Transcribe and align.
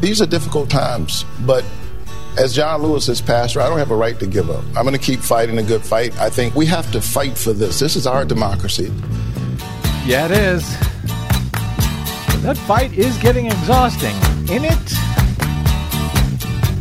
these 0.00 0.20
are 0.20 0.26
difficult 0.26 0.70
times, 0.70 1.24
but 1.40 1.64
as 2.38 2.54
John 2.54 2.82
Lewis 2.82 3.08
is 3.08 3.20
pastor, 3.20 3.60
I 3.60 3.68
don't 3.68 3.78
have 3.78 3.90
a 3.90 3.96
right 3.96 4.18
to 4.20 4.26
give 4.26 4.50
up. 4.50 4.62
I'm 4.76 4.84
going 4.84 4.92
to 4.92 4.98
keep 4.98 5.20
fighting 5.20 5.58
a 5.58 5.62
good 5.62 5.82
fight. 5.82 6.18
I 6.20 6.28
think 6.28 6.54
we 6.54 6.66
have 6.66 6.90
to 6.92 7.00
fight 7.00 7.36
for 7.36 7.52
this. 7.52 7.78
This 7.78 7.96
is 7.96 8.06
our 8.06 8.24
democracy. 8.24 8.92
Yeah, 10.04 10.26
it 10.26 10.32
is. 10.32 10.62
That 12.42 12.56
fight 12.66 12.92
is 12.92 13.16
getting 13.18 13.46
exhausting, 13.46 14.14
in 14.54 14.64
it? 14.64 14.92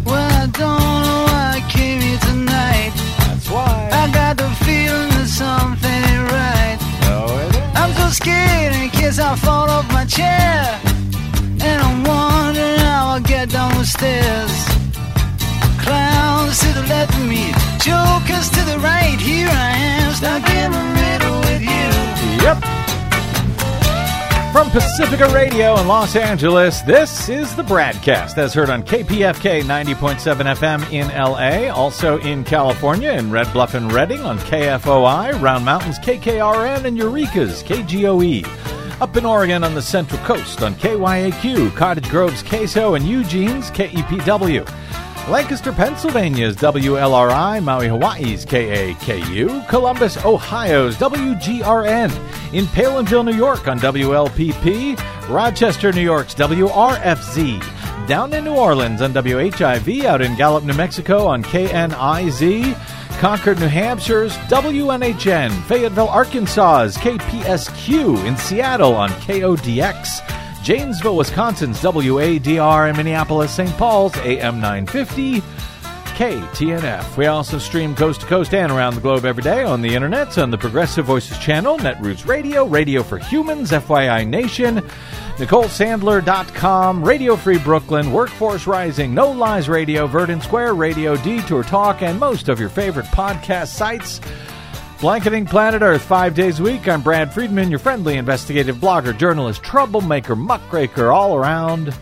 Well, 0.06 0.30
I 0.32 0.46
don't 0.48 1.04
know 1.06 1.24
why 1.26 1.54
I 1.56 1.72
came 1.72 2.02
here 2.02 2.20
tonight. 2.20 2.92
That's 3.20 3.50
why. 3.50 3.90
I 3.92 4.12
got 4.12 4.38
the 4.38 4.50
feeling 4.66 5.10
that 5.16 5.28
something 5.28 5.90
ain't 5.90 6.32
right. 6.32 6.78
No, 7.08 7.26
it 7.40 7.56
ain't. 7.56 7.76
I'm 7.80 7.94
so 7.94 8.10
scared 8.10 8.76
in 8.76 8.90
case 8.90 9.18
I 9.20 9.36
fall 9.38 9.70
off 9.70 9.88
my 9.92 10.06
chair. 10.06 10.95
And 11.68 11.82
I'm 11.82 12.04
wondering 12.04 12.80
how 12.80 13.14
I'll 13.14 13.22
get 13.22 13.50
down 13.50 13.72
the 13.78 13.86
stairs. 13.86 14.54
Clowns 15.86 16.60
to 16.60 16.70
the 16.80 16.86
left 16.88 17.14
of 17.16 17.26
me, 17.26 17.52
jokers 17.82 18.50
to 18.56 18.62
the 18.72 18.80
right. 18.80 19.20
Here 19.20 19.50
I 19.50 19.72
am, 19.98 20.14
stuck 20.14 20.50
in 20.50 20.72
the 20.72 20.86
middle 21.02 21.40
with 21.48 21.62
you. 21.62 21.88
Yep. 22.46 22.86
From 24.56 24.70
Pacifica 24.70 25.28
Radio 25.34 25.78
in 25.82 25.86
Los 25.86 26.16
Angeles, 26.16 26.80
this 26.84 27.28
is 27.28 27.54
the 27.58 27.64
BradCast 27.64 28.38
as 28.38 28.54
heard 28.54 28.70
on 28.70 28.84
KPFK 28.84 29.64
90.7 29.64 30.56
FM 30.56 30.94
in 30.94 31.10
LA, 31.10 31.70
also 31.76 32.20
in 32.20 32.46
California 32.46 33.12
in 33.12 33.32
Red 33.32 33.52
Bluff 33.52 33.74
and 33.74 33.92
Redding 33.92 34.22
on 34.22 34.40
KFOI, 34.40 35.42
Round 35.42 35.66
Mountains 35.66 36.00
KKRN, 36.00 36.86
and 36.86 36.98
Eureka's 36.98 37.64
KGOE. 37.64 38.75
Up 39.02 39.18
in 39.18 39.26
Oregon 39.26 39.66
on 39.66 39.76
the 39.76 39.82
Central 39.82 40.24
Coast 40.24 40.62
on 40.62 40.74
KYAQ, 40.76 41.76
Cottage 41.76 42.10
Grove's 42.10 42.42
KSO, 42.42 42.96
and 42.96 43.06
Eugene's 43.06 43.70
KEPW. 43.72 44.66
Lancaster, 45.28 45.74
Pennsylvania's 45.74 46.56
WLRI, 46.56 47.62
Maui, 47.62 47.90
Hawaii's 47.90 48.46
KAKU, 48.46 49.68
Columbus, 49.68 50.24
Ohio's 50.24 50.96
WGRN, 50.96 52.10
in 52.54 52.66
Palenville, 52.68 53.26
New 53.26 53.36
York 53.36 53.68
on 53.68 53.80
WLPP, 53.80 54.98
Rochester, 55.28 55.92
New 55.92 56.02
York's 56.02 56.34
WRFZ, 56.34 58.08
down 58.08 58.34
in 58.34 58.46
New 58.46 58.56
Orleans 58.56 59.02
on 59.02 59.14
WHIV, 59.14 60.06
out 60.06 60.22
in 60.22 60.38
Gallup, 60.38 60.64
New 60.64 60.74
Mexico 60.74 61.26
on 61.26 61.44
KNIZ, 61.44 62.95
Concord, 63.20 63.60
New 63.60 63.68
Hampshire's 63.68 64.36
WNHN, 64.50 65.52
Fayetteville, 65.64 66.10
Arkansas's 66.10 66.98
KPSQ, 66.98 68.26
in 68.26 68.36
Seattle 68.38 68.94
on 68.94 69.10
KODX. 69.10 70.64
Janesville, 70.64 71.16
Wisconsin's 71.16 71.80
WADR, 71.82 72.88
and 72.88 72.98
Minneapolis, 72.98 73.52
St. 73.52 73.72
Paul's 73.78 74.16
AM 74.18 74.60
950. 74.60 75.42
KTNF. 76.16 77.18
We 77.18 77.26
also 77.26 77.58
stream 77.58 77.94
coast 77.94 78.22
to 78.22 78.28
coast 78.28 78.54
and 78.54 78.72
around 78.72 78.96
the 78.96 79.02
globe 79.02 79.26
every 79.26 79.44
day 79.44 79.64
on 79.64 79.82
the 79.82 79.94
internet 79.94 80.38
on 80.38 80.50
the 80.50 80.58
Progressive 80.58 81.06
Voices 81.06 81.38
channel, 81.40 81.78
Netroots 81.78 82.26
Radio, 82.26 82.66
Radio 82.66 83.04
for 83.04 83.18
Humans, 83.18 83.72
FYI 83.72 84.26
Nation, 84.26 84.78
NicoleSandler.com, 85.36 87.04
Radio 87.04 87.36
Free 87.36 87.58
Brooklyn, 87.58 88.14
Workforce 88.14 88.66
Rising, 88.66 89.14
No 89.14 89.30
Lies 89.30 89.68
Radio, 89.68 90.08
Verdant 90.08 90.42
Square 90.42 90.76
Radio, 90.76 91.18
Detour 91.18 91.64
Talk, 91.64 92.02
and 92.02 92.18
most 92.18 92.48
of 92.48 92.62
your 92.62 92.70
favorite 92.70 93.08
podcast 93.08 93.68
sites. 93.68 94.22
Blanketing 95.02 95.46
Planet 95.46 95.82
Earth 95.82 96.02
five 96.02 96.34
days 96.34 96.62
a 96.62 96.64
week. 96.64 96.88
I'm 96.88 97.02
Brad 97.02 97.34
Friedman, 97.34 97.70
your 97.70 97.80
friendly 97.80 98.16
investigative 98.16 98.78
blogger, 98.78 99.16
journalist, 99.16 99.62
troublemaker, 99.62 100.38
muckraker, 100.38 101.12
all 101.12 101.36
around 101.36 101.94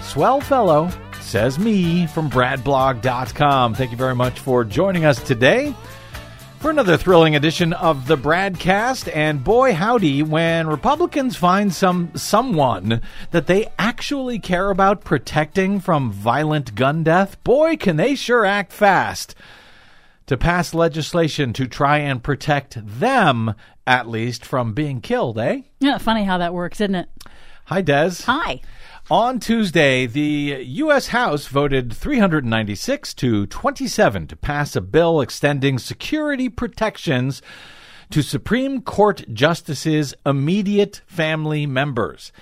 swell 0.00 0.40
fellow, 0.40 0.90
says 1.28 1.58
me 1.58 2.06
from 2.06 2.30
BradBlog.com. 2.30 3.74
Thank 3.74 3.90
you 3.90 3.98
very 3.98 4.14
much 4.14 4.40
for 4.40 4.64
joining 4.64 5.04
us 5.04 5.22
today 5.22 5.74
for 6.58 6.70
another 6.70 6.96
thrilling 6.96 7.36
edition 7.36 7.74
of 7.74 8.06
the 8.06 8.16
Bradcast. 8.16 9.14
And 9.14 9.44
boy, 9.44 9.74
howdy, 9.74 10.22
when 10.22 10.68
Republicans 10.68 11.36
find 11.36 11.74
some 11.74 12.12
someone 12.16 13.02
that 13.32 13.46
they 13.46 13.68
actually 13.78 14.38
care 14.38 14.70
about 14.70 15.04
protecting 15.04 15.80
from 15.80 16.10
violent 16.10 16.74
gun 16.74 17.04
death, 17.04 17.44
boy, 17.44 17.76
can 17.76 17.96
they 17.96 18.14
sure 18.14 18.46
act 18.46 18.72
fast 18.72 19.34
to 20.28 20.38
pass 20.38 20.72
legislation 20.72 21.52
to 21.52 21.66
try 21.66 21.98
and 21.98 22.22
protect 22.22 22.78
them, 22.98 23.54
at 23.86 24.08
least, 24.08 24.46
from 24.46 24.72
being 24.72 25.02
killed, 25.02 25.38
eh? 25.38 25.60
Yeah, 25.78 25.98
funny 25.98 26.24
how 26.24 26.38
that 26.38 26.54
works, 26.54 26.80
isn't 26.80 26.94
it? 26.94 27.08
Hi, 27.66 27.82
Des. 27.82 28.22
Hi. 28.24 28.62
On 29.10 29.40
Tuesday, 29.40 30.04
the 30.04 30.62
U.S. 30.66 31.06
House 31.06 31.46
voted 31.46 31.94
396 31.94 33.14
to 33.14 33.46
27 33.46 34.26
to 34.26 34.36
pass 34.36 34.76
a 34.76 34.82
bill 34.82 35.22
extending 35.22 35.78
security 35.78 36.50
protections 36.50 37.40
to 38.10 38.20
Supreme 38.20 38.82
Court 38.82 39.24
justices' 39.32 40.12
immediate 40.26 41.00
family 41.06 41.64
members. 41.64 42.32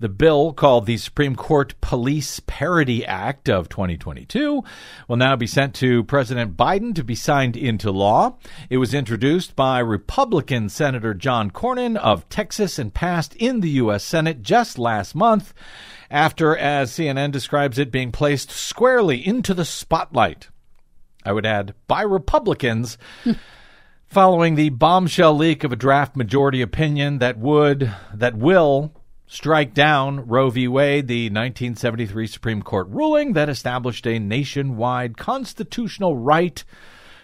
The 0.00 0.08
bill, 0.08 0.52
called 0.52 0.86
the 0.86 0.96
Supreme 0.96 1.36
Court 1.36 1.80
Police 1.80 2.40
Parity 2.40 3.06
Act 3.06 3.48
of 3.48 3.68
2022, 3.68 4.64
will 5.06 5.16
now 5.16 5.36
be 5.36 5.46
sent 5.46 5.76
to 5.76 6.02
President 6.02 6.56
Biden 6.56 6.92
to 6.96 7.04
be 7.04 7.14
signed 7.14 7.56
into 7.56 7.92
law. 7.92 8.36
It 8.68 8.78
was 8.78 8.94
introduced 8.94 9.54
by 9.54 9.78
Republican 9.78 10.70
Senator 10.70 11.14
John 11.14 11.52
Cornyn 11.52 11.96
of 11.96 12.28
Texas 12.28 12.80
and 12.80 12.92
passed 12.92 13.36
in 13.36 13.60
the 13.60 13.70
U.S. 13.70 14.02
Senate 14.02 14.42
just 14.42 14.76
last 14.76 15.14
month 15.14 15.54
after, 16.10 16.56
as 16.56 16.90
CNN 16.90 17.32
describes 17.32 17.78
it, 17.78 17.90
being 17.90 18.12
placed 18.12 18.50
squarely 18.50 19.26
into 19.26 19.54
the 19.54 19.64
spotlight. 19.64 20.48
I 21.24 21.32
would 21.32 21.46
add, 21.46 21.74
by 21.86 22.02
Republicans. 22.02 22.98
Following 24.06 24.54
the 24.54 24.68
bombshell 24.68 25.34
leak 25.34 25.64
of 25.64 25.72
a 25.72 25.76
draft 25.76 26.14
majority 26.14 26.62
opinion 26.62 27.18
that 27.18 27.38
would, 27.38 27.92
that 28.14 28.36
will 28.36 28.92
strike 29.26 29.74
down 29.74 30.26
Roe 30.26 30.50
v. 30.50 30.68
Wade, 30.68 31.08
the 31.08 31.24
1973 31.24 32.26
Supreme 32.28 32.62
Court 32.62 32.86
ruling 32.88 33.32
that 33.32 33.48
established 33.48 34.06
a 34.06 34.20
nationwide 34.20 35.16
constitutional 35.16 36.16
right 36.16 36.62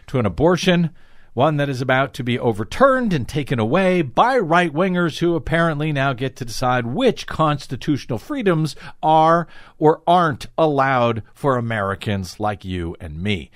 to 0.09 0.19
an 0.19 0.26
abortion, 0.26 0.91
one 1.34 1.56
that 1.56 1.69
is 1.69 1.81
about 1.81 2.12
to 2.15 2.22
be 2.22 2.38
overturned 2.38 3.12
and 3.12 3.26
taken 3.26 3.59
away 3.59 4.03
by 4.03 4.37
right 4.37 4.72
wingers 4.72 5.19
who 5.19 5.34
apparently 5.34 5.93
now 5.93 6.12
get 6.12 6.37
to 6.37 6.44
decide 6.44 6.87
which 6.87 7.26
constitutional 7.26 8.19
freedoms 8.19 8.76
are 9.03 9.47
or 9.78 10.03
aren't 10.06 10.47
allowed 10.59 11.22
for 11.32 11.56
Americans 11.56 12.38
like 12.38 12.65
you 12.65 12.94
and 13.00 13.22
me. 13.22 13.50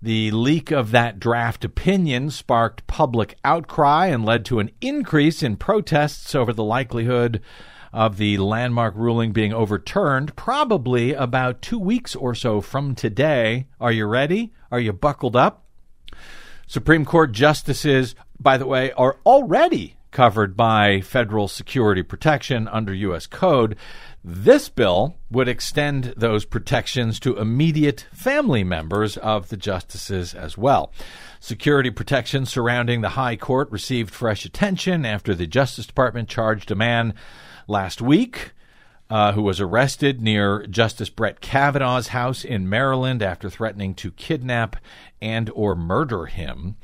The 0.00 0.30
leak 0.30 0.70
of 0.70 0.92
that 0.92 1.18
draft 1.18 1.64
opinion 1.64 2.30
sparked 2.30 2.86
public 2.86 3.36
outcry 3.42 4.06
and 4.06 4.24
led 4.24 4.44
to 4.44 4.60
an 4.60 4.70
increase 4.80 5.42
in 5.42 5.56
protests 5.56 6.34
over 6.34 6.52
the 6.52 6.62
likelihood 6.62 7.40
of 7.92 8.18
the 8.18 8.36
landmark 8.36 8.94
ruling 8.94 9.32
being 9.32 9.52
overturned, 9.52 10.36
probably 10.36 11.14
about 11.14 11.62
two 11.62 11.78
weeks 11.78 12.14
or 12.14 12.34
so 12.34 12.60
from 12.60 12.94
today. 12.94 13.66
Are 13.80 13.90
you 13.90 14.06
ready? 14.06 14.52
Are 14.70 14.78
you 14.78 14.92
buckled 14.92 15.34
up? 15.34 15.64
Supreme 16.68 17.06
Court 17.06 17.32
justices, 17.32 18.14
by 18.38 18.58
the 18.58 18.66
way, 18.66 18.92
are 18.92 19.16
already 19.24 19.96
covered 20.10 20.54
by 20.54 21.00
federal 21.00 21.48
security 21.48 22.02
protection 22.02 22.68
under 22.68 22.92
U.S. 22.92 23.26
Code. 23.26 23.74
This 24.22 24.68
bill 24.68 25.16
would 25.30 25.48
extend 25.48 26.12
those 26.16 26.44
protections 26.44 27.18
to 27.20 27.38
immediate 27.38 28.06
family 28.12 28.64
members 28.64 29.16
of 29.16 29.48
the 29.48 29.56
justices 29.56 30.34
as 30.34 30.58
well. 30.58 30.92
Security 31.40 31.90
protection 31.90 32.44
surrounding 32.44 33.00
the 33.00 33.10
High 33.10 33.36
Court 33.36 33.70
received 33.70 34.14
fresh 34.14 34.44
attention 34.44 35.06
after 35.06 35.34
the 35.34 35.46
Justice 35.46 35.86
Department 35.86 36.28
charged 36.28 36.70
a 36.70 36.74
man 36.74 37.14
last 37.66 38.02
week 38.02 38.52
uh, 39.10 39.32
who 39.32 39.42
was 39.42 39.60
arrested 39.60 40.20
near 40.20 40.66
Justice 40.66 41.08
Brett 41.08 41.40
Kavanaugh's 41.40 42.08
house 42.08 42.44
in 42.44 42.68
Maryland 42.68 43.22
after 43.22 43.48
threatening 43.48 43.94
to 43.94 44.10
kidnap 44.12 44.76
and 45.20 45.50
or 45.54 45.74
murder 45.74 46.26
him. 46.26 46.76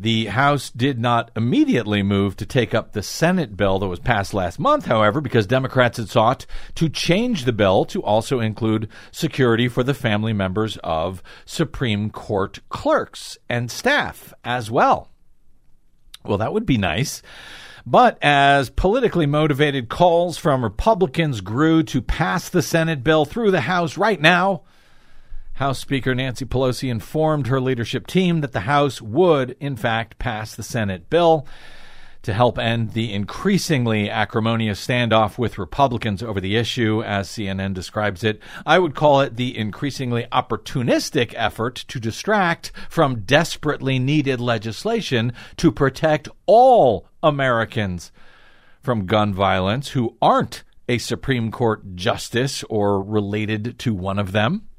The 0.00 0.26
House 0.26 0.70
did 0.70 0.98
not 0.98 1.30
immediately 1.36 2.02
move 2.02 2.34
to 2.36 2.46
take 2.46 2.72
up 2.72 2.92
the 2.92 3.02
Senate 3.02 3.54
bill 3.54 3.78
that 3.80 3.86
was 3.86 3.98
passed 3.98 4.32
last 4.32 4.58
month, 4.58 4.86
however, 4.86 5.20
because 5.20 5.46
Democrats 5.46 5.98
had 5.98 6.08
sought 6.08 6.46
to 6.76 6.88
change 6.88 7.44
the 7.44 7.52
bill 7.52 7.84
to 7.84 8.02
also 8.02 8.40
include 8.40 8.88
security 9.12 9.68
for 9.68 9.82
the 9.82 9.92
family 9.92 10.32
members 10.32 10.78
of 10.78 11.22
Supreme 11.44 12.08
Court 12.08 12.60
clerks 12.70 13.36
and 13.46 13.70
staff 13.70 14.32
as 14.42 14.70
well. 14.70 15.10
Well, 16.24 16.38
that 16.38 16.54
would 16.54 16.64
be 16.64 16.78
nice. 16.78 17.20
But 17.84 18.16
as 18.22 18.70
politically 18.70 19.26
motivated 19.26 19.90
calls 19.90 20.38
from 20.38 20.64
Republicans 20.64 21.42
grew 21.42 21.82
to 21.84 22.00
pass 22.00 22.48
the 22.48 22.62
Senate 22.62 23.04
bill 23.04 23.26
through 23.26 23.50
the 23.50 23.60
House 23.60 23.98
right 23.98 24.20
now, 24.20 24.62
House 25.60 25.78
Speaker 25.78 26.14
Nancy 26.14 26.46
Pelosi 26.46 26.90
informed 26.90 27.48
her 27.48 27.60
leadership 27.60 28.06
team 28.06 28.40
that 28.40 28.52
the 28.52 28.60
House 28.60 29.02
would, 29.02 29.54
in 29.60 29.76
fact, 29.76 30.18
pass 30.18 30.54
the 30.54 30.62
Senate 30.62 31.10
bill. 31.10 31.46
to 32.22 32.32
help 32.32 32.58
end 32.58 32.92
the 32.92 33.12
increasingly 33.12 34.08
acrimonious 34.08 34.86
standoff 34.86 35.36
with 35.36 35.58
Republicans 35.58 36.22
over 36.22 36.40
the 36.40 36.56
issue, 36.56 37.02
as 37.02 37.28
CNN 37.28 37.74
describes 37.74 38.24
it. 38.24 38.40
I 38.64 38.78
would 38.78 38.94
call 38.94 39.20
it 39.20 39.36
the 39.36 39.56
increasingly 39.56 40.26
opportunistic 40.32 41.34
effort 41.36 41.76
to 41.88 42.00
distract 42.00 42.72
from 42.88 43.20
desperately 43.20 43.98
needed 43.98 44.40
legislation 44.40 45.34
to 45.58 45.70
protect 45.70 46.28
all 46.46 47.06
Americans 47.22 48.12
from 48.80 49.04
gun 49.04 49.34
violence 49.34 49.90
who 49.90 50.16
aren't 50.22 50.62
a 50.88 50.96
Supreme 50.96 51.50
Court 51.50 51.96
justice 51.96 52.64
or 52.70 53.02
related 53.02 53.78
to 53.80 53.94
one 53.94 54.18
of 54.18 54.32
them 54.32 54.69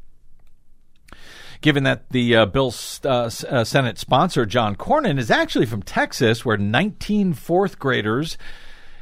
given 1.61 1.83
that 1.83 2.09
the 2.09 2.35
uh, 2.35 2.45
bill's 2.47 2.99
uh, 3.05 3.29
uh, 3.49 3.63
Senate 3.63 3.97
sponsor, 3.97 4.45
John 4.45 4.75
Cornyn, 4.75 5.19
is 5.19 5.31
actually 5.31 5.67
from 5.67 5.83
Texas, 5.83 6.43
where 6.43 6.57
19 6.57 7.33
fourth 7.33 7.79
graders 7.79 8.37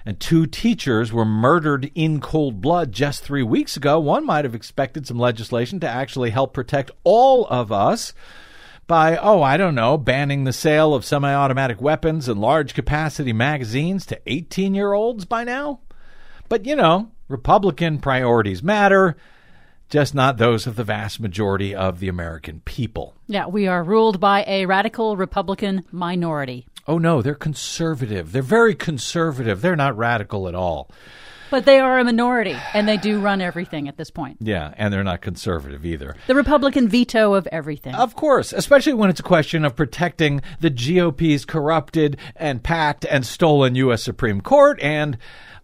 and 0.05 0.19
two 0.19 0.45
teachers 0.45 1.11
were 1.11 1.25
murdered 1.25 1.91
in 1.95 2.19
cold 2.19 2.61
blood 2.61 2.91
just 2.91 3.23
three 3.23 3.43
weeks 3.43 3.77
ago. 3.77 3.99
One 3.99 4.25
might 4.25 4.45
have 4.45 4.55
expected 4.55 5.07
some 5.07 5.19
legislation 5.19 5.79
to 5.79 5.87
actually 5.87 6.31
help 6.31 6.53
protect 6.53 6.91
all 7.03 7.45
of 7.47 7.71
us 7.71 8.13
by, 8.87 9.17
oh, 9.17 9.41
I 9.41 9.55
don't 9.55 9.75
know, 9.75 9.97
banning 9.97 10.43
the 10.43 10.53
sale 10.53 10.93
of 10.93 11.05
semi 11.05 11.33
automatic 11.33 11.79
weapons 11.79 12.27
and 12.27 12.41
large 12.41 12.73
capacity 12.73 13.33
magazines 13.33 14.05
to 14.07 14.19
18 14.25 14.73
year 14.73 14.93
olds 14.93 15.25
by 15.25 15.43
now. 15.43 15.79
But, 16.49 16.65
you 16.65 16.75
know, 16.75 17.11
Republican 17.27 17.99
priorities 17.99 18.63
matter 18.63 19.15
just 19.89 20.13
not 20.13 20.37
those 20.37 20.67
of 20.67 20.75
the 20.75 20.83
vast 20.83 21.19
majority 21.19 21.73
of 21.73 21.99
the 21.99 22.07
American 22.07 22.61
people. 22.61 23.15
Yeah, 23.27 23.47
we 23.47 23.67
are 23.67 23.83
ruled 23.83 24.19
by 24.19 24.43
a 24.47 24.65
radical 24.65 25.17
Republican 25.17 25.83
minority. 25.91 26.67
Oh, 26.87 26.97
no, 26.97 27.21
they're 27.21 27.35
conservative. 27.35 28.31
They're 28.31 28.41
very 28.41 28.75
conservative. 28.75 29.61
They're 29.61 29.75
not 29.75 29.97
radical 29.97 30.47
at 30.47 30.55
all. 30.55 30.89
But 31.51 31.65
they 31.65 31.79
are 31.79 31.97
a 31.97 32.03
minority, 32.03 32.55
and 32.75 32.87
they 32.87 32.97
do 32.97 33.19
run 33.19 33.41
everything 33.41 33.87
at 33.87 33.97
this 33.97 34.11
point. 34.11 34.37
Yeah, 34.39 34.71
and 34.77 34.93
they're 34.93 35.03
not 35.03 35.21
conservative 35.21 35.83
either. 35.83 36.15
The 36.27 36.35
Republican 36.35 36.87
veto 36.87 37.33
of 37.33 37.47
everything. 37.47 37.95
Of 37.95 38.15
course, 38.15 38.53
especially 38.53 38.93
when 38.93 39.09
it's 39.09 39.19
a 39.19 39.23
question 39.23 39.65
of 39.65 39.75
protecting 39.75 40.41
the 40.59 40.69
GOP's 40.69 41.45
corrupted 41.45 42.17
and 42.35 42.61
packed 42.61 43.03
and 43.05 43.25
stolen 43.25 43.73
U.S. 43.75 44.03
Supreme 44.03 44.41
Court 44.41 44.79
and 44.81 45.17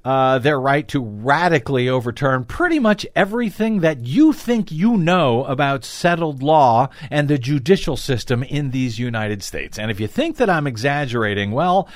uh, 0.06 0.38
their 0.38 0.60
right 0.60 0.88
to 0.88 1.04
radically 1.04 1.90
overturn 1.90 2.46
pretty 2.46 2.78
much 2.78 3.08
everything 3.16 3.80
that 3.80 4.06
you 4.06 4.32
think 4.32 4.72
you 4.72 4.96
know 4.96 5.44
about 5.46 5.84
settled 5.84 6.44
law 6.44 6.88
and 7.10 7.28
the 7.28 7.40
judicial 7.40 7.98
system 7.98 8.44
in 8.44 8.70
these 8.70 9.00
United 9.00 9.42
States. 9.42 9.80
And 9.80 9.90
if 9.90 10.00
you 10.00 10.08
think 10.08 10.38
that 10.38 10.50
I'm 10.50 10.68
exaggerating, 10.68 11.52
well, 11.52 11.90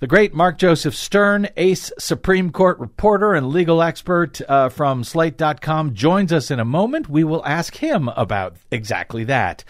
the 0.00 0.06
great 0.06 0.34
Mark 0.34 0.58
Joseph 0.58 0.94
Stern, 0.94 1.48
ace 1.56 1.90
Supreme 1.98 2.50
Court 2.50 2.78
reporter 2.78 3.32
and 3.32 3.48
legal 3.48 3.80
expert 3.80 4.40
uh, 4.48 4.68
from 4.68 5.02
Slate.com, 5.02 5.94
joins 5.94 6.32
us 6.32 6.50
in 6.50 6.60
a 6.60 6.64
moment. 6.64 7.08
We 7.08 7.24
will 7.24 7.44
ask 7.46 7.76
him 7.76 8.08
about 8.08 8.56
exactly 8.70 9.24
that. 9.24 9.64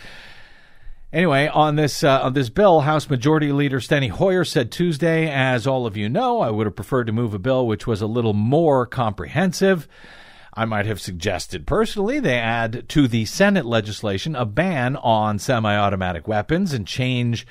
Anyway, 1.12 1.46
on 1.46 1.76
this 1.76 2.02
uh, 2.02 2.22
on 2.22 2.32
this 2.32 2.48
bill, 2.48 2.80
House 2.80 3.10
Majority 3.10 3.52
Leader 3.52 3.80
Steny 3.80 4.08
Hoyer 4.08 4.44
said 4.44 4.72
Tuesday, 4.72 5.28
as 5.28 5.66
all 5.66 5.84
of 5.84 5.94
you 5.94 6.08
know, 6.08 6.40
I 6.40 6.50
would 6.50 6.66
have 6.66 6.74
preferred 6.74 7.04
to 7.04 7.12
move 7.12 7.34
a 7.34 7.38
bill 7.38 7.66
which 7.66 7.86
was 7.86 8.00
a 8.00 8.06
little 8.06 8.32
more 8.32 8.86
comprehensive. 8.86 9.86
I 10.54 10.64
might 10.64 10.86
have 10.86 11.02
suggested 11.02 11.66
personally 11.66 12.18
they 12.18 12.38
add 12.38 12.88
to 12.90 13.08
the 13.08 13.26
Senate 13.26 13.66
legislation 13.66 14.34
a 14.34 14.46
ban 14.46 14.96
on 14.96 15.38
semi-automatic 15.38 16.26
weapons 16.26 16.72
and 16.72 16.86
change 16.86 17.46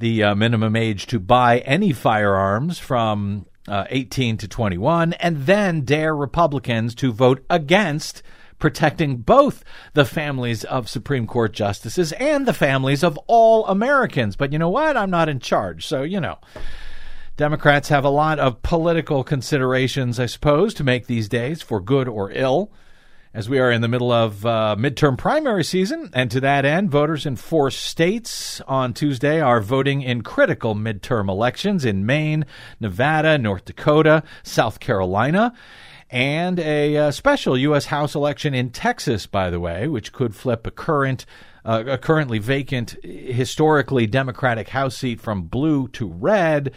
the 0.00 0.24
uh, 0.24 0.34
minimum 0.34 0.74
age 0.74 1.06
to 1.06 1.20
buy 1.20 1.60
any 1.60 1.92
firearms 1.92 2.80
from 2.80 3.46
uh, 3.68 3.84
18 3.88 4.36
to 4.38 4.48
21, 4.48 5.12
and 5.14 5.46
then 5.46 5.82
dare 5.82 6.14
Republicans 6.14 6.94
to 6.96 7.12
vote 7.12 7.44
against 7.48 8.22
protecting 8.58 9.18
both 9.18 9.64
the 9.94 10.04
families 10.04 10.64
of 10.64 10.88
Supreme 10.88 11.26
Court 11.26 11.52
justices 11.52 12.12
and 12.12 12.46
the 12.46 12.52
families 12.52 13.02
of 13.02 13.18
all 13.26 13.66
Americans. 13.66 14.36
But 14.36 14.52
you 14.52 14.58
know 14.58 14.70
what? 14.70 14.96
I'm 14.96 15.10
not 15.10 15.28
in 15.28 15.40
charge. 15.40 15.86
So, 15.86 16.02
you 16.02 16.20
know. 16.20 16.38
Democrats 17.36 17.90
have 17.90 18.04
a 18.04 18.10
lot 18.10 18.38
of 18.38 18.62
political 18.62 19.22
considerations, 19.22 20.18
I 20.18 20.24
suppose, 20.24 20.72
to 20.72 20.84
make 20.84 21.06
these 21.06 21.28
days, 21.28 21.60
for 21.60 21.80
good 21.80 22.08
or 22.08 22.30
ill, 22.32 22.72
as 23.34 23.46
we 23.46 23.58
are 23.58 23.70
in 23.70 23.82
the 23.82 23.88
middle 23.88 24.10
of 24.10 24.46
uh, 24.46 24.74
midterm 24.78 25.18
primary 25.18 25.62
season. 25.62 26.08
And 26.14 26.30
to 26.30 26.40
that 26.40 26.64
end, 26.64 26.90
voters 26.90 27.26
in 27.26 27.36
four 27.36 27.70
states 27.70 28.62
on 28.62 28.94
Tuesday 28.94 29.38
are 29.38 29.60
voting 29.60 30.00
in 30.00 30.22
critical 30.22 30.74
midterm 30.74 31.28
elections 31.28 31.84
in 31.84 32.06
Maine, 32.06 32.46
Nevada, 32.80 33.36
North 33.36 33.66
Dakota, 33.66 34.22
South 34.42 34.80
Carolina 34.80 35.52
and 36.10 36.58
a 36.60 36.96
uh, 36.96 37.10
special 37.10 37.58
U.S. 37.58 37.86
House 37.86 38.14
election 38.14 38.54
in 38.54 38.70
Texas, 38.70 39.26
by 39.26 39.50
the 39.50 39.60
way, 39.60 39.88
which 39.88 40.12
could 40.12 40.34
flip 40.34 40.66
a 40.66 40.70
current. 40.70 41.26
Uh, 41.64 41.82
a 41.88 41.98
currently 41.98 42.38
vacant, 42.38 42.96
historically 43.02 44.06
Democratic 44.06 44.68
House 44.68 44.96
seat 44.96 45.20
from 45.20 45.42
blue 45.42 45.88
to 45.88 46.06
red, 46.06 46.72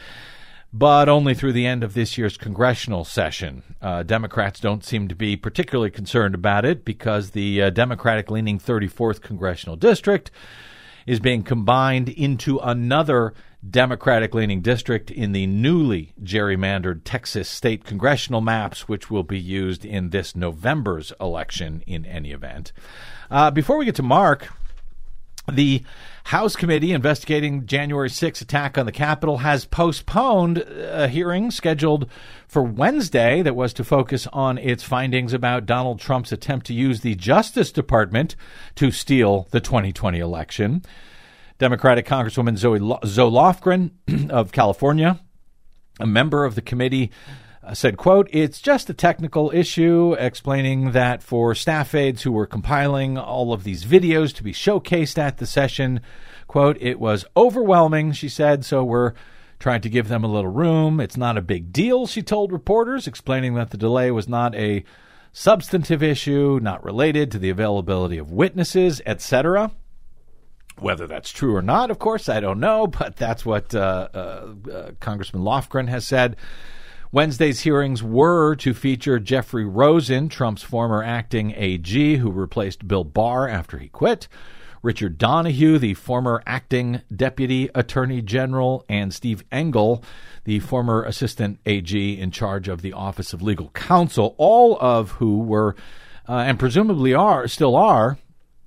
but 0.73 1.07
only 1.07 1.35
through 1.35 1.53
the 1.53 1.67
end 1.67 1.83
of 1.83 1.93
this 1.93 2.17
year's 2.17 2.37
congressional 2.37 3.05
session. 3.05 3.61
Uh, 3.83 4.01
Democrats 4.01 4.59
don't 4.59 4.83
seem 4.83 5.07
to 5.07 5.13
be 5.13 5.35
particularly 5.35 5.91
concerned 5.91 6.33
about 6.33 6.65
it 6.65 6.83
because 6.85 7.31
the 7.31 7.61
uh, 7.61 7.69
Democratic 7.69 8.31
leaning 8.31 8.57
34th 8.57 9.21
congressional 9.21 9.75
district 9.75 10.31
is 11.05 11.19
being 11.19 11.43
combined 11.43 12.09
into 12.09 12.59
another 12.59 13.33
Democratic 13.67 14.33
leaning 14.33 14.61
district 14.61 15.11
in 15.11 15.33
the 15.33 15.45
newly 15.45 16.13
gerrymandered 16.23 17.01
Texas 17.03 17.49
state 17.49 17.83
congressional 17.83 18.39
maps, 18.39 18.87
which 18.87 19.11
will 19.11 19.23
be 19.23 19.39
used 19.39 19.83
in 19.83 20.11
this 20.11 20.35
November's 20.35 21.11
election 21.19 21.83
in 21.85 22.05
any 22.05 22.31
event. 22.31 22.71
Uh, 23.29 23.51
before 23.51 23.77
we 23.77 23.85
get 23.85 23.95
to 23.95 24.03
Mark, 24.03 24.47
the 25.51 25.83
House 26.25 26.55
committee 26.55 26.93
investigating 26.93 27.65
January 27.65 28.09
6 28.09 28.41
attack 28.41 28.77
on 28.77 28.85
the 28.85 28.91
Capitol 28.91 29.39
has 29.39 29.65
postponed 29.65 30.59
a 30.59 31.07
hearing 31.07 31.49
scheduled 31.49 32.09
for 32.47 32.61
Wednesday 32.61 33.41
that 33.41 33.55
was 33.55 33.73
to 33.73 33.83
focus 33.83 34.27
on 34.31 34.57
its 34.57 34.83
findings 34.83 35.33
about 35.33 35.65
Donald 35.65 35.99
Trump's 35.99 36.31
attempt 36.31 36.67
to 36.67 36.73
use 36.73 37.01
the 37.01 37.15
Justice 37.15 37.71
Department 37.71 38.35
to 38.75 38.91
steal 38.91 39.47
the 39.51 39.59
2020 39.59 40.19
election. 40.19 40.83
Democratic 41.59 42.05
Congresswoman 42.05 42.57
Zoe, 42.57 42.79
Zoe 43.05 43.29
Lofgren 43.29 43.91
of 44.31 44.53
California, 44.53 45.19
a 45.99 46.07
member 46.07 46.45
of 46.45 46.55
the 46.55 46.61
committee, 46.61 47.11
uh, 47.61 47.73
said, 47.73 47.97
quote, 47.97 48.29
it's 48.31 48.61
just 48.61 48.89
a 48.89 48.93
technical 48.93 49.51
issue, 49.53 50.15
explaining 50.17 50.93
that 50.93 51.21
for 51.21 51.53
staff 51.53 51.93
aides 51.93 52.23
who 52.23 52.31
were 52.31 52.47
compiling 52.47 53.17
all 53.17 53.51
of 53.51 53.65
these 53.65 53.83
videos 53.83 54.33
to 54.33 54.41
be 54.41 54.53
showcased 54.53 55.17
at 55.17 55.37
the 55.37 55.45
session, 55.45 55.99
quote, 56.47 56.77
it 56.79 56.97
was 56.97 57.25
overwhelming, 57.35 58.13
she 58.13 58.29
said, 58.29 58.63
so 58.63 58.81
we're 58.81 59.13
trying 59.59 59.81
to 59.81 59.89
give 59.89 60.07
them 60.07 60.23
a 60.23 60.31
little 60.31 60.49
room. 60.49 61.01
It's 61.01 61.17
not 61.17 61.37
a 61.37 61.41
big 61.41 61.73
deal, 61.73 62.07
she 62.07 62.21
told 62.21 62.53
reporters, 62.53 63.05
explaining 63.05 63.55
that 63.55 63.71
the 63.71 63.77
delay 63.77 64.11
was 64.11 64.29
not 64.29 64.55
a 64.55 64.85
substantive 65.33 66.01
issue, 66.01 66.57
not 66.63 66.85
related 66.85 67.31
to 67.31 67.37
the 67.37 67.49
availability 67.49 68.17
of 68.17 68.31
witnesses, 68.31 69.01
etc. 69.05 69.71
Whether 70.81 71.07
that's 71.07 71.31
true 71.31 71.55
or 71.55 71.61
not, 71.61 71.91
of 71.91 71.99
course, 71.99 72.29
I 72.29 72.39
don't 72.39 72.59
know, 72.59 72.87
but 72.87 73.15
that's 73.15 73.45
what 73.45 73.73
uh, 73.75 74.09
uh, 74.13 74.53
uh, 74.71 74.91
Congressman 74.99 75.43
Lofgren 75.43 75.89
has 75.89 76.05
said. 76.05 76.35
Wednesday's 77.11 77.61
hearings 77.61 78.03
were 78.03 78.55
to 78.57 78.73
feature 78.73 79.19
Jeffrey 79.19 79.65
Rosen, 79.65 80.29
Trump's 80.29 80.61
former 80.61 81.03
acting 81.03 81.53
AG, 81.55 82.17
who 82.17 82.31
replaced 82.31 82.87
Bill 82.87 83.03
Barr 83.03 83.47
after 83.47 83.79
he 83.79 83.89
quit, 83.89 84.27
Richard 84.83 85.17
Donoghue, 85.17 85.79
the 85.79 85.95
former 85.95 86.43
acting 86.45 87.01
deputy 87.13 87.67
attorney 87.73 88.21
general, 88.21 88.85
and 88.87 89.11
Steve 89.11 89.43
Engel, 89.51 90.03
the 90.43 90.59
former 90.59 91.03
assistant 91.03 91.59
AG 91.65 92.19
in 92.19 92.29
charge 92.29 92.67
of 92.67 92.83
the 92.83 92.93
Office 92.93 93.33
of 93.33 93.41
Legal 93.41 93.69
Counsel, 93.69 94.35
all 94.37 94.77
of 94.79 95.11
who 95.11 95.39
were 95.39 95.75
uh, 96.27 96.43
and 96.45 96.59
presumably 96.59 97.13
are 97.13 97.47
still 97.47 97.75
are 97.75 98.19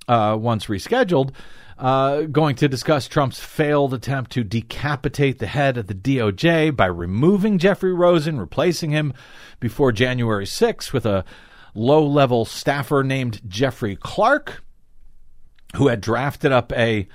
uh, 0.09 0.37
once 0.39 0.65
rescheduled 0.65 1.31
uh, 1.77 2.21
going 2.21 2.55
to 2.57 2.67
discuss 2.67 3.07
Trump's 3.07 3.39
failed 3.39 3.93
attempt 3.93 4.31
to 4.31 4.43
decapitate 4.43 5.39
the 5.39 5.47
head 5.47 5.77
of 5.77 5.87
the 5.87 5.95
DOJ 5.95 6.75
by 6.75 6.85
removing 6.85 7.57
Jeffrey 7.57 7.93
Rosen, 7.93 8.39
replacing 8.39 8.91
him 8.91 9.13
before 9.59 9.91
January 9.91 10.45
6 10.45 10.93
with 10.93 11.05
a 11.05 11.25
low 11.73 12.05
level 12.05 12.45
staffer 12.45 13.03
named 13.03 13.41
Jeffrey 13.47 13.95
Clark, 13.95 14.63
who 15.75 15.87
had 15.87 16.01
drafted 16.01 16.51
up 16.51 16.71
a 16.73 17.07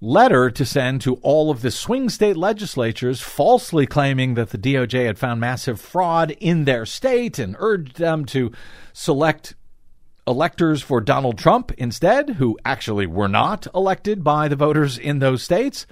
letter 0.00 0.50
to 0.50 0.66
send 0.66 1.00
to 1.00 1.14
all 1.16 1.50
of 1.50 1.62
the 1.62 1.70
swing 1.70 2.08
state 2.08 2.36
legislatures, 2.36 3.20
falsely 3.20 3.86
claiming 3.86 4.34
that 4.34 4.50
the 4.50 4.58
DOJ 4.58 5.06
had 5.06 5.18
found 5.18 5.40
massive 5.40 5.80
fraud 5.80 6.32
in 6.40 6.64
their 6.64 6.84
state 6.84 7.38
and 7.38 7.54
urged 7.60 7.98
them 7.98 8.24
to 8.24 8.50
select 8.92 9.54
electors 10.26 10.82
for 10.82 11.00
Donald 11.00 11.38
Trump 11.38 11.72
instead, 11.78 12.30
who 12.30 12.58
actually 12.64 13.06
were 13.06 13.28
not 13.28 13.66
elected 13.74 14.22
by 14.22 14.48
the 14.48 14.56
voters 14.56 14.98
in 14.98 15.18
those 15.18 15.42
states. 15.42 15.86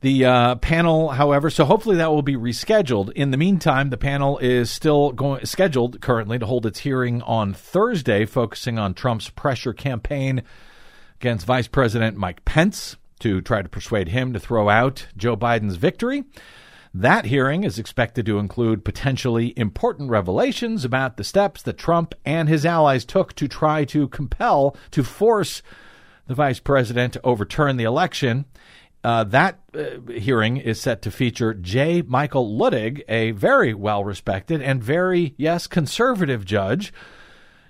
The 0.00 0.26
uh, 0.26 0.54
panel, 0.56 1.10
however, 1.10 1.48
so 1.48 1.64
hopefully 1.64 1.96
that 1.96 2.10
will 2.10 2.22
be 2.22 2.36
rescheduled. 2.36 3.10
In 3.12 3.30
the 3.30 3.38
meantime, 3.38 3.88
the 3.88 3.96
panel 3.96 4.36
is 4.38 4.70
still 4.70 5.12
going 5.12 5.46
scheduled 5.46 6.00
currently 6.02 6.38
to 6.38 6.44
hold 6.44 6.66
its 6.66 6.80
hearing 6.80 7.22
on 7.22 7.54
Thursday, 7.54 8.26
focusing 8.26 8.78
on 8.78 8.92
Trump's 8.92 9.30
pressure 9.30 9.72
campaign 9.72 10.42
against 11.20 11.46
Vice 11.46 11.68
President 11.68 12.18
Mike 12.18 12.44
Pence 12.44 12.96
to 13.20 13.40
try 13.40 13.62
to 13.62 13.68
persuade 13.68 14.08
him 14.08 14.34
to 14.34 14.40
throw 14.40 14.68
out 14.68 15.06
Joe 15.16 15.38
Biden's 15.38 15.76
victory. 15.76 16.24
That 16.96 17.24
hearing 17.24 17.64
is 17.64 17.76
expected 17.76 18.24
to 18.26 18.38
include 18.38 18.84
potentially 18.84 19.52
important 19.56 20.10
revelations 20.10 20.84
about 20.84 21.16
the 21.16 21.24
steps 21.24 21.60
that 21.62 21.76
Trump 21.76 22.14
and 22.24 22.48
his 22.48 22.64
allies 22.64 23.04
took 23.04 23.34
to 23.34 23.48
try 23.48 23.84
to 23.86 24.06
compel, 24.06 24.76
to 24.92 25.02
force 25.02 25.60
the 26.28 26.36
vice 26.36 26.60
president 26.60 27.14
to 27.14 27.20
overturn 27.24 27.78
the 27.78 27.84
election. 27.84 28.44
Uh, 29.02 29.24
that 29.24 29.58
uh, 29.74 30.12
hearing 30.12 30.56
is 30.56 30.80
set 30.80 31.02
to 31.02 31.10
feature 31.10 31.52
J. 31.52 32.02
Michael 32.02 32.56
Luttig, 32.56 33.02
a 33.08 33.32
very 33.32 33.74
well 33.74 34.04
respected 34.04 34.62
and 34.62 34.82
very, 34.82 35.34
yes, 35.36 35.66
conservative 35.66 36.44
judge 36.44 36.92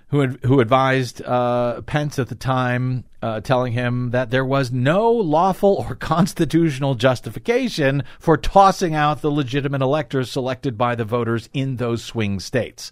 who, 0.07 0.27
who 0.43 0.59
advised 0.59 1.21
uh, 1.23 1.81
Pence 1.81 2.19
at 2.19 2.29
the 2.29 2.35
time, 2.35 3.03
uh, 3.21 3.41
telling 3.41 3.73
him 3.73 4.11
that 4.11 4.29
there 4.29 4.45
was 4.45 4.71
no 4.71 5.11
lawful 5.11 5.85
or 5.87 5.95
constitutional 5.95 6.95
justification 6.95 8.03
for 8.19 8.37
tossing 8.37 8.93
out 8.93 9.21
the 9.21 9.31
legitimate 9.31 9.81
electors 9.81 10.31
selected 10.31 10.77
by 10.77 10.95
the 10.95 11.05
voters 11.05 11.49
in 11.53 11.77
those 11.77 12.03
swing 12.03 12.39
states. 12.39 12.91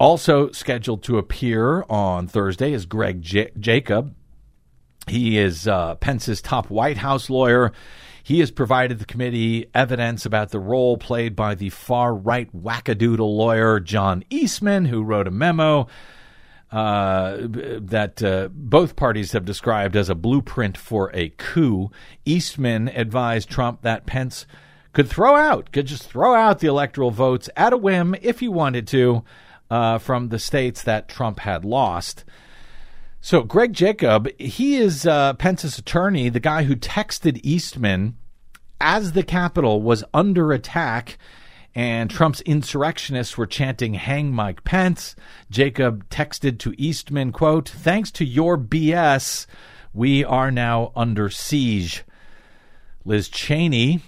Also 0.00 0.50
scheduled 0.50 1.02
to 1.04 1.18
appear 1.18 1.84
on 1.88 2.26
Thursday 2.26 2.72
is 2.72 2.86
Greg 2.86 3.22
J- 3.22 3.52
Jacob, 3.58 4.14
he 5.08 5.38
is 5.38 5.66
uh, 5.66 5.96
Pence's 5.96 6.40
top 6.40 6.70
White 6.70 6.98
House 6.98 7.28
lawyer. 7.28 7.72
He 8.22 8.40
has 8.40 8.50
provided 8.50 8.98
the 8.98 9.04
committee 9.04 9.66
evidence 9.74 10.24
about 10.24 10.50
the 10.50 10.60
role 10.60 10.96
played 10.96 11.34
by 11.34 11.54
the 11.54 11.70
far 11.70 12.14
right 12.14 12.50
wackadoodle 12.54 13.18
lawyer 13.18 13.80
John 13.80 14.24
Eastman, 14.30 14.86
who 14.86 15.02
wrote 15.02 15.26
a 15.26 15.32
memo 15.32 15.88
uh, 16.70 17.36
that 17.42 18.22
uh, 18.22 18.48
both 18.50 18.96
parties 18.96 19.32
have 19.32 19.44
described 19.44 19.94
as 19.94 20.08
a 20.08 20.14
blueprint 20.14 20.78
for 20.78 21.10
a 21.12 21.28
coup. 21.30 21.90
Eastman 22.24 22.88
advised 22.88 23.50
Trump 23.50 23.82
that 23.82 24.06
Pence 24.06 24.46
could 24.92 25.08
throw 25.08 25.36
out, 25.36 25.72
could 25.72 25.86
just 25.86 26.08
throw 26.08 26.34
out 26.34 26.60
the 26.60 26.68
electoral 26.68 27.10
votes 27.10 27.50
at 27.56 27.72
a 27.72 27.76
whim 27.76 28.14
if 28.22 28.40
he 28.40 28.48
wanted 28.48 28.86
to 28.88 29.24
uh, 29.70 29.98
from 29.98 30.28
the 30.28 30.38
states 30.38 30.82
that 30.82 31.08
Trump 31.08 31.40
had 31.40 31.64
lost. 31.64 32.24
So, 33.24 33.44
Greg 33.44 33.72
Jacob, 33.72 34.28
he 34.36 34.74
is 34.74 35.06
uh, 35.06 35.34
Pence's 35.34 35.78
attorney, 35.78 36.28
the 36.28 36.40
guy 36.40 36.64
who 36.64 36.74
texted 36.74 37.38
Eastman 37.44 38.16
as 38.80 39.12
the 39.12 39.22
Capitol 39.22 39.80
was 39.80 40.02
under 40.12 40.52
attack 40.52 41.18
and 41.72 42.10
Trump's 42.10 42.40
insurrectionists 42.40 43.38
were 43.38 43.46
chanting, 43.46 43.94
Hang 43.94 44.32
Mike 44.32 44.64
Pence. 44.64 45.14
Jacob 45.50 46.08
texted 46.10 46.58
to 46.58 46.74
Eastman, 46.76 47.30
quote, 47.30 47.68
Thanks 47.68 48.10
to 48.10 48.24
your 48.24 48.58
BS, 48.58 49.46
we 49.94 50.24
are 50.24 50.50
now 50.50 50.90
under 50.96 51.30
siege. 51.30 52.02
Liz 53.04 53.28
Cheney, 53.28 54.00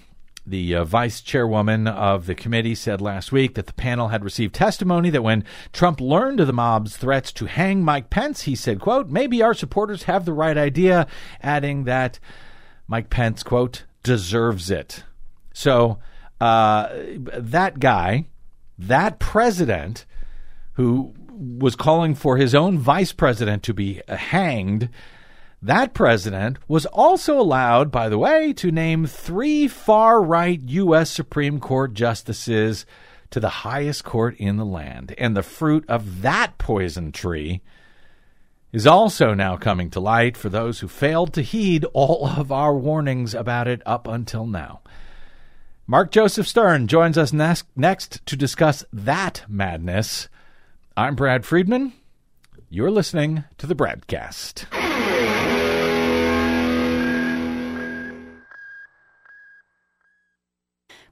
the 0.46 0.74
uh, 0.74 0.84
vice 0.84 1.20
chairwoman 1.20 1.86
of 1.86 2.26
the 2.26 2.34
committee 2.34 2.74
said 2.74 3.00
last 3.00 3.32
week 3.32 3.54
that 3.54 3.66
the 3.66 3.72
panel 3.72 4.08
had 4.08 4.24
received 4.24 4.54
testimony 4.54 5.08
that 5.10 5.22
when 5.22 5.44
Trump 5.72 6.00
learned 6.00 6.40
of 6.40 6.46
the 6.46 6.52
mob's 6.52 6.96
threats 6.96 7.32
to 7.32 7.46
hang 7.46 7.82
Mike 7.82 8.10
Pence, 8.10 8.42
he 8.42 8.54
said, 8.54 8.80
quote, 8.80 9.08
maybe 9.08 9.42
our 9.42 9.54
supporters 9.54 10.02
have 10.04 10.24
the 10.24 10.32
right 10.32 10.58
idea, 10.58 11.06
adding 11.42 11.84
that 11.84 12.18
Mike 12.86 13.08
Pence, 13.08 13.42
quote, 13.42 13.84
deserves 14.02 14.70
it. 14.70 15.04
So 15.54 15.98
uh, 16.40 16.88
that 17.16 17.80
guy, 17.80 18.26
that 18.78 19.18
president 19.18 20.04
who 20.72 21.14
was 21.36 21.74
calling 21.74 22.14
for 22.14 22.36
his 22.36 22.54
own 22.54 22.78
vice 22.78 23.12
president 23.12 23.62
to 23.62 23.74
be 23.74 24.00
hanged 24.08 24.88
that 25.64 25.94
president 25.94 26.59
was 26.68 26.85
also 26.87 27.40
allowed, 27.40 27.90
by 27.90 28.11
the 28.11 28.18
way, 28.18 28.52
to 28.52 28.71
name 28.71 29.06
three 29.06 29.66
far 29.66 30.23
right 30.23 30.61
U.S. 30.61 31.11
Supreme 31.11 31.59
Court 31.59 31.94
justices 31.94 32.85
to 33.30 33.40
the 33.40 33.49
highest 33.49 34.04
court 34.04 34.37
in 34.37 34.59
the 34.59 34.64
land. 34.64 35.14
And 35.16 35.35
the 35.35 35.42
fruit 35.42 35.85
of 35.88 36.21
that 36.21 36.59
poison 36.59 37.12
tree 37.12 37.62
is 38.73 38.87
also 38.87 39.33
now 39.33 39.56
coming 39.56 39.88
to 39.90 40.00
light 40.00 40.37
for 40.37 40.50
those 40.50 40.80
who 40.80 40.88
failed 40.88 41.33
to 41.33 41.42
heed 41.42 41.87
all 41.94 42.26
of 42.26 42.52
our 42.52 42.76
warnings 42.76 43.35
about 43.35 43.66
it 43.66 43.80
up 43.87 44.06
until 44.06 44.47
now. 44.47 44.83
Mark 45.87 46.11
Joseph 46.11 46.47
Stern 46.47 46.88
joins 46.88 47.16
us 47.16 47.33
next, 47.33 48.26
to 48.26 48.37
discuss 48.37 48.85
that 48.92 49.44
madness. 49.49 50.28
I'm 50.94 51.14
Brad 51.14 51.47
Friedman. 51.47 51.94
You're 52.68 52.90
listening 52.90 53.44
to 53.56 53.66
the 53.66 53.75
BradCast. 53.75 54.83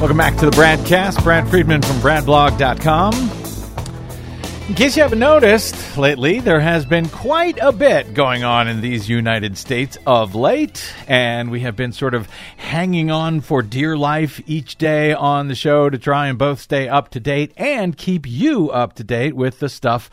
Welcome 0.00 0.16
back 0.16 0.38
to 0.38 0.46
the 0.46 0.52
BradCast. 0.52 1.22
Brad 1.22 1.46
Friedman 1.50 1.82
from 1.82 1.96
BradBlog.com. 1.96 3.12
In 4.70 4.74
case 4.74 4.96
you 4.96 5.02
haven't 5.02 5.18
noticed 5.18 5.98
lately, 5.98 6.40
there 6.40 6.58
has 6.58 6.86
been 6.86 7.06
quite 7.10 7.58
a 7.60 7.70
bit 7.70 8.14
going 8.14 8.42
on 8.42 8.66
in 8.66 8.80
these 8.80 9.10
United 9.10 9.58
States 9.58 9.98
of 10.06 10.34
late, 10.34 10.90
and 11.06 11.50
we 11.50 11.60
have 11.60 11.76
been 11.76 11.92
sort 11.92 12.14
of 12.14 12.30
hanging 12.56 13.10
on 13.10 13.42
for 13.42 13.60
dear 13.60 13.94
life 13.94 14.40
each 14.46 14.76
day 14.76 15.12
on 15.12 15.48
the 15.48 15.54
show 15.54 15.90
to 15.90 15.98
try 15.98 16.28
and 16.28 16.38
both 16.38 16.60
stay 16.60 16.88
up 16.88 17.10
to 17.10 17.20
date 17.20 17.52
and 17.58 17.94
keep 17.94 18.26
you 18.26 18.70
up 18.70 18.94
to 18.94 19.04
date 19.04 19.36
with 19.36 19.58
the 19.58 19.68
stuff 19.68 20.08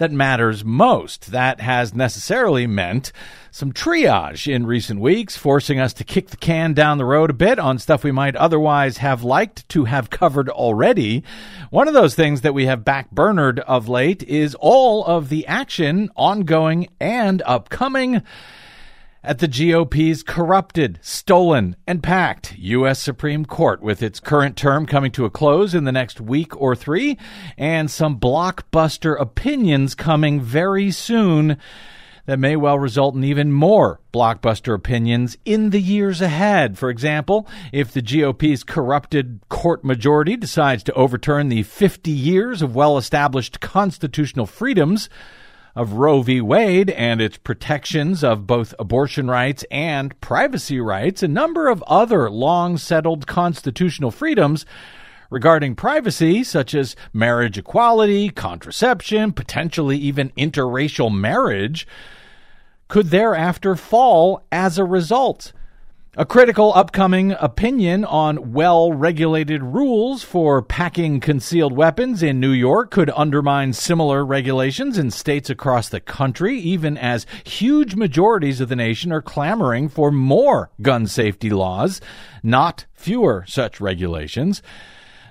that 0.00 0.10
matters 0.10 0.64
most. 0.64 1.30
That 1.30 1.60
has 1.60 1.94
necessarily 1.94 2.66
meant 2.66 3.12
some 3.50 3.70
triage 3.70 4.50
in 4.50 4.64
recent 4.64 4.98
weeks, 4.98 5.36
forcing 5.36 5.78
us 5.78 5.92
to 5.92 6.04
kick 6.04 6.30
the 6.30 6.38
can 6.38 6.72
down 6.72 6.96
the 6.96 7.04
road 7.04 7.28
a 7.28 7.34
bit 7.34 7.58
on 7.58 7.78
stuff 7.78 8.02
we 8.02 8.10
might 8.10 8.34
otherwise 8.34 8.96
have 8.96 9.22
liked 9.22 9.68
to 9.68 9.84
have 9.84 10.08
covered 10.08 10.48
already. 10.48 11.22
One 11.68 11.86
of 11.86 11.92
those 11.92 12.14
things 12.14 12.40
that 12.40 12.54
we 12.54 12.64
have 12.64 12.80
backburnered 12.80 13.58
of 13.58 13.90
late 13.90 14.22
is 14.22 14.56
all 14.58 15.04
of 15.04 15.28
the 15.28 15.46
action 15.46 16.10
ongoing 16.16 16.88
and 16.98 17.42
upcoming 17.42 18.22
at 19.22 19.38
the 19.38 19.48
GOP's 19.48 20.22
corrupted, 20.22 20.98
stolen, 21.02 21.76
and 21.86 22.02
packed 22.02 22.54
U.S. 22.56 22.98
Supreme 22.98 23.44
Court, 23.44 23.82
with 23.82 24.02
its 24.02 24.20
current 24.20 24.56
term 24.56 24.86
coming 24.86 25.12
to 25.12 25.26
a 25.26 25.30
close 25.30 25.74
in 25.74 25.84
the 25.84 25.92
next 25.92 26.20
week 26.20 26.58
or 26.60 26.74
three, 26.74 27.18
and 27.58 27.90
some 27.90 28.18
blockbuster 28.18 29.20
opinions 29.20 29.94
coming 29.94 30.40
very 30.40 30.90
soon 30.90 31.58
that 32.26 32.38
may 32.38 32.56
well 32.56 32.78
result 32.78 33.14
in 33.14 33.24
even 33.24 33.52
more 33.52 34.00
blockbuster 34.12 34.74
opinions 34.74 35.36
in 35.44 35.70
the 35.70 35.80
years 35.80 36.20
ahead. 36.20 36.78
For 36.78 36.88
example, 36.88 37.46
if 37.72 37.92
the 37.92 38.02
GOP's 38.02 38.62
corrupted 38.62 39.40
court 39.48 39.84
majority 39.84 40.36
decides 40.36 40.82
to 40.84 40.92
overturn 40.94 41.48
the 41.48 41.62
50 41.62 42.10
years 42.10 42.62
of 42.62 42.74
well 42.74 42.96
established 42.96 43.60
constitutional 43.60 44.46
freedoms, 44.46 45.10
of 45.74 45.94
Roe 45.94 46.22
v. 46.22 46.40
Wade 46.40 46.90
and 46.90 47.20
its 47.20 47.36
protections 47.36 48.24
of 48.24 48.46
both 48.46 48.74
abortion 48.78 49.28
rights 49.28 49.64
and 49.70 50.18
privacy 50.20 50.80
rights, 50.80 51.22
a 51.22 51.28
number 51.28 51.68
of 51.68 51.82
other 51.86 52.30
long 52.30 52.76
settled 52.76 53.26
constitutional 53.26 54.10
freedoms 54.10 54.66
regarding 55.30 55.76
privacy, 55.76 56.42
such 56.42 56.74
as 56.74 56.96
marriage 57.12 57.56
equality, 57.56 58.30
contraception, 58.30 59.32
potentially 59.32 59.96
even 59.96 60.30
interracial 60.30 61.14
marriage, 61.14 61.86
could 62.88 63.06
thereafter 63.06 63.76
fall 63.76 64.44
as 64.50 64.76
a 64.76 64.84
result. 64.84 65.52
A 66.16 66.26
critical 66.26 66.72
upcoming 66.74 67.36
opinion 67.38 68.04
on 68.04 68.52
well 68.52 68.92
regulated 68.92 69.62
rules 69.62 70.24
for 70.24 70.60
packing 70.60 71.20
concealed 71.20 71.72
weapons 71.72 72.20
in 72.20 72.40
New 72.40 72.50
York 72.50 72.90
could 72.90 73.12
undermine 73.14 73.74
similar 73.74 74.26
regulations 74.26 74.98
in 74.98 75.12
states 75.12 75.48
across 75.48 75.88
the 75.88 76.00
country, 76.00 76.58
even 76.58 76.98
as 76.98 77.26
huge 77.44 77.94
majorities 77.94 78.60
of 78.60 78.68
the 78.68 78.74
nation 78.74 79.12
are 79.12 79.22
clamoring 79.22 79.88
for 79.88 80.10
more 80.10 80.72
gun 80.82 81.06
safety 81.06 81.48
laws, 81.48 82.00
not 82.42 82.86
fewer 82.92 83.44
such 83.46 83.80
regulations. 83.80 84.62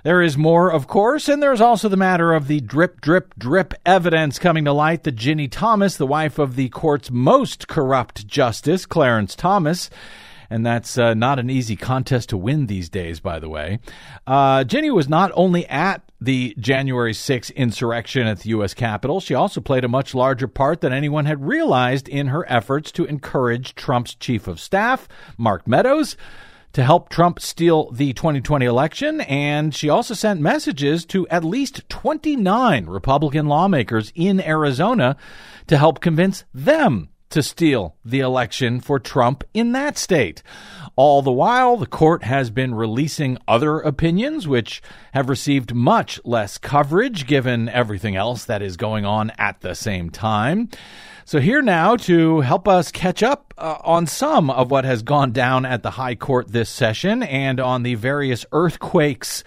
There 0.02 0.22
is 0.22 0.38
more, 0.38 0.72
of 0.72 0.86
course, 0.86 1.28
and 1.28 1.42
there's 1.42 1.60
also 1.60 1.90
the 1.90 1.98
matter 1.98 2.32
of 2.32 2.48
the 2.48 2.60
drip, 2.60 3.02
drip, 3.02 3.34
drip 3.36 3.74
evidence 3.84 4.38
coming 4.38 4.64
to 4.64 4.72
light 4.72 5.04
that 5.04 5.12
Ginny 5.12 5.46
Thomas, 5.46 5.98
the 5.98 6.06
wife 6.06 6.38
of 6.38 6.56
the 6.56 6.70
court's 6.70 7.10
most 7.10 7.68
corrupt 7.68 8.26
justice, 8.26 8.86
Clarence 8.86 9.34
Thomas, 9.34 9.90
and 10.50 10.66
that's 10.66 10.98
uh, 10.98 11.14
not 11.14 11.38
an 11.38 11.48
easy 11.48 11.76
contest 11.76 12.28
to 12.30 12.36
win 12.36 12.66
these 12.66 12.88
days, 12.88 13.20
by 13.20 13.38
the 13.38 13.48
way. 13.48 13.78
Uh, 14.26 14.64
Ginny 14.64 14.90
was 14.90 15.08
not 15.08 15.30
only 15.34 15.66
at 15.68 16.02
the 16.20 16.54
January 16.58 17.12
6th 17.12 17.54
insurrection 17.54 18.26
at 18.26 18.40
the 18.40 18.50
U.S. 18.50 18.74
Capitol, 18.74 19.20
she 19.20 19.34
also 19.34 19.60
played 19.60 19.84
a 19.84 19.88
much 19.88 20.14
larger 20.14 20.48
part 20.48 20.80
than 20.80 20.92
anyone 20.92 21.24
had 21.24 21.46
realized 21.46 22.08
in 22.08 22.26
her 22.26 22.44
efforts 22.50 22.90
to 22.92 23.04
encourage 23.04 23.76
Trump's 23.76 24.14
chief 24.14 24.48
of 24.48 24.60
staff, 24.60 25.08
Mark 25.38 25.68
Meadows, 25.68 26.16
to 26.72 26.84
help 26.84 27.08
Trump 27.08 27.40
steal 27.40 27.90
the 27.90 28.12
2020 28.12 28.64
election, 28.64 29.20
and 29.22 29.74
she 29.74 29.88
also 29.88 30.14
sent 30.14 30.40
messages 30.40 31.04
to 31.06 31.26
at 31.28 31.44
least 31.44 31.88
29 31.88 32.86
Republican 32.86 33.46
lawmakers 33.46 34.12
in 34.14 34.40
Arizona 34.40 35.16
to 35.66 35.76
help 35.76 36.00
convince 36.00 36.44
them 36.54 37.09
to 37.30 37.42
steal 37.42 37.96
the 38.04 38.20
election 38.20 38.80
for 38.80 38.98
Trump 38.98 39.44
in 39.54 39.72
that 39.72 39.96
state. 39.96 40.42
All 40.96 41.22
the 41.22 41.32
while, 41.32 41.76
the 41.76 41.86
court 41.86 42.24
has 42.24 42.50
been 42.50 42.74
releasing 42.74 43.38
other 43.48 43.78
opinions 43.78 44.46
which 44.46 44.82
have 45.14 45.28
received 45.28 45.74
much 45.74 46.20
less 46.24 46.58
coverage 46.58 47.26
given 47.26 47.68
everything 47.68 48.16
else 48.16 48.44
that 48.44 48.60
is 48.60 48.76
going 48.76 49.04
on 49.04 49.30
at 49.38 49.60
the 49.60 49.74
same 49.74 50.10
time. 50.10 50.68
So, 51.24 51.38
here 51.38 51.62
now 51.62 51.94
to 51.96 52.40
help 52.40 52.66
us 52.66 52.90
catch 52.90 53.22
up 53.22 53.54
uh, 53.56 53.78
on 53.84 54.08
some 54.08 54.50
of 54.50 54.70
what 54.70 54.84
has 54.84 55.02
gone 55.02 55.30
down 55.30 55.64
at 55.64 55.84
the 55.84 55.92
High 55.92 56.16
Court 56.16 56.48
this 56.48 56.68
session 56.68 57.22
and 57.22 57.60
on 57.60 57.84
the 57.84 57.94
various 57.94 58.44
earthquakes, 58.50 59.44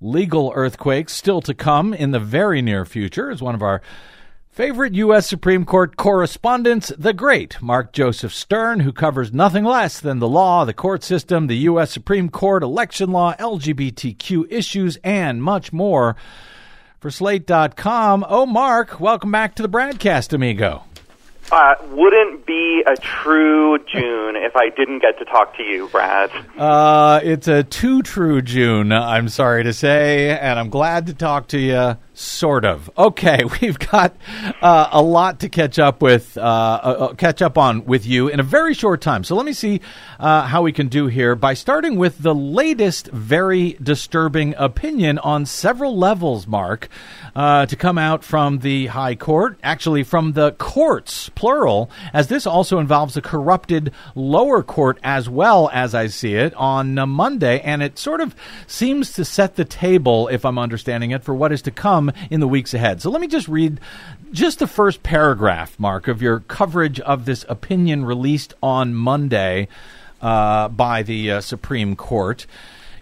legal 0.00 0.52
earthquakes 0.56 1.12
still 1.12 1.40
to 1.42 1.54
come 1.54 1.94
in 1.94 2.10
the 2.10 2.18
very 2.18 2.62
near 2.62 2.84
future, 2.84 3.30
is 3.30 3.40
one 3.40 3.54
of 3.54 3.62
our 3.62 3.80
Favorite 4.50 4.94
U.S. 4.94 5.28
Supreme 5.28 5.64
Court 5.64 5.96
correspondents, 5.96 6.92
the 6.98 7.12
great 7.12 7.62
Mark 7.62 7.92
Joseph 7.92 8.34
Stern, 8.34 8.80
who 8.80 8.92
covers 8.92 9.32
nothing 9.32 9.62
less 9.62 10.00
than 10.00 10.18
the 10.18 10.28
law, 10.28 10.64
the 10.64 10.74
court 10.74 11.04
system, 11.04 11.46
the 11.46 11.56
U.S. 11.58 11.92
Supreme 11.92 12.28
Court, 12.28 12.64
election 12.64 13.12
law, 13.12 13.32
LGBTQ 13.36 14.50
issues, 14.50 14.98
and 15.04 15.40
much 15.40 15.72
more. 15.72 16.16
For 16.98 17.12
Slate.com, 17.12 18.26
oh, 18.28 18.44
Mark, 18.44 18.98
welcome 18.98 19.30
back 19.30 19.54
to 19.54 19.62
the 19.62 19.68
BradCast, 19.68 20.32
amigo. 20.32 20.82
Uh, 21.52 21.74
wouldn't 21.90 22.44
be 22.44 22.82
a 22.86 22.96
true 22.96 23.78
June 23.86 24.34
if 24.34 24.56
I 24.56 24.68
didn't 24.70 24.98
get 24.98 25.16
to 25.20 25.24
talk 25.26 25.56
to 25.58 25.62
you, 25.62 25.88
Brad. 25.88 26.30
Uh, 26.58 27.20
it's 27.22 27.46
a 27.46 27.62
too 27.62 28.02
true 28.02 28.42
June, 28.42 28.90
I'm 28.90 29.28
sorry 29.28 29.62
to 29.62 29.72
say, 29.72 30.36
and 30.36 30.58
I'm 30.58 30.70
glad 30.70 31.06
to 31.06 31.14
talk 31.14 31.46
to 31.48 31.58
you 31.58 31.96
Sort 32.20 32.66
of. 32.66 32.90
Okay, 32.98 33.44
we've 33.62 33.78
got 33.78 34.14
uh, 34.60 34.90
a 34.92 35.00
lot 35.00 35.40
to 35.40 35.48
catch 35.48 35.78
up 35.78 36.02
with, 36.02 36.36
uh, 36.36 36.40
uh, 36.40 36.44
uh, 36.44 37.14
catch 37.14 37.40
up 37.40 37.56
on 37.56 37.86
with 37.86 38.04
you 38.04 38.28
in 38.28 38.40
a 38.40 38.42
very 38.42 38.74
short 38.74 39.00
time. 39.00 39.24
So 39.24 39.34
let 39.36 39.46
me 39.46 39.54
see 39.54 39.80
uh, 40.18 40.42
how 40.42 40.60
we 40.60 40.70
can 40.70 40.88
do 40.88 41.06
here 41.06 41.34
by 41.34 41.54
starting 41.54 41.96
with 41.96 42.18
the 42.18 42.34
latest 42.34 43.06
very 43.06 43.78
disturbing 43.82 44.54
opinion 44.58 45.18
on 45.20 45.46
several 45.46 45.96
levels, 45.96 46.46
Mark, 46.46 46.90
uh, 47.34 47.64
to 47.64 47.74
come 47.74 47.96
out 47.96 48.22
from 48.22 48.58
the 48.58 48.88
High 48.88 49.14
Court, 49.14 49.58
actually 49.62 50.02
from 50.02 50.32
the 50.32 50.52
courts, 50.52 51.30
plural, 51.30 51.90
as 52.12 52.26
this 52.26 52.46
also 52.46 52.80
involves 52.80 53.16
a 53.16 53.22
corrupted 53.22 53.92
lower 54.14 54.62
court 54.62 54.98
as 55.02 55.30
well 55.30 55.70
as 55.72 55.94
I 55.94 56.08
see 56.08 56.34
it 56.34 56.52
on 56.52 56.96
Monday, 57.08 57.60
and 57.60 57.82
it 57.82 57.98
sort 57.98 58.20
of 58.20 58.36
seems 58.66 59.14
to 59.14 59.24
set 59.24 59.56
the 59.56 59.64
table, 59.64 60.28
if 60.28 60.44
I'm 60.44 60.58
understanding 60.58 61.12
it, 61.12 61.24
for 61.24 61.34
what 61.34 61.50
is 61.50 61.62
to 61.62 61.70
come 61.70 62.09
in 62.30 62.40
the 62.40 62.48
weeks 62.48 62.74
ahead. 62.74 63.00
So 63.02 63.10
let 63.10 63.20
me 63.20 63.26
just 63.26 63.48
read 63.48 63.80
just 64.32 64.58
the 64.58 64.66
first 64.66 65.02
paragraph, 65.02 65.78
Mark, 65.78 66.08
of 66.08 66.22
your 66.22 66.40
coverage 66.40 67.00
of 67.00 67.24
this 67.24 67.44
opinion 67.48 68.04
released 68.04 68.54
on 68.62 68.94
Monday 68.94 69.68
uh, 70.20 70.68
by 70.68 71.02
the 71.02 71.32
uh, 71.32 71.40
Supreme 71.40 71.96
Court. 71.96 72.46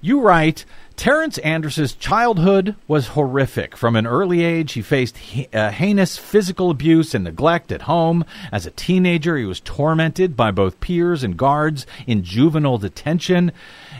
You 0.01 0.21
write. 0.21 0.64
Terrence 0.99 1.38
Andrus's 1.38 1.94
childhood 1.94 2.75
was 2.88 3.09
horrific. 3.09 3.77
From 3.77 3.94
an 3.94 4.05
early 4.05 4.44
age, 4.44 4.73
he 4.73 4.83
faced 4.83 5.16
uh, 5.53 5.71
heinous 5.71 6.18
physical 6.18 6.71
abuse 6.71 7.14
and 7.14 7.23
neglect 7.23 7.71
at 7.71 7.83
home. 7.83 8.25
As 8.51 8.66
a 8.66 8.73
teenager, 8.73 9.37
he 9.37 9.44
was 9.44 9.61
tormented 9.61 10.37
by 10.37 10.51
both 10.51 10.81
peers 10.81 11.23
and 11.23 11.37
guards 11.37 11.87
in 12.09 12.25
juvenile 12.25 12.79
detention. 12.79 13.53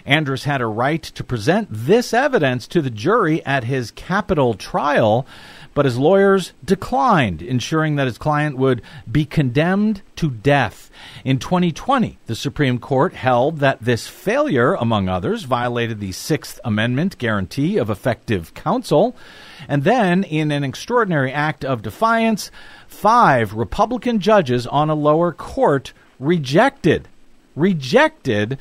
Andrus 0.09 0.44
had 0.44 0.62
a 0.62 0.66
right 0.66 1.03
to 1.03 1.23
present 1.23 1.68
this 1.71 2.14
evidence 2.14 2.66
to 2.68 2.81
the 2.81 2.90
jury 2.90 3.44
at 3.44 3.64
his 3.64 3.90
capital 3.90 4.55
trial, 4.55 5.27
but 5.75 5.85
his 5.85 5.99
lawyers 5.99 6.55
declined, 6.64 7.42
ensuring 7.42 7.97
that 7.97 8.07
his 8.07 8.16
client 8.16 8.57
would 8.57 8.81
be 9.11 9.27
condemned 9.27 10.01
to 10.16 10.31
death. 10.31 10.90
In 11.25 11.38
2020, 11.38 12.18
the 12.27 12.35
Supreme 12.35 12.79
Court 12.79 13.12
held 13.12 13.59
that 13.59 13.83
this 13.83 14.09
failure, 14.09 14.73
among 14.75 15.11
others, 15.11 15.44
violated 15.44 16.01
the 16.01 16.12
Sixth 16.12 16.59
Amendment 16.64 17.18
guarantee 17.18 17.77
of 17.77 17.90
effective 17.90 18.55
counsel. 18.55 19.14
And 19.68 19.85
then, 19.85 20.25
in 20.25 20.51
an 20.51 20.64
extraordinary 20.64 21.33
act 21.33 21.66
of 21.66 21.83
defiance, 21.83 22.51
five 22.87 23.53
Republican 23.53 24.21
judges 24.21 24.66
on 24.66 24.88
a 24.88 24.94
lower 24.94 25.33
court 25.33 25.92
rejected 26.18 27.09
rejected 27.59 28.59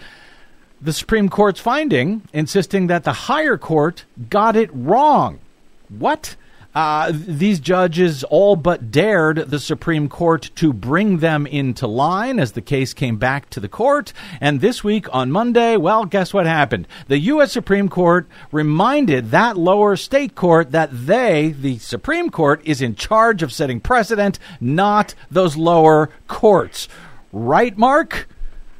the 0.81 0.93
Supreme 0.93 1.29
Court's 1.29 1.59
finding, 1.59 2.21
insisting 2.33 2.87
that 2.87 3.03
the 3.03 3.13
higher 3.13 3.57
court 3.57 4.05
got 4.29 4.55
it 4.55 4.69
wrong. 4.73 5.39
What? 5.89 6.35
Uh, 6.75 7.11
these 7.11 7.59
judges 7.59 8.23
all 8.25 8.55
but 8.55 8.91
dared 8.91 9.37
the 9.49 9.57
Supreme 9.57 10.07
Court 10.07 10.51
to 10.53 10.71
bring 10.71 11.17
them 11.17 11.47
into 11.47 11.87
line 11.87 12.39
as 12.39 12.51
the 12.51 12.61
case 12.61 12.93
came 12.93 13.17
back 13.17 13.49
to 13.49 13.59
the 13.59 13.67
court. 13.67 14.13
And 14.39 14.61
this 14.61 14.83
week 14.83 15.07
on 15.11 15.31
Monday, 15.31 15.75
well, 15.75 16.05
guess 16.05 16.35
what 16.35 16.45
happened? 16.45 16.87
The 17.07 17.17
U.S. 17.17 17.51
Supreme 17.51 17.89
Court 17.89 18.27
reminded 18.51 19.31
that 19.31 19.57
lower 19.57 19.95
state 19.95 20.35
court 20.35 20.71
that 20.71 20.89
they, 20.91 21.49
the 21.49 21.79
Supreme 21.79 22.29
Court, 22.29 22.61
is 22.63 22.79
in 22.79 22.93
charge 22.93 23.41
of 23.41 23.51
setting 23.51 23.79
precedent, 23.79 24.37
not 24.61 25.15
those 25.31 25.57
lower 25.57 26.11
courts. 26.27 26.87
Right, 27.31 27.75
Mark? 27.75 28.27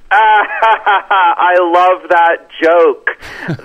I 0.12 1.56
love 1.60 2.10
that 2.10 2.48
joke. 2.62 3.10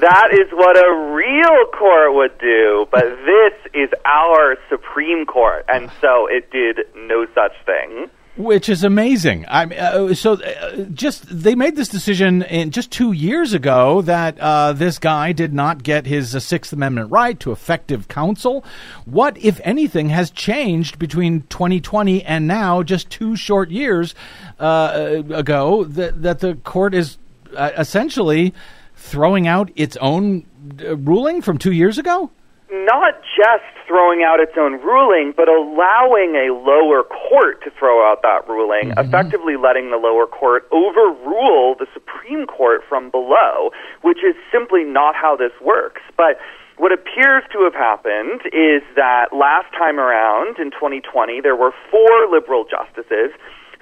that 0.01 0.29
is 0.33 0.51
what 0.53 0.77
a 0.77 1.15
real 1.15 1.71
court 1.79 2.15
would 2.15 2.39
do, 2.39 2.87
but 2.91 3.05
this 3.05 3.55
is 3.75 3.91
our 4.05 4.57
Supreme 4.69 5.25
Court, 5.25 5.65
and 5.69 5.91
so 6.01 6.27
it 6.29 6.51
did 6.51 6.79
no 6.97 7.27
such 7.35 7.53
thing 7.65 8.11
which 8.37 8.69
is 8.69 8.83
amazing. 8.83 9.45
I 9.47 9.65
uh, 9.65 10.15
so 10.15 10.35
uh, 10.35 10.77
just 10.93 11.25
they 11.29 11.55
made 11.55 11.77
this 11.77 11.89
decision 11.89 12.43
in 12.43 12.71
just 12.71 12.91
two 12.91 13.13
years 13.13 13.53
ago 13.53 14.01
that 14.03 14.39
uh, 14.39 14.73
this 14.73 14.99
guy 14.99 15.33
did 15.33 15.53
not 15.53 15.83
get 15.83 16.07
his 16.07 16.35
uh, 16.35 16.41
Sixth 16.41 16.73
Amendment 16.73 17.11
right 17.11 17.39
to 17.41 17.53
effective 17.53 18.09
counsel. 18.09 18.65
What, 19.05 19.37
if 19.39 19.61
anything, 19.65 20.09
has 20.09 20.31
changed 20.31 20.99
between 20.99 21.43
2020 21.43 22.23
and 22.25 22.47
now, 22.47 22.83
just 22.83 23.11
two 23.11 23.37
short 23.37 23.71
years 23.71 24.15
uh, 24.59 25.23
ago, 25.31 25.85
that 25.85 26.23
that 26.23 26.41
the 26.41 26.55
court 26.55 26.95
is 26.95 27.19
uh, 27.55 27.71
essentially 27.77 28.55
throwing 28.97 29.47
out 29.47 29.71
its 29.77 29.97
own 29.99 30.47
ruling 30.79 31.43
from 31.43 31.59
two 31.59 31.73
years 31.73 31.99
ago? 31.99 32.31
Not 32.73 33.21
just 33.37 33.69
throwing 33.87 34.25
out 34.25 34.41
its 34.41 34.53
own 34.57 34.81
ruling, 34.81 35.35
but 35.37 35.49
allowing 35.49 36.35
a 36.35 36.53
lower 36.57 37.05
court 37.05 37.63
to 37.65 37.71
throw 37.79 38.01
out 38.01 38.23
that 38.23 38.49
ruling, 38.49 38.91
mm-hmm. 38.91 38.99
effectively 38.99 39.57
letting 39.57 39.91
the 39.91 39.99
lower 39.99 40.27
court 40.27 40.67
overrule 40.73 41.77
the 41.79 41.87
Supreme 41.93 42.47
Court 42.47 42.81
from 42.89 43.11
below, 43.11 43.71
which 44.01 44.25
is 44.25 44.35
simply 44.51 44.85
not 44.85 45.15
how 45.15 45.37
this 45.37 45.53
works. 45.61 46.01
But 46.17 46.41
what 46.79 46.93
appears 46.93 47.45
to 47.53 47.63
have 47.65 47.75
happened 47.75 48.41
is 48.53 48.83
that 48.97 49.29
last 49.37 49.71
time 49.77 50.01
around 50.01 50.59
in 50.59 50.71
2020, 50.73 51.41
there 51.41 51.55
were 51.55 51.73
four 51.91 52.27
liberal 52.31 52.65
justices 52.65 53.31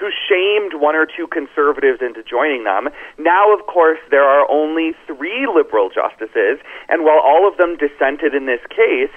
who 0.01 0.09
shamed 0.09 0.81
one 0.81 0.97
or 0.97 1.05
two 1.05 1.29
conservatives 1.29 2.01
into 2.01 2.25
joining 2.25 2.65
them. 2.65 2.89
Now, 3.19 3.53
of 3.53 3.67
course, 3.67 4.01
there 4.11 4.25
are 4.25 4.51
only 4.51 4.97
three 5.07 5.47
liberal 5.47 5.91
justices, 5.93 6.59
and 6.89 7.05
while 7.05 7.21
all 7.21 7.47
of 7.47 7.59
them 7.59 7.77
dissented 7.77 8.35
in 8.35 8.47
this 8.47 8.65
case, 8.71 9.13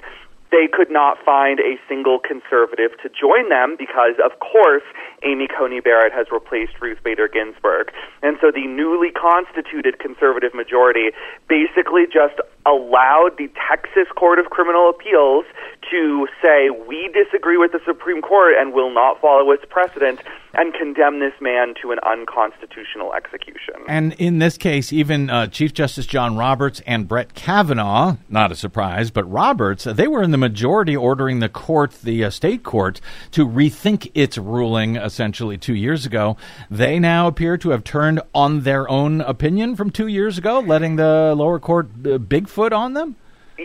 they 0.53 0.69
could 0.71 0.91
not 0.91 1.17
find 1.25 1.59
a 1.59 1.81
single 1.89 2.19
conservative 2.19 2.93
to 3.01 3.09
join 3.09 3.49
them 3.49 3.73
because, 3.73 4.21
of 4.23 4.37
course, 4.37 4.85
Amy 5.25 5.47
Coney 5.49 5.79
Barrett 5.79 6.13
has 6.13 6.27
replaced 6.31 6.77
Ruth 6.79 7.01
Bader 7.03 7.27
Ginsburg. 7.27 7.89
And 8.21 8.37
so 8.39 8.51
the 8.51 8.67
newly 8.67 9.09
constituted 9.09 9.97
conservative 9.97 10.53
majority 10.53 11.09
basically 11.49 12.05
just 12.05 12.37
allowed 12.67 13.33
the 13.41 13.49
Texas 13.57 14.05
Court 14.15 14.37
of 14.37 14.53
Criminal 14.53 14.93
Appeals 14.93 15.45
to 15.91 16.27
say, 16.41 16.69
we 16.69 17.09
disagree 17.13 17.57
with 17.57 17.71
the 17.71 17.79
Supreme 17.85 18.21
Court 18.21 18.53
and 18.57 18.73
will 18.73 18.93
not 18.93 19.21
follow 19.21 19.51
its 19.51 19.63
precedent 19.69 20.19
and 20.53 20.73
condemn 20.73 21.19
this 21.19 21.33
man 21.41 21.73
to 21.81 21.91
an 21.91 21.99
unconstitutional 22.05 23.13
execution. 23.13 23.73
And 23.87 24.13
in 24.13 24.39
this 24.39 24.57
case, 24.57 24.93
even 24.93 25.29
uh, 25.29 25.47
Chief 25.47 25.73
Justice 25.73 26.05
John 26.05 26.37
Roberts 26.37 26.81
and 26.85 27.07
Brett 27.07 27.33
Kavanaugh, 27.33 28.17
not 28.29 28.51
a 28.51 28.55
surprise, 28.55 29.09
but 29.09 29.29
Roberts, 29.29 29.85
they 29.85 30.07
were 30.07 30.21
in 30.21 30.31
the 30.31 30.37
majority 30.37 30.95
ordering 30.95 31.39
the 31.39 31.49
court, 31.49 31.93
the 32.03 32.23
uh, 32.23 32.29
state 32.29 32.63
court, 32.63 33.01
to 33.31 33.47
rethink 33.47 34.11
its 34.13 34.37
ruling 34.37 34.95
essentially 34.95 35.57
two 35.57 35.75
years 35.75 36.05
ago. 36.05 36.37
They 36.69 36.99
now 36.99 37.27
appear 37.27 37.57
to 37.57 37.71
have 37.71 37.83
turned 37.83 38.21
on 38.35 38.61
their 38.61 38.87
own 38.89 39.21
opinion 39.21 39.75
from 39.75 39.89
two 39.89 40.07
years 40.07 40.37
ago, 40.37 40.59
letting 40.59 40.97
the 40.97 41.33
lower 41.35 41.59
court 41.59 41.87
uh, 42.05 42.19
Bigfoot 42.19 42.71
on 42.71 42.93
them? 42.93 43.15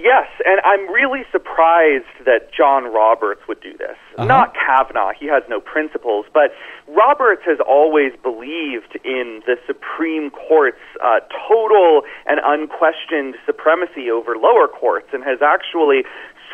Yes, 0.03 0.29
and 0.45 0.61
I'm 0.65 0.93
really 0.93 1.23
surprised 1.33 2.11
that 2.25 2.53
John 2.53 2.93
Roberts 2.93 3.41
would 3.49 3.61
do 3.61 3.77
this. 3.77 3.97
Uh-huh. 4.17 4.27
Not 4.27 4.55
Kavanaugh, 4.55 5.13
he 5.19 5.27
has 5.27 5.43
no 5.49 5.61
principles, 5.61 6.27
but 6.33 6.53
Roberts 6.87 7.43
has 7.47 7.59
always 7.67 8.13
believed 8.23 8.99
in 9.05 9.43
the 9.47 9.57
Supreme 9.67 10.31
Court's 10.31 10.83
uh, 11.03 11.21
total 11.49 12.03
and 12.27 12.41
unquestioned 12.45 13.35
supremacy 13.45 14.11
over 14.11 14.37
lower 14.37 14.69
courts 14.69 15.09
and 15.13 15.25
has 15.25 15.41
actually 15.43 16.05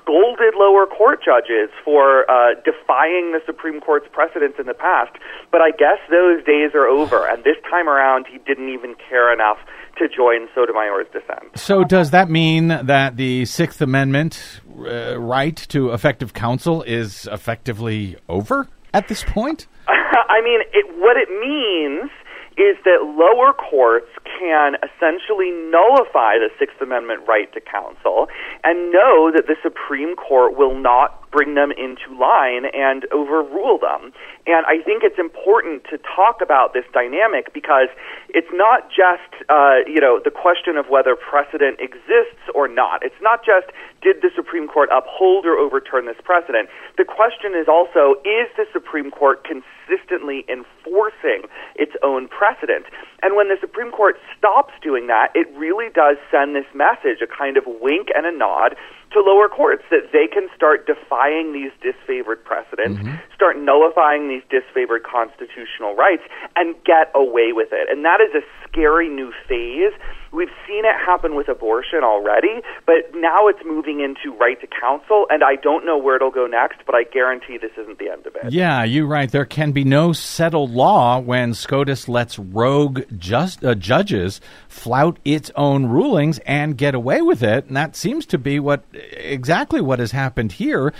scolded 0.04 0.54
lower 0.56 0.86
court 0.86 1.20
judges 1.24 1.70
for 1.84 2.30
uh, 2.30 2.54
defying 2.64 3.32
the 3.32 3.40
Supreme 3.46 3.80
Court's 3.80 4.06
precedents 4.12 4.58
in 4.58 4.66
the 4.66 4.74
past. 4.74 5.16
But 5.50 5.62
I 5.62 5.70
guess 5.70 5.98
those 6.10 6.44
days 6.44 6.72
are 6.74 6.86
over, 6.86 7.26
and 7.26 7.42
this 7.44 7.56
time 7.70 7.88
around 7.88 8.26
he 8.30 8.38
didn't 8.38 8.68
even 8.68 8.94
care 9.08 9.32
enough 9.32 9.58
to 9.98 10.08
join 10.08 10.48
Sotomayor's 10.54 11.06
dissent. 11.12 11.56
So, 11.56 11.84
does 11.84 12.10
that 12.10 12.28
mean 12.28 12.68
that 12.68 13.16
the 13.16 13.44
Sixth 13.44 13.80
Amendment 13.80 14.60
uh, 14.78 15.18
right 15.18 15.56
to 15.68 15.92
effective 15.92 16.34
counsel 16.34 16.82
is 16.82 17.28
effectively 17.30 18.16
over 18.28 18.68
at 18.92 19.08
this 19.08 19.24
point? 19.24 19.66
I 19.88 20.42
mean, 20.42 20.60
it, 20.72 20.86
what 20.98 21.16
it 21.16 21.28
means 21.40 22.10
is 22.56 22.76
that 22.84 23.02
lower 23.02 23.52
courts 23.52 24.10
can 24.38 24.76
essentially 24.82 25.50
nullify 25.50 26.38
the 26.38 26.50
Sixth 26.58 26.80
Amendment 26.80 27.22
right 27.26 27.52
to 27.54 27.60
counsel 27.60 28.28
and 28.62 28.90
know 28.90 29.30
that 29.34 29.46
the 29.46 29.56
Supreme 29.62 30.16
Court 30.16 30.56
will 30.56 30.74
not 30.74 31.24
bring 31.34 31.54
them 31.54 31.72
into 31.72 32.14
line 32.14 32.62
and 32.70 33.10
overrule 33.10 33.76
them. 33.76 34.14
And 34.46 34.62
I 34.70 34.78
think 34.78 35.02
it's 35.02 35.18
important 35.18 35.82
to 35.90 35.98
talk 35.98 36.38
about 36.38 36.74
this 36.74 36.84
dynamic 36.94 37.52
because 37.52 37.90
it's 38.30 38.50
not 38.54 38.86
just, 38.86 39.26
uh, 39.50 39.82
you 39.82 39.98
know, 39.98 40.22
the 40.22 40.30
question 40.30 40.78
of 40.78 40.86
whether 40.86 41.16
precedent 41.18 41.82
exists 41.82 42.46
or 42.54 42.68
not. 42.68 43.02
It's 43.02 43.18
not 43.20 43.42
just 43.42 43.74
did 43.98 44.22
the 44.22 44.30
Supreme 44.36 44.68
Court 44.68 44.88
uphold 44.94 45.44
or 45.44 45.58
overturn 45.58 46.06
this 46.06 46.20
precedent. 46.22 46.68
The 46.98 47.04
question 47.04 47.58
is 47.58 47.66
also 47.66 48.22
is 48.22 48.46
the 48.54 48.70
Supreme 48.72 49.10
Court 49.10 49.42
consistently 49.42 50.46
enforcing 50.46 51.50
its 51.74 51.98
own 52.04 52.28
precedent? 52.28 52.86
And 53.26 53.34
when 53.34 53.48
the 53.48 53.58
Supreme 53.58 53.90
Court 53.90 54.14
stops 54.36 54.72
doing 54.82 55.06
that, 55.08 55.28
it 55.34 55.46
really 55.56 55.88
does 55.94 56.16
send 56.30 56.54
this 56.54 56.66
message, 56.74 57.20
a 57.22 57.26
kind 57.26 57.56
of 57.56 57.64
wink 57.66 58.08
and 58.14 58.26
a 58.26 58.32
nod 58.32 58.76
to 59.12 59.20
lower 59.20 59.48
courts 59.48 59.84
that 59.90 60.10
they 60.12 60.26
can 60.26 60.48
start 60.56 60.86
defying 60.86 61.52
these 61.52 61.70
disfavored 61.82 62.42
precedents, 62.44 63.00
Mm-hmm. 63.00 63.16
start 63.34 63.58
nullifying 63.58 64.28
these 64.28 64.42
disfavored 64.50 65.02
constitutional 65.02 65.94
rights, 65.94 66.22
and 66.56 66.74
get 66.84 67.10
away 67.14 67.52
with 67.52 67.68
it. 67.72 67.88
And 67.90 68.04
that 68.04 68.20
is 68.20 68.34
a 68.34 68.42
scary 68.66 69.08
new 69.08 69.32
phase. 69.48 69.92
We've 70.34 70.48
seen 70.66 70.84
it 70.84 70.96
happen 71.06 71.36
with 71.36 71.48
abortion 71.48 72.02
already, 72.02 72.60
but 72.86 73.14
now 73.14 73.46
it's 73.46 73.60
moving 73.64 74.00
into 74.00 74.36
right 74.36 74.60
to 74.60 74.66
counsel, 74.66 75.26
and 75.30 75.44
I 75.44 75.54
don't 75.54 75.86
know 75.86 75.96
where 75.96 76.16
it'll 76.16 76.32
go 76.32 76.46
next, 76.46 76.78
but 76.84 76.96
I 76.96 77.04
guarantee 77.04 77.56
this 77.56 77.70
isn't 77.78 78.00
the 78.00 78.10
end 78.10 78.26
of 78.26 78.34
it. 78.34 78.52
Yeah, 78.52 78.82
you're 78.82 79.06
right. 79.06 79.30
There 79.30 79.44
can 79.44 79.70
be 79.70 79.84
no 79.84 80.12
settled 80.12 80.72
law 80.72 81.20
when 81.20 81.54
SCOTUS 81.54 82.08
lets 82.08 82.36
rogue 82.36 83.02
just, 83.16 83.64
uh, 83.64 83.76
judges 83.76 84.40
flout 84.66 85.20
its 85.24 85.52
own 85.54 85.86
rulings 85.86 86.40
and 86.40 86.76
get 86.76 86.96
away 86.96 87.22
with 87.22 87.44
it. 87.44 87.66
And 87.66 87.76
that 87.76 87.94
seems 87.94 88.26
to 88.26 88.38
be 88.38 88.58
what 88.58 88.82
exactly 88.92 89.80
what 89.80 90.00
has 90.00 90.10
happened 90.10 90.50
here. 90.50 90.92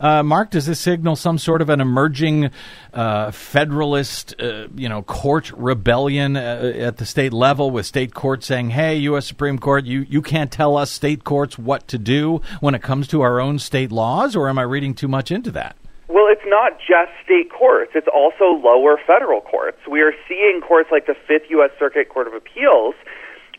Uh, 0.00 0.24
Mark, 0.24 0.50
does 0.50 0.66
this 0.66 0.80
signal 0.80 1.14
some 1.14 1.38
sort 1.38 1.62
of 1.62 1.68
an 1.68 1.80
emerging 1.80 2.50
uh, 2.92 3.30
federalist, 3.30 4.34
uh, 4.40 4.66
you 4.74 4.88
know, 4.88 5.02
court 5.02 5.52
rebellion 5.52 6.36
uh, 6.36 6.72
at 6.74 6.96
the 6.96 7.06
state 7.06 7.32
level, 7.32 7.70
with 7.70 7.86
state 7.86 8.14
courts 8.14 8.46
saying, 8.46 8.70
"Hey, 8.70 8.79
U.S. 8.80 9.26
Supreme 9.26 9.58
Court, 9.58 9.84
you 9.84 10.06
you 10.08 10.22
can't 10.22 10.50
tell 10.50 10.76
us 10.76 10.90
state 10.90 11.24
courts 11.24 11.58
what 11.58 11.86
to 11.88 11.98
do 11.98 12.40
when 12.60 12.74
it 12.74 12.82
comes 12.82 13.06
to 13.08 13.20
our 13.20 13.40
own 13.40 13.58
state 13.58 13.92
laws"? 13.92 14.34
Or 14.34 14.48
am 14.48 14.58
I 14.58 14.62
reading 14.62 14.94
too 14.94 15.08
much 15.08 15.30
into 15.30 15.50
that? 15.50 15.76
Well, 16.08 16.26
it's 16.28 16.46
not 16.46 16.78
just 16.78 17.12
state 17.22 17.52
courts, 17.52 17.92
it's 17.94 18.08
also 18.08 18.58
lower 18.58 18.98
federal 19.06 19.42
courts. 19.42 19.78
We 19.88 20.00
are 20.00 20.12
seeing 20.26 20.60
courts 20.66 20.88
like 20.90 21.06
the 21.06 21.14
Fifth 21.14 21.50
U.S. 21.50 21.70
Circuit 21.78 22.08
Court 22.08 22.26
of 22.26 22.34
Appeals 22.34 22.94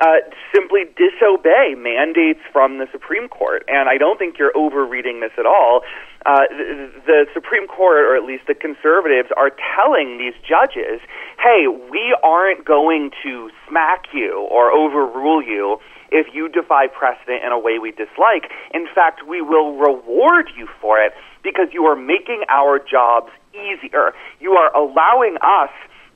uh, 0.01 0.17
simply 0.53 0.81
disobey 0.97 1.75
mandates 1.77 2.39
from 2.51 2.79
the 2.79 2.87
Supreme 2.91 3.29
Court. 3.29 3.63
And 3.67 3.87
I 3.87 3.97
don't 3.97 4.17
think 4.17 4.39
you're 4.39 4.55
overreading 4.57 5.19
this 5.21 5.31
at 5.37 5.45
all. 5.45 5.81
Uh, 6.25 6.49
the, 6.49 6.91
the 7.05 7.25
Supreme 7.33 7.67
Court, 7.67 8.05
or 8.05 8.15
at 8.17 8.23
least 8.23 8.47
the 8.47 8.55
conservatives, 8.55 9.29
are 9.37 9.51
telling 9.77 10.17
these 10.17 10.33
judges, 10.41 10.99
hey, 11.37 11.67
we 11.67 12.17
aren't 12.23 12.65
going 12.65 13.11
to 13.23 13.49
smack 13.69 14.05
you 14.11 14.47
or 14.49 14.71
overrule 14.71 15.41
you 15.41 15.77
if 16.11 16.27
you 16.33 16.49
defy 16.49 16.87
precedent 16.87 17.43
in 17.45 17.51
a 17.51 17.59
way 17.59 17.79
we 17.79 17.91
dislike. 17.91 18.51
In 18.73 18.87
fact, 18.93 19.21
we 19.27 19.41
will 19.41 19.77
reward 19.77 20.49
you 20.57 20.67
for 20.81 20.99
it 20.99 21.13
because 21.43 21.67
you 21.71 21.85
are 21.85 21.95
making 21.95 22.43
our 22.49 22.79
jobs 22.79 23.29
easier. 23.53 24.13
You 24.39 24.53
are 24.53 24.75
allowing 24.75 25.37
us 25.41 25.69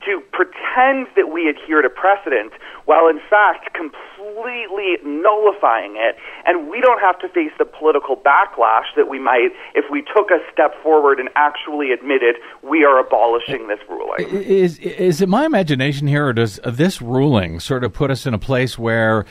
to 0.04 0.20
pretend 0.32 1.08
that 1.16 1.32
we 1.32 1.48
adhere 1.48 1.82
to 1.82 1.90
precedent 1.90 2.52
while 2.84 3.08
in 3.08 3.20
fact 3.28 3.74
completely 3.74 4.96
nullifying 5.04 5.96
it. 5.96 6.16
And 6.44 6.68
we 6.70 6.80
don't 6.80 7.00
have 7.00 7.18
to 7.20 7.28
face 7.28 7.52
the 7.58 7.64
political 7.64 8.16
backlash 8.16 8.86
that 8.96 9.08
we 9.08 9.18
might 9.18 9.50
if 9.74 9.84
we 9.90 10.02
took 10.02 10.30
a 10.30 10.38
step 10.52 10.80
forward 10.82 11.18
and 11.18 11.28
actually 11.34 11.90
admitted 11.90 12.36
we 12.62 12.84
are 12.84 12.98
abolishing 12.98 13.68
this 13.68 13.80
ruling. 13.88 14.28
Is 14.30 14.78
is 14.78 15.20
it 15.20 15.28
my 15.28 15.44
imagination 15.46 16.06
here, 16.06 16.28
or 16.28 16.32
does 16.32 16.60
this 16.64 17.02
ruling 17.02 17.60
sort 17.60 17.84
of 17.84 17.92
put 17.92 18.10
us 18.10 18.26
in 18.26 18.34
a 18.34 18.38
place 18.38 18.78
where 18.78 19.24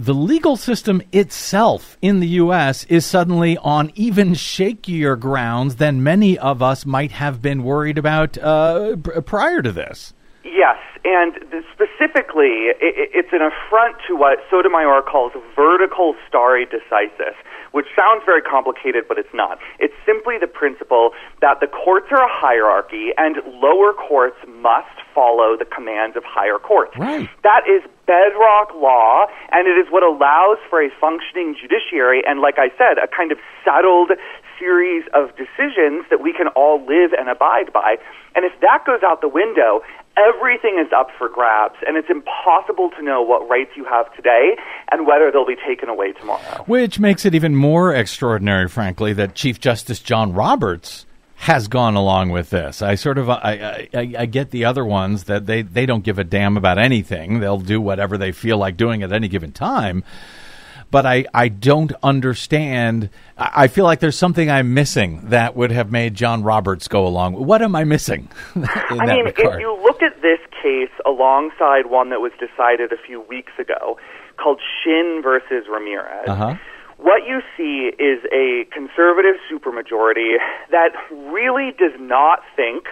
the 0.00 0.14
legal 0.14 0.56
system 0.56 1.02
itself 1.12 1.98
in 2.00 2.20
the 2.20 2.28
U.S. 2.28 2.84
is 2.84 3.04
suddenly 3.04 3.58
on 3.58 3.92
even 3.94 4.30
shakier 4.30 5.18
grounds 5.20 5.76
than 5.76 6.02
many 6.02 6.38
of 6.38 6.62
us 6.62 6.86
might 6.86 7.12
have 7.12 7.42
been 7.42 7.62
worried 7.62 7.98
about 7.98 8.38
uh, 8.38 8.96
pr- 8.96 9.20
prior 9.20 9.60
to 9.60 9.70
this? 9.70 10.14
Yes, 10.42 10.78
and 11.04 11.34
specifically, 11.72 12.72
it's 12.80 13.28
an 13.32 13.42
affront 13.42 13.96
to 14.08 14.16
what 14.16 14.38
Sotomayor 14.48 15.02
calls 15.02 15.32
vertical 15.54 16.14
stare 16.26 16.64
decisis, 16.64 17.36
which 17.72 17.86
sounds 17.94 18.22
very 18.24 18.40
complicated, 18.40 19.04
but 19.06 19.18
it's 19.18 19.34
not. 19.34 19.58
It's 19.78 19.94
simply 20.06 20.36
the 20.40 20.46
principle 20.46 21.10
that 21.42 21.60
the 21.60 21.66
courts 21.66 22.06
are 22.10 22.24
a 22.24 22.32
hierarchy, 22.32 23.10
and 23.18 23.36
lower 23.60 23.92
courts 23.92 24.36
must 24.48 24.96
follow 25.14 25.56
the 25.56 25.64
commands 25.64 26.16
of 26.16 26.24
higher 26.24 26.58
courts. 26.58 26.96
Right. 26.98 27.28
That 27.42 27.62
is 27.68 27.82
bedrock 28.06 28.74
law, 28.74 29.26
and 29.52 29.66
it 29.66 29.78
is 29.78 29.86
what 29.90 30.02
allows 30.02 30.58
for 30.68 30.82
a 30.82 30.90
functioning 31.00 31.54
judiciary, 31.54 32.22
and 32.26 32.40
like 32.40 32.58
I 32.58 32.68
said, 32.76 32.98
a 32.98 33.06
kind 33.06 33.32
of 33.32 33.38
settled 33.64 34.12
series 34.58 35.04
of 35.14 35.30
decisions 35.36 36.04
that 36.10 36.20
we 36.20 36.32
can 36.32 36.48
all 36.48 36.84
live 36.84 37.12
and 37.16 37.28
abide 37.30 37.72
by. 37.72 37.96
And 38.34 38.44
if 38.44 38.52
that 38.60 38.84
goes 38.86 39.00
out 39.02 39.22
the 39.22 39.28
window, 39.28 39.80
everything 40.16 40.78
is 40.84 40.92
up 40.92 41.08
for 41.16 41.28
grabs, 41.28 41.76
and 41.86 41.96
it's 41.96 42.10
impossible 42.10 42.90
to 42.90 43.02
know 43.02 43.22
what 43.22 43.48
rights 43.48 43.70
you 43.74 43.84
have 43.84 44.14
today 44.14 44.56
and 44.92 45.06
whether 45.06 45.30
they'll 45.32 45.46
be 45.46 45.56
taken 45.56 45.88
away 45.88 46.12
tomorrow. 46.12 46.64
Which 46.66 47.00
makes 47.00 47.24
it 47.24 47.34
even 47.34 47.56
more 47.56 47.94
extraordinary, 47.94 48.68
frankly, 48.68 49.12
that 49.14 49.34
Chief 49.34 49.58
Justice 49.60 50.00
John 50.00 50.32
Roberts 50.32 51.06
has 51.40 51.68
gone 51.68 51.94
along 51.94 52.28
with 52.28 52.50
this. 52.50 52.82
I 52.82 52.96
sort 52.96 53.16
of 53.16 53.30
I, 53.30 53.88
I, 53.94 54.14
I 54.18 54.26
get 54.26 54.50
the 54.50 54.66
other 54.66 54.84
ones 54.84 55.24
that 55.24 55.46
they, 55.46 55.62
they 55.62 55.86
don't 55.86 56.04
give 56.04 56.18
a 56.18 56.24
damn 56.24 56.58
about 56.58 56.76
anything. 56.76 57.40
They'll 57.40 57.58
do 57.58 57.80
whatever 57.80 58.18
they 58.18 58.30
feel 58.30 58.58
like 58.58 58.76
doing 58.76 59.02
at 59.02 59.10
any 59.10 59.26
given 59.26 59.50
time. 59.52 60.04
But 60.90 61.06
I, 61.06 61.24
I 61.32 61.48
don't 61.48 61.92
understand. 62.02 63.08
I 63.38 63.68
feel 63.68 63.84
like 63.84 64.00
there's 64.00 64.18
something 64.18 64.50
I'm 64.50 64.74
missing 64.74 65.30
that 65.30 65.56
would 65.56 65.70
have 65.70 65.90
made 65.90 66.14
John 66.14 66.42
Roberts 66.42 66.88
go 66.88 67.06
along. 67.06 67.34
What 67.46 67.62
am 67.62 67.74
I 67.74 67.84
missing? 67.84 68.28
in 68.54 68.64
I 68.66 69.06
mean, 69.06 69.24
regard? 69.24 69.54
if 69.54 69.60
you 69.60 69.80
look 69.82 70.02
at 70.02 70.20
this 70.20 70.40
case 70.62 70.90
alongside 71.06 71.86
one 71.86 72.10
that 72.10 72.20
was 72.20 72.32
decided 72.38 72.92
a 72.92 72.98
few 73.06 73.20
weeks 73.22 73.52
ago 73.58 73.98
called 74.36 74.60
Shinn 74.84 75.20
versus 75.22 75.64
Ramirez, 75.70 76.28
Uh-huh. 76.28 76.54
What 77.02 77.26
you 77.26 77.40
see 77.56 77.90
is 77.98 78.20
a 78.32 78.66
conservative 78.72 79.36
supermajority 79.50 80.36
that 80.70 80.92
really 81.32 81.72
does 81.78 81.98
not 81.98 82.40
think 82.54 82.88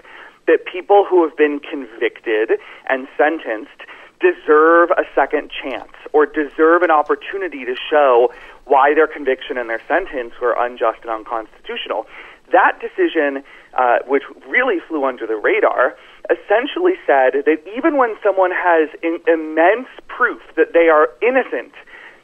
that 0.46 0.64
people 0.64 1.04
who 1.08 1.28
have 1.28 1.36
been 1.36 1.60
convicted 1.60 2.58
and 2.88 3.06
sentenced 3.18 3.84
deserve 4.18 4.90
a 4.90 5.04
second 5.14 5.50
chance 5.50 5.92
or 6.12 6.26
deserve 6.26 6.82
an 6.82 6.90
opportunity 6.90 7.64
to 7.64 7.76
show 7.76 8.32
why 8.64 8.94
their 8.94 9.06
conviction 9.06 9.58
and 9.58 9.68
their 9.68 9.82
sentence 9.86 10.32
were 10.40 10.56
unjust 10.58 10.98
and 11.02 11.10
unconstitutional. 11.10 12.06
That 12.50 12.80
decision, 12.80 13.44
uh, 13.76 13.98
which 14.06 14.24
really 14.48 14.80
flew 14.88 15.04
under 15.04 15.26
the 15.26 15.36
radar, 15.36 15.96
essentially 16.32 16.94
said 17.06 17.44
that 17.44 17.60
even 17.76 17.96
when 17.96 18.16
someone 18.22 18.50
has 18.52 18.88
in- 19.02 19.20
immense 19.28 19.88
proof 20.08 20.40
that 20.56 20.72
they 20.72 20.88
are 20.88 21.08
innocent, 21.20 21.72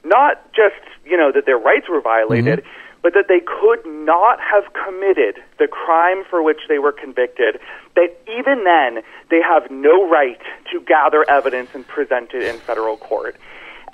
not 0.05 0.53
just 0.53 0.81
you 1.05 1.17
know 1.17 1.33
that 1.33 1.47
their 1.47 1.59
rights 1.59 1.89
were 1.89 2.01
violated, 2.01 2.61
mm-hmm. 2.61 3.01
but 3.03 3.15
that 3.15 3.27
they 3.29 3.41
could 3.41 3.85
not 3.87 4.39
have 4.41 4.65
committed 4.73 5.43
the 5.59 5.67
crime 5.67 6.25
for 6.29 6.43
which 6.43 6.61
they 6.69 6.79
were 6.79 6.93
convicted, 6.93 7.59
that 7.95 8.17
even 8.29 8.65
then 8.65 9.03
they 9.31 9.41
have 9.41 9.71
no 9.71 10.09
right 10.09 10.41
to 10.73 10.81
gather 10.81 11.29
evidence 11.29 11.71
and 11.75 11.87
present 11.87 12.33
it 12.35 12.43
in 12.43 12.59
federal 12.61 12.97
court. 12.97 13.37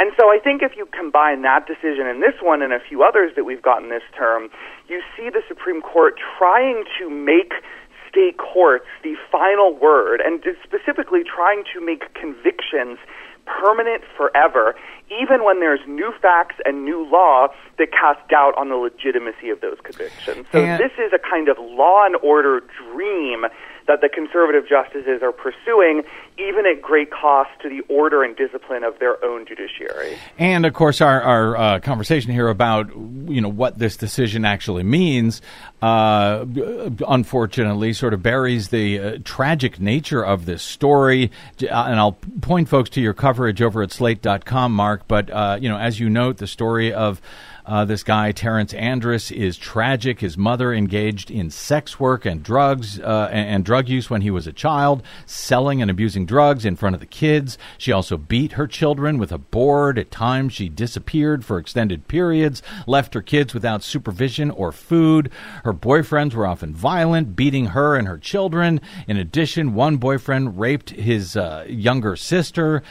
And 0.01 0.13
so 0.19 0.31
I 0.31 0.39
think 0.43 0.63
if 0.63 0.79
you 0.79 0.87
combine 0.87 1.43
that 1.43 1.67
decision 1.67 2.07
and 2.07 2.23
this 2.23 2.33
one 2.41 2.63
and 2.63 2.73
a 2.73 2.81
few 2.81 3.03
others 3.03 3.33
that 3.37 3.45
we've 3.45 3.61
gotten 3.61 3.91
this 3.91 4.03
term, 4.17 4.49
you 4.89 5.03
see 5.15 5.29
the 5.29 5.43
Supreme 5.47 5.83
Court 5.83 6.15
trying 6.39 6.85
to 6.99 7.11
make 7.11 7.53
state 8.21 8.39
courts 8.39 8.87
the 9.03 9.15
final 9.31 9.75
word 9.75 10.21
and 10.25 10.43
specifically 10.63 11.21
trying 11.25 11.65
to 11.75 11.85
make 11.85 12.13
convictions 12.15 12.99
permanent 13.47 14.03
forever, 14.17 14.75
even 15.21 15.45
when 15.45 15.61
there's 15.61 15.81
new 15.89 16.13
facts 16.23 16.57
and 16.65 16.85
new 16.85 17.09
law 17.11 17.49
that 17.79 17.91
cast 17.91 18.21
doubt 18.29 18.57
on 18.57 18.69
the 18.69 18.77
legitimacy 18.77 19.49
of 19.51 19.61
those 19.61 19.79
convictions. 19.83 20.47
So 20.53 20.63
and 20.63 20.79
this 20.79 20.93
is 20.99 21.13
a 21.13 21.19
kind 21.19 21.49
of 21.49 21.59
law 21.59 22.05
and 22.05 22.17
order 22.23 22.63
dream 22.93 23.47
that 23.91 24.01
the 24.01 24.09
conservative 24.09 24.69
justices 24.69 25.21
are 25.21 25.33
pursuing, 25.33 26.05
even 26.39 26.65
at 26.65 26.81
great 26.81 27.11
cost 27.11 27.51
to 27.61 27.69
the 27.69 27.81
order 27.93 28.23
and 28.23 28.37
discipline 28.37 28.85
of 28.85 28.97
their 29.01 29.23
own 29.25 29.45
judiciary. 29.45 30.17
And 30.39 30.65
of 30.65 30.75
course, 30.75 31.01
our, 31.01 31.21
our 31.21 31.57
uh, 31.57 31.81
conversation 31.81 32.31
here 32.31 32.47
about 32.47 32.95
you 32.95 33.41
know 33.41 33.49
what 33.49 33.81
this 33.81 33.97
decision 33.97 34.45
actually 34.45 34.85
means, 34.85 35.43
uh, 35.83 36.47
unfortunately, 37.09 37.93
sort 37.93 38.15
of 38.15 38.23
buries 38.23 38.69
the 38.69 39.01
uh, 39.01 39.19
tragic 39.25 39.81
nature 39.81 40.25
of 40.25 40.47
this 40.47 40.63
story. 40.63 41.33
Uh, 41.61 41.67
and 41.67 41.99
I'll 41.99 42.17
point 42.43 42.69
folks 42.69 42.91
to 42.91 43.01
your 43.01 43.13
coverage 43.13 43.61
over 43.61 43.83
at 43.83 43.91
Slate.com, 43.91 44.73
Mark. 44.73 45.09
But 45.09 45.31
uh, 45.31 45.59
you 45.61 45.69
know, 45.69 45.79
as 45.79 45.99
you 45.99 46.09
note, 46.09 46.37
the 46.37 46.47
story 46.47 46.93
of 46.93 47.21
uh, 47.67 47.85
this 47.85 48.03
guy, 48.03 48.33
Terrence 48.33 48.75
Andrus, 48.75 49.31
is 49.31 49.57
tragic. 49.57 50.21
His 50.21 50.37
mother 50.37 50.73
engaged 50.73 51.31
in 51.31 51.51
sex 51.51 52.01
work 52.01 52.25
and 52.25 52.43
drugs 52.43 52.99
uh, 53.01 53.29
and, 53.31 53.49
and, 53.49 53.65
drug 53.65 53.89
use 53.89 54.09
when 54.09 54.23
he 54.23 54.31
was 54.31 54.47
a 54.47 54.53
child, 54.53 55.03
selling 55.27 55.83
and 55.83 55.91
abusing 55.91 56.27
drugs 56.27 56.65
in 56.65 56.77
front 56.77 56.95
of 56.95 57.01
the 57.01 57.07
kids. 57.07 57.59
She 57.79 57.93
also 57.93 58.17
beat 58.17 58.53
her 58.53 58.67
children 58.67 59.19
with 59.19 59.33
a 59.33 59.39
board. 59.39 59.99
At 59.99 60.11
times, 60.11 60.53
she 60.53 60.69
disappeared 60.69 61.45
for 61.45 61.59
extended 61.59 62.09
periods, 62.09 62.63
left 62.87 63.15
her 63.15 63.23
kids 63.23 63.55
without 63.55 63.83
supervision 63.83 64.51
or 64.51 64.73
food. 64.73 65.31
Her 65.65 65.75
boyfriends 65.75 66.35
were 66.35 66.47
often 66.47 66.75
violent, 66.75 67.37
beating 67.37 67.67
her 67.67 67.97
and 67.97 68.09
her 68.09 68.19
children. 68.19 68.81
In 69.07 69.17
addition, 69.17 69.75
one 69.75 69.99
boyfriend 69.99 70.59
raped 70.59 70.91
his 70.91 71.37
uh, 71.37 71.67
younger 71.69 72.17
sister. 72.17 72.83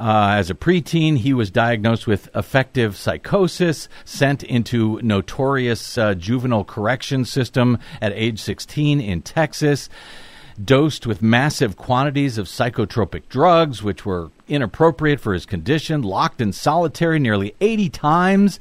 Uh, 0.00 0.32
as 0.36 0.48
a 0.48 0.54
preteen, 0.54 1.18
he 1.18 1.34
was 1.34 1.50
diagnosed 1.50 2.06
with 2.06 2.30
affective 2.32 2.96
psychosis, 2.96 3.86
sent 4.06 4.42
into 4.42 4.98
notorious 5.02 5.98
uh, 5.98 6.14
juvenile 6.14 6.64
correction 6.64 7.22
system 7.26 7.76
at 8.00 8.10
age 8.14 8.40
16 8.40 8.98
in 8.98 9.20
Texas, 9.20 9.90
dosed 10.64 11.04
with 11.04 11.20
massive 11.20 11.76
quantities 11.76 12.38
of 12.38 12.46
psychotropic 12.46 13.28
drugs, 13.28 13.82
which 13.82 14.06
were 14.06 14.30
inappropriate 14.48 15.20
for 15.20 15.34
his 15.34 15.44
condition, 15.44 16.00
locked 16.00 16.40
in 16.40 16.54
solitary 16.54 17.18
nearly 17.18 17.54
80 17.60 17.90
times. 17.90 18.58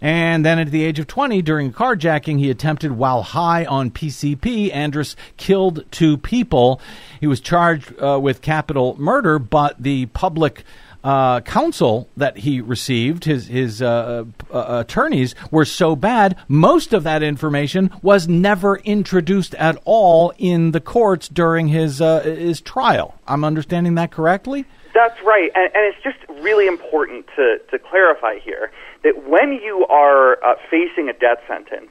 And 0.00 0.44
then 0.44 0.58
at 0.58 0.70
the 0.70 0.84
age 0.84 0.98
of 0.98 1.06
20, 1.06 1.42
during 1.42 1.68
a 1.68 1.72
carjacking, 1.72 2.38
he 2.38 2.50
attempted 2.50 2.92
while 2.92 3.22
high 3.22 3.64
on 3.64 3.90
PCP. 3.90 4.74
Andrus 4.74 5.16
killed 5.36 5.84
two 5.90 6.16
people. 6.16 6.80
He 7.20 7.26
was 7.26 7.40
charged 7.40 7.92
uh, 8.00 8.18
with 8.20 8.42
capital 8.42 8.96
murder, 8.98 9.38
but 9.38 9.82
the 9.82 10.06
public 10.06 10.64
uh, 11.06 11.40
counsel 11.42 12.08
that 12.16 12.38
he 12.38 12.60
received, 12.60 13.22
his 13.22 13.46
his 13.46 13.80
uh, 13.80 14.24
uh, 14.52 14.82
attorneys 14.84 15.36
were 15.52 15.64
so 15.64 15.94
bad. 15.94 16.36
Most 16.48 16.92
of 16.92 17.04
that 17.04 17.22
information 17.22 17.92
was 18.02 18.26
never 18.26 18.78
introduced 18.78 19.54
at 19.54 19.80
all 19.84 20.32
in 20.36 20.72
the 20.72 20.80
courts 20.80 21.28
during 21.28 21.68
his 21.68 22.00
uh, 22.00 22.22
his 22.22 22.60
trial. 22.60 23.14
I'm 23.28 23.44
understanding 23.44 23.94
that 23.94 24.10
correctly. 24.10 24.64
That's 24.94 25.22
right, 25.22 25.52
and, 25.54 25.70
and 25.76 25.94
it's 25.94 26.02
just 26.02 26.18
really 26.42 26.66
important 26.66 27.26
to 27.36 27.58
to 27.70 27.78
clarify 27.78 28.40
here 28.40 28.72
that 29.04 29.28
when 29.28 29.52
you 29.52 29.86
are 29.88 30.44
uh, 30.44 30.56
facing 30.68 31.08
a 31.08 31.12
death 31.12 31.38
sentence, 31.46 31.90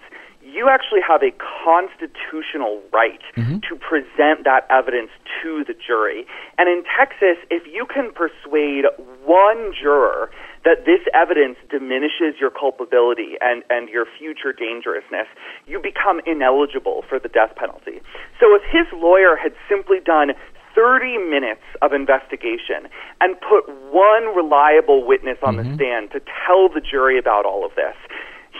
you 0.55 0.69
actually 0.69 1.01
have 1.05 1.21
a 1.21 1.35
constitutional 1.35 2.81
right 2.93 3.19
mm-hmm. 3.35 3.59
to 3.67 3.75
present 3.75 4.47
that 4.47 4.65
evidence 4.71 5.11
to 5.43 5.65
the 5.67 5.75
jury. 5.75 6.25
And 6.57 6.69
in 6.69 6.83
Texas, 6.87 7.35
if 7.51 7.67
you 7.67 7.85
can 7.85 8.15
persuade 8.15 8.85
one 9.25 9.73
juror 9.75 10.31
that 10.63 10.87
this 10.87 11.03
evidence 11.13 11.57
diminishes 11.69 12.39
your 12.39 12.49
culpability 12.49 13.35
and, 13.41 13.63
and 13.69 13.89
your 13.89 14.05
future 14.17 14.53
dangerousness, 14.53 15.27
you 15.67 15.79
become 15.83 16.21
ineligible 16.25 17.03
for 17.07 17.19
the 17.19 17.29
death 17.29 17.53
penalty. 17.55 18.01
So 18.39 18.55
if 18.55 18.63
his 18.71 18.87
lawyer 18.95 19.35
had 19.35 19.53
simply 19.69 19.99
done 19.99 20.31
30 20.73 21.17
minutes 21.19 21.63
of 21.81 21.93
investigation 21.93 22.87
and 23.21 23.35
put 23.39 23.67
one 23.91 24.35
reliable 24.35 25.05
witness 25.05 25.37
on 25.43 25.55
mm-hmm. 25.55 25.69
the 25.69 25.75
stand 25.75 26.11
to 26.11 26.19
tell 26.47 26.67
the 26.67 26.81
jury 26.81 27.19
about 27.19 27.45
all 27.45 27.65
of 27.65 27.75
this, 27.75 27.95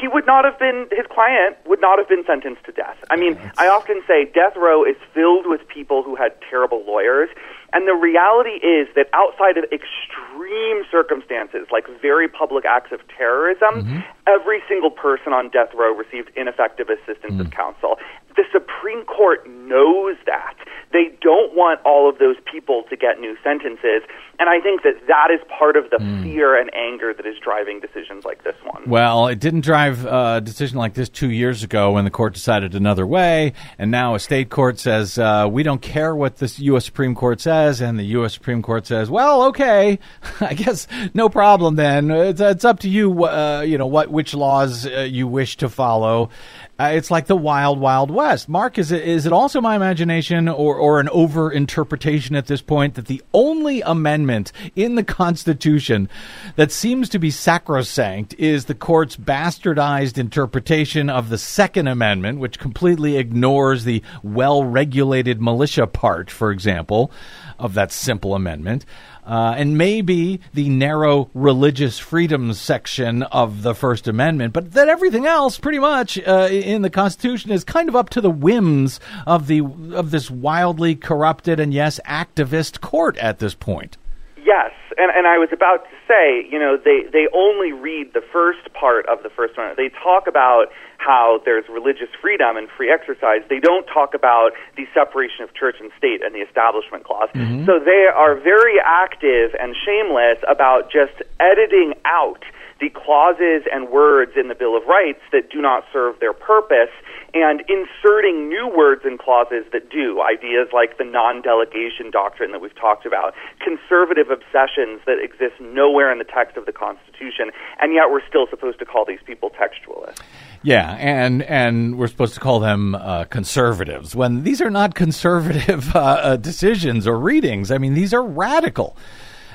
he 0.06 0.08
would 0.08 0.28
not 0.28 0.46
have 0.46 0.60
been, 0.60 0.86
his 0.92 1.08
client 1.10 1.58
would 1.66 1.82
not 1.82 1.98
have 1.98 2.08
been 2.08 2.24
sentenced 2.28 2.64
to 2.66 2.72
death. 2.72 2.96
I 3.10 3.16
mean, 3.16 3.40
I 3.58 3.68
often 3.68 4.04
say 4.08 4.26
death 4.26 4.56
row 4.56 4.86
is 4.86 4.96
filled 5.16 5.48
with 5.48 5.68
people 5.68 6.04
who 6.04 6.16
had 6.16 6.32
terrible 6.48 6.86
lawyers. 6.86 7.30
And 7.74 7.88
the 7.88 7.96
reality 7.96 8.62
is 8.62 8.88
that 8.96 9.10
outside 9.14 9.58
of 9.58 9.64
extreme 9.74 10.86
circumstances, 10.92 11.66
like 11.72 11.88
very 12.00 12.28
public 12.28 12.66
acts 12.66 12.92
of 12.92 13.00
terrorism, 13.18 13.82
mm-hmm. 13.82 14.00
every 14.28 14.62
single 14.70 14.92
person 14.92 15.34
on 15.34 15.50
death 15.50 15.74
row 15.74 15.92
received 15.92 16.30
ineffective 16.36 16.88
assistance 16.90 17.34
mm. 17.34 17.42
of 17.42 17.50
counsel. 17.50 17.98
The 18.36 18.44
Supreme 18.52 19.06
Court 19.06 19.48
knows 19.50 20.18
that. 20.26 20.56
They 20.92 21.12
don't 21.22 21.54
want 21.56 21.82
all 21.84 22.10
of 22.10 22.20
those 22.20 22.38
people 22.52 22.84
to 22.90 22.96
get 22.96 23.20
new 23.20 23.36
sentences. 23.44 24.04
And 24.40 24.50
I 24.50 24.60
think 24.60 24.84
that 24.84 25.08
that 25.08 25.30
is 25.32 25.40
part 25.58 25.76
of 25.76 25.90
the 25.90 25.98
mm. 25.98 26.24
fear 26.24 26.60
and 26.60 26.74
anger 26.74 27.14
that 27.14 27.26
is 27.26 27.36
driving 27.42 27.80
decisions 27.80 28.26
like 28.26 28.44
this 28.44 28.56
one. 28.64 28.84
Well, 28.88 29.28
it 29.28 29.40
didn't 29.40 29.62
drive 29.62 30.06
a 30.06 30.42
decision 30.42 30.78
like 30.78 30.94
this 30.94 31.10
two 31.10 31.32
years 31.32 31.64
ago 31.64 31.92
when 31.92 32.06
the 32.06 32.12
court 32.12 32.34
decided 32.34 32.76
another 32.76 33.08
way. 33.08 33.54
And 33.78 33.92
now 33.92 34.16
a 34.16 34.20
state 34.20 34.50
court 34.50 34.80
says, 34.80 35.18
uh, 35.18 35.48
we 35.50 35.64
don't 35.64 35.82
care 35.82 36.16
what 36.16 36.38
the 36.38 36.54
U.S. 36.58 36.86
Supreme 36.86 37.16
Court 37.16 37.42
says. 37.42 37.82
And 37.82 37.98
the 37.98 38.06
U.S. 38.18 38.34
Supreme 38.34 38.62
Court 38.62 38.86
says, 38.86 39.10
well, 39.10 39.44
okay, 39.48 40.00
I 40.40 40.54
guess 40.54 40.88
no 41.14 41.30
problem 41.30 41.76
then. 41.76 42.12
It's, 42.12 42.42
it's 42.42 42.66
up 42.66 42.80
to 42.82 42.90
you, 42.90 43.26
uh, 43.26 43.62
you 43.66 43.78
know, 43.78 43.88
what 43.88 44.10
which 44.10 44.34
laws 44.34 44.86
uh, 44.86 45.02
you 45.02 45.28
wish 45.28 45.58
to 45.58 45.70
follow. 45.70 46.30
Uh, 46.78 46.92
it's 46.94 47.10
like 47.10 47.28
the 47.28 47.38
wild, 47.38 47.80
wild 47.80 48.12
west. 48.12 48.50
Mark, 48.50 48.78
is 48.78 48.92
it 48.92 49.08
is 49.08 49.26
it 49.26 49.32
also 49.32 49.62
my 49.62 49.78
imagination 49.78 50.50
or, 50.50 50.76
or 50.76 51.00
an 51.00 51.08
over 51.10 51.50
interpretation 51.50 52.36
at 52.36 52.48
this 52.48 52.62
point 52.62 52.96
that 52.96 53.06
the 53.06 53.22
only 53.34 53.82
amendment 53.82 54.52
in 54.76 54.96
the 54.96 55.04
Constitution 55.04 56.10
that 56.58 56.74
seems 56.74 57.08
to 57.10 57.20
be 57.20 57.32
sacrosanct 57.32 58.34
is 58.38 58.66
the 58.66 58.76
court's 58.76 59.16
bastardized 59.16 60.18
interpretation 60.18 61.10
of 61.10 61.30
the 61.30 61.38
Second 61.38 61.88
Amendment, 61.88 62.40
which 62.40 62.60
completely 62.60 63.16
ignores 63.16 63.86
the 63.86 64.04
well 64.22 64.66
regulated 64.66 65.42
militia 65.42 65.88
part, 65.88 66.30
for 66.30 66.52
example, 66.52 67.10
of 67.58 67.74
that 67.76 67.94
simple 67.94 68.36
amendment 68.36 68.86
uh, 69.26 69.56
and 69.58 69.78
maybe 69.78 70.40
the 70.54 70.70
narrow 70.70 71.30
religious 71.34 72.00
freedoms 72.00 72.60
section 72.60 73.24
of 73.24 73.64
the 73.64 73.74
First 73.74 74.08
Amendment, 74.08 74.54
but 74.54 74.74
that 74.74 74.88
everything 74.88 75.26
else, 75.26 75.58
pretty 75.58 75.80
much 75.80 76.20
uh, 76.20 76.48
in 76.52 76.82
the 76.82 76.90
Constitution, 76.90 77.52
is 77.52 77.64
kind 77.64 77.90
of 77.90 77.96
up 77.96 78.10
to 78.12 78.22
the 78.22 78.30
whims 78.30 79.00
of 79.26 79.48
the 79.48 79.62
of 79.94 80.12
this 80.12 80.30
wildly 80.30 80.96
corrupted 80.96 81.60
and 81.60 81.74
yes, 81.74 82.00
activist 82.06 82.82
court 82.82 83.18
at 83.18 83.40
this 83.40 83.56
point. 83.56 83.98
Yes, 84.38 84.72
and 84.98 85.12
and 85.12 85.26
I 85.26 85.38
was 85.38 85.50
about 85.52 85.86
to 85.86 85.96
say, 86.08 86.48
you 86.52 86.60
know, 86.60 86.78
they 86.78 87.04
they 87.12 87.28
only 87.34 87.72
read 87.72 88.14
the 88.14 88.24
first 88.32 88.72
part 88.74 89.08
of 89.08 89.24
the 89.24 89.30
First 89.30 89.56
Amendment. 89.56 89.78
They 89.78 89.98
talk 90.00 90.28
about 90.28 90.68
how 91.06 91.40
there's 91.46 91.66
religious 91.70 92.10
freedom 92.20 92.58
and 92.58 92.68
free 92.76 92.92
exercise. 92.92 93.42
They 93.48 93.60
don't 93.60 93.86
talk 93.86 94.14
about 94.14 94.52
the 94.76 94.86
separation 94.94 95.44
of 95.44 95.54
church 95.54 95.78
and 95.80 95.92
state 95.98 96.26
and 96.26 96.34
the 96.34 96.42
Establishment 96.42 97.04
Clause. 97.04 97.30
Mm-hmm. 97.36 97.66
So 97.66 97.78
they 97.78 98.10
are 98.10 98.34
very 98.34 98.80
active 98.84 99.54
and 99.60 99.76
shameless 99.86 100.42
about 100.50 100.92
just 100.92 101.22
editing 101.40 101.94
out 102.06 102.44
the 102.82 102.90
clauses 102.90 103.64
and 103.72 103.90
words 103.90 104.34
in 104.36 104.50
the 104.50 104.56
Bill 104.56 104.76
of 104.76 104.84
Rights 104.86 105.22
that 105.32 105.50
do 105.50 105.62
not 105.62 105.86
serve 105.94 106.20
their 106.20 106.34
purpose 106.34 106.92
and 107.34 107.62
inserting 107.70 108.50
new 108.50 108.72
words 108.76 109.04
and 109.06 109.20
clauses 109.20 109.64
that 109.72 109.90
do. 109.90 110.22
Ideas 110.22 110.70
like 110.74 110.98
the 110.98 111.04
non 111.04 111.42
delegation 111.42 112.12
doctrine 112.12 112.52
that 112.52 112.60
we've 112.60 112.76
talked 112.76 113.06
about, 113.06 113.34
conservative 113.64 114.30
obsessions 114.30 115.00
that 115.06 115.20
exist 115.24 115.60
nowhere 115.62 116.12
in 116.12 116.18
the 116.18 116.28
text 116.28 116.58
of 116.58 116.66
the 116.66 116.74
Constitution, 116.74 117.52
and 117.80 117.94
yet 117.94 118.12
we're 118.12 118.26
still 118.28 118.48
supposed 118.50 118.80
to 118.80 118.86
call 118.86 119.06
these 119.06 119.24
people 119.26 119.52
textualists. 119.52 120.20
Yeah, 120.66 120.98
and 121.00 121.44
and 121.44 121.96
we're 122.00 122.08
supposed 122.08 122.34
to 122.34 122.40
call 122.40 122.60
them 122.60 122.96
uh, 122.96 123.26
conservatives 123.26 124.16
when 124.16 124.44
these 124.44 124.62
are 124.62 124.72
not 124.72 124.96
conservative 125.06 125.96
uh, 125.96 126.00
uh, 126.00 126.36
decisions 126.38 127.06
or 127.06 127.20
readings. 127.20 127.70
I 127.70 127.78
mean, 127.78 127.94
these 127.94 128.16
are 128.16 128.24
radical. 128.24 128.98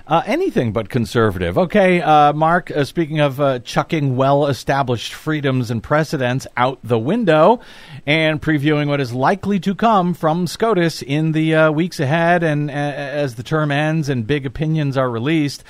Uh, 0.06 0.22
anything 0.26 0.72
but 0.72 0.88
conservative. 0.88 1.58
Okay, 1.58 2.00
uh, 2.00 2.32
Mark, 2.32 2.70
uh, 2.70 2.84
speaking 2.84 3.20
of 3.20 3.62
chucking 3.64 4.16
well 4.16 4.46
established 4.46 5.12
freedoms 5.12 5.70
and 5.70 5.82
precedents 5.82 6.46
out 6.56 6.78
the 6.82 6.98
window 6.98 7.60
and 8.06 8.40
previewing 8.40 8.88
what 8.88 9.00
is 9.00 9.12
likely 9.12 9.60
to 9.60 9.74
come 9.74 10.14
from 10.14 10.46
SCOTUS 10.48 11.02
in 11.02 11.30
the 11.32 11.70
weeks 11.70 12.00
ahead 12.00 12.42
and 12.42 12.70
as 12.72 13.36
the 13.36 13.44
term 13.44 13.70
ends 13.70 14.08
and 14.08 14.26
big 14.26 14.46
opinions 14.46 14.96
are 14.96 15.10
released. 15.10 15.62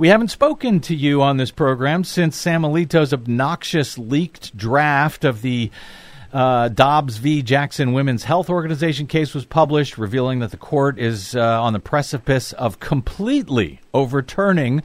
We 0.00 0.08
haven't 0.08 0.28
spoken 0.28 0.80
to 0.80 0.94
you 0.96 1.20
on 1.20 1.36
this 1.36 1.50
program 1.50 2.04
since 2.04 2.34
Sam 2.34 2.62
Alito's 2.62 3.12
obnoxious 3.12 3.98
leaked 3.98 4.56
draft 4.56 5.26
of 5.26 5.42
the 5.42 5.70
uh, 6.32 6.68
Dobbs 6.68 7.18
v. 7.18 7.42
Jackson 7.42 7.92
Women's 7.92 8.24
Health 8.24 8.48
Organization 8.48 9.06
case 9.06 9.34
was 9.34 9.44
published, 9.44 9.98
revealing 9.98 10.38
that 10.38 10.52
the 10.52 10.56
court 10.56 10.98
is 10.98 11.36
uh, 11.36 11.62
on 11.62 11.74
the 11.74 11.80
precipice 11.80 12.54
of 12.54 12.80
completely 12.80 13.82
overturning 13.92 14.82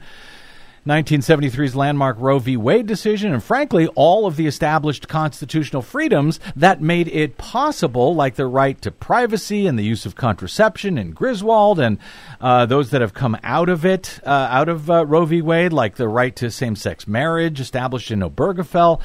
1973's 0.86 1.74
landmark 1.74 2.16
Roe 2.20 2.38
v. 2.38 2.56
Wade 2.56 2.86
decision, 2.86 3.32
and 3.32 3.42
frankly, 3.42 3.88
all 3.88 4.26
of 4.26 4.36
the 4.36 4.46
established 4.46 5.08
constitutional 5.08 5.82
freedoms 5.82 6.38
that 6.54 6.80
made 6.80 7.08
it 7.08 7.36
possible, 7.36 8.14
like 8.14 8.36
the 8.36 8.46
right 8.46 8.80
to 8.82 8.90
privacy 8.92 9.66
and 9.66 9.76
the 9.76 9.84
use 9.84 10.06
of 10.06 10.14
contraception 10.14 10.96
in 10.96 11.10
Griswold, 11.10 11.80
and 11.80 11.98
uh, 12.40 12.66
those 12.66 12.90
that 12.90 13.00
have 13.00 13.14
come 13.14 13.36
out 13.42 13.68
of 13.68 13.84
it, 13.84 14.20
uh, 14.24 14.48
out 14.50 14.68
of 14.68 14.88
uh, 14.88 15.04
Roe 15.04 15.24
v. 15.24 15.42
Wade, 15.42 15.72
like 15.72 15.96
the 15.96 16.08
right 16.08 16.34
to 16.36 16.50
same 16.50 16.76
sex 16.76 17.08
marriage 17.08 17.60
established 17.60 18.12
in 18.12 18.20
Obergefell. 18.20 19.00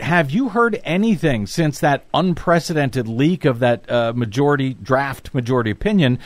Have 0.00 0.30
you 0.30 0.48
heard 0.48 0.80
anything 0.82 1.46
since 1.46 1.78
that 1.78 2.04
unprecedented 2.12 3.06
leak 3.06 3.44
of 3.44 3.60
that 3.60 3.88
uh, 3.90 4.12
majority 4.16 4.74
draft 4.74 5.32
majority 5.32 5.70
opinion 5.70 6.18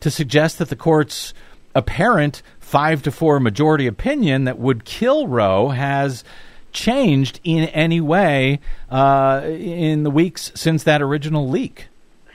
to 0.00 0.10
suggest 0.10 0.58
that 0.58 0.68
the 0.68 0.76
court's 0.76 1.34
apparent 1.76 2.42
five 2.58 3.02
to 3.02 3.12
four 3.12 3.38
majority 3.38 3.86
opinion 3.86 4.44
that 4.44 4.58
would 4.58 4.84
kill 4.84 5.28
Roe 5.28 5.68
has 5.68 6.24
changed 6.72 7.38
in 7.44 7.64
any 7.68 8.00
way 8.00 8.60
uh, 8.90 9.42
in 9.44 10.02
the 10.02 10.10
weeks 10.10 10.50
since 10.54 10.82
that 10.84 11.00
original 11.02 11.48
leak? 11.48 11.88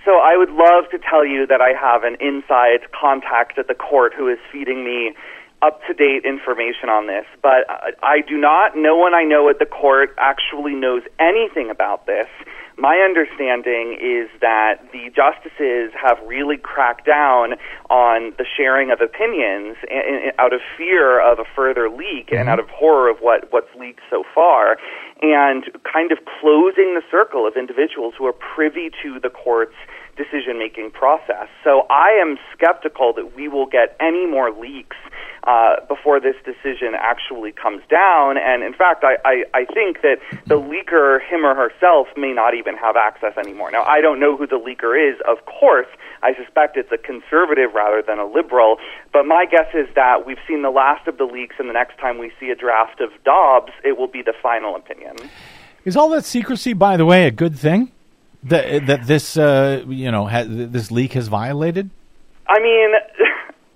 So 0.05 0.11
I 0.19 0.37
would 0.37 0.49
love 0.49 0.89
to 0.91 0.99
tell 0.99 1.25
you 1.25 1.45
that 1.47 1.61
I 1.61 1.73
have 1.73 2.03
an 2.03 2.15
inside 2.19 2.91
contact 2.91 3.57
at 3.57 3.67
the 3.67 3.75
court 3.75 4.13
who 4.15 4.27
is 4.29 4.39
feeding 4.51 4.83
me 4.83 5.13
up 5.61 5.81
to 5.85 5.93
date 5.93 6.25
information 6.25 6.89
on 6.89 7.05
this, 7.05 7.25
but 7.43 7.65
I 8.01 8.21
do 8.27 8.35
not. 8.37 8.75
No 8.75 8.95
one 8.95 9.13
I 9.13 9.23
know 9.23 9.47
at 9.49 9.59
the 9.59 9.67
court 9.67 10.15
actually 10.17 10.73
knows 10.73 11.03
anything 11.19 11.69
about 11.69 12.07
this. 12.07 12.27
My 12.77 12.97
understanding 12.97 13.97
is 14.01 14.29
that 14.41 14.91
the 14.91 15.11
justices 15.13 15.91
have 16.01 16.17
really 16.25 16.57
cracked 16.57 17.05
down 17.05 17.55
on 17.89 18.33
the 18.37 18.45
sharing 18.57 18.91
of 18.91 19.01
opinions 19.01 19.77
out 20.39 20.53
of 20.53 20.61
fear 20.77 21.19
of 21.19 21.39
a 21.39 21.45
further 21.55 21.89
leak 21.89 22.27
mm-hmm. 22.27 22.37
and 22.37 22.49
out 22.49 22.59
of 22.59 22.69
horror 22.69 23.09
of 23.09 23.17
what, 23.19 23.51
what's 23.51 23.73
leaked 23.77 24.01
so 24.09 24.23
far, 24.33 24.77
and 25.21 25.65
kind 25.83 26.11
of 26.11 26.19
closing 26.39 26.95
the 26.95 27.03
circle 27.11 27.47
of 27.47 27.55
individuals 27.55 28.13
who 28.17 28.25
are 28.25 28.33
privy 28.33 28.89
to 29.03 29.19
the 29.19 29.29
court's 29.29 29.75
decision 30.17 30.57
making 30.57 30.91
process. 30.91 31.47
So 31.63 31.85
I 31.89 32.19
am 32.21 32.37
skeptical 32.53 33.13
that 33.13 33.35
we 33.35 33.47
will 33.47 33.65
get 33.65 33.95
any 33.99 34.25
more 34.25 34.51
leaks 34.51 34.97
uh, 35.43 35.83
before 35.87 36.19
this 36.19 36.35
decision 36.45 36.93
actually 36.95 37.51
comes 37.51 37.81
down. 37.89 38.37
And 38.37 38.63
in 38.63 38.73
fact, 38.73 39.03
I, 39.03 39.17
I, 39.25 39.43
I 39.53 39.65
think 39.65 40.01
that 40.01 40.17
the 40.45 40.55
leaker, 40.55 41.19
him 41.21 41.45
or 41.45 41.55
herself, 41.55 42.07
may 42.15 42.31
not 42.31 42.53
even 42.53 42.75
have 42.77 42.95
access 42.95 43.37
anymore. 43.37 43.71
Now, 43.71 43.83
I 43.83 44.01
don't 44.01 44.19
know 44.19 44.37
who 44.37 44.45
the 44.45 44.59
leaker 44.59 44.93
is, 44.93 45.19
of 45.27 45.45
course. 45.45 45.87
I 46.21 46.35
suspect 46.35 46.77
it's 46.77 46.91
a 46.91 46.97
conservative 46.97 47.73
rather 47.73 48.03
than 48.05 48.19
a 48.19 48.25
liberal. 48.25 48.77
But 49.11 49.25
my 49.25 49.45
guess 49.49 49.73
is 49.73 49.87
that 49.95 50.25
we've 50.25 50.41
seen 50.47 50.61
the 50.61 50.69
last 50.69 51.07
of 51.07 51.17
the 51.17 51.25
leaks, 51.25 51.55
and 51.57 51.67
the 51.67 51.73
next 51.73 51.97
time 51.97 52.19
we 52.19 52.31
see 52.39 52.49
a 52.49 52.55
draft 52.55 53.01
of 53.01 53.09
Dobbs, 53.23 53.71
it 53.83 53.97
will 53.97 54.07
be 54.07 54.21
the 54.21 54.33
final 54.41 54.75
opinion. 54.75 55.15
Is 55.85 55.97
all 55.97 56.09
that 56.09 56.25
secrecy, 56.25 56.73
by 56.73 56.97
the 56.97 57.05
way, 57.05 57.25
a 57.25 57.31
good 57.31 57.57
thing? 57.57 57.91
That 58.43 58.87
that 58.87 59.05
this 59.05 59.37
uh, 59.37 59.83
you 59.87 60.11
know 60.11 60.27
ha- 60.27 60.45
this 60.47 60.89
leak 60.89 61.13
has 61.13 61.27
violated? 61.27 61.91
I 62.47 62.59
mean, 62.59 62.89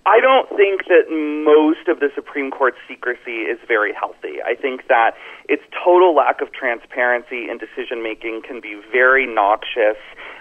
I 0.06 0.22
don't 0.22 0.48
think 0.56 0.86
that 0.86 1.10
most 1.10 1.88
of 1.88 2.00
the 2.00 2.10
Supreme 2.14 2.52
Court's 2.52 2.78
secrecy 2.88 3.50
is 3.50 3.58
very 3.68 3.92
healthy. 3.92 4.38
I 4.46 4.54
think 4.54 4.88
that 4.88 5.18
its 5.50 5.64
total 5.74 6.14
lack 6.14 6.42
of 6.42 6.54
transparency 6.54 7.50
in 7.50 7.58
decision 7.58 8.04
making 8.04 8.44
can 8.46 8.62
be 8.62 8.80
very 8.92 9.26
noxious 9.26 9.98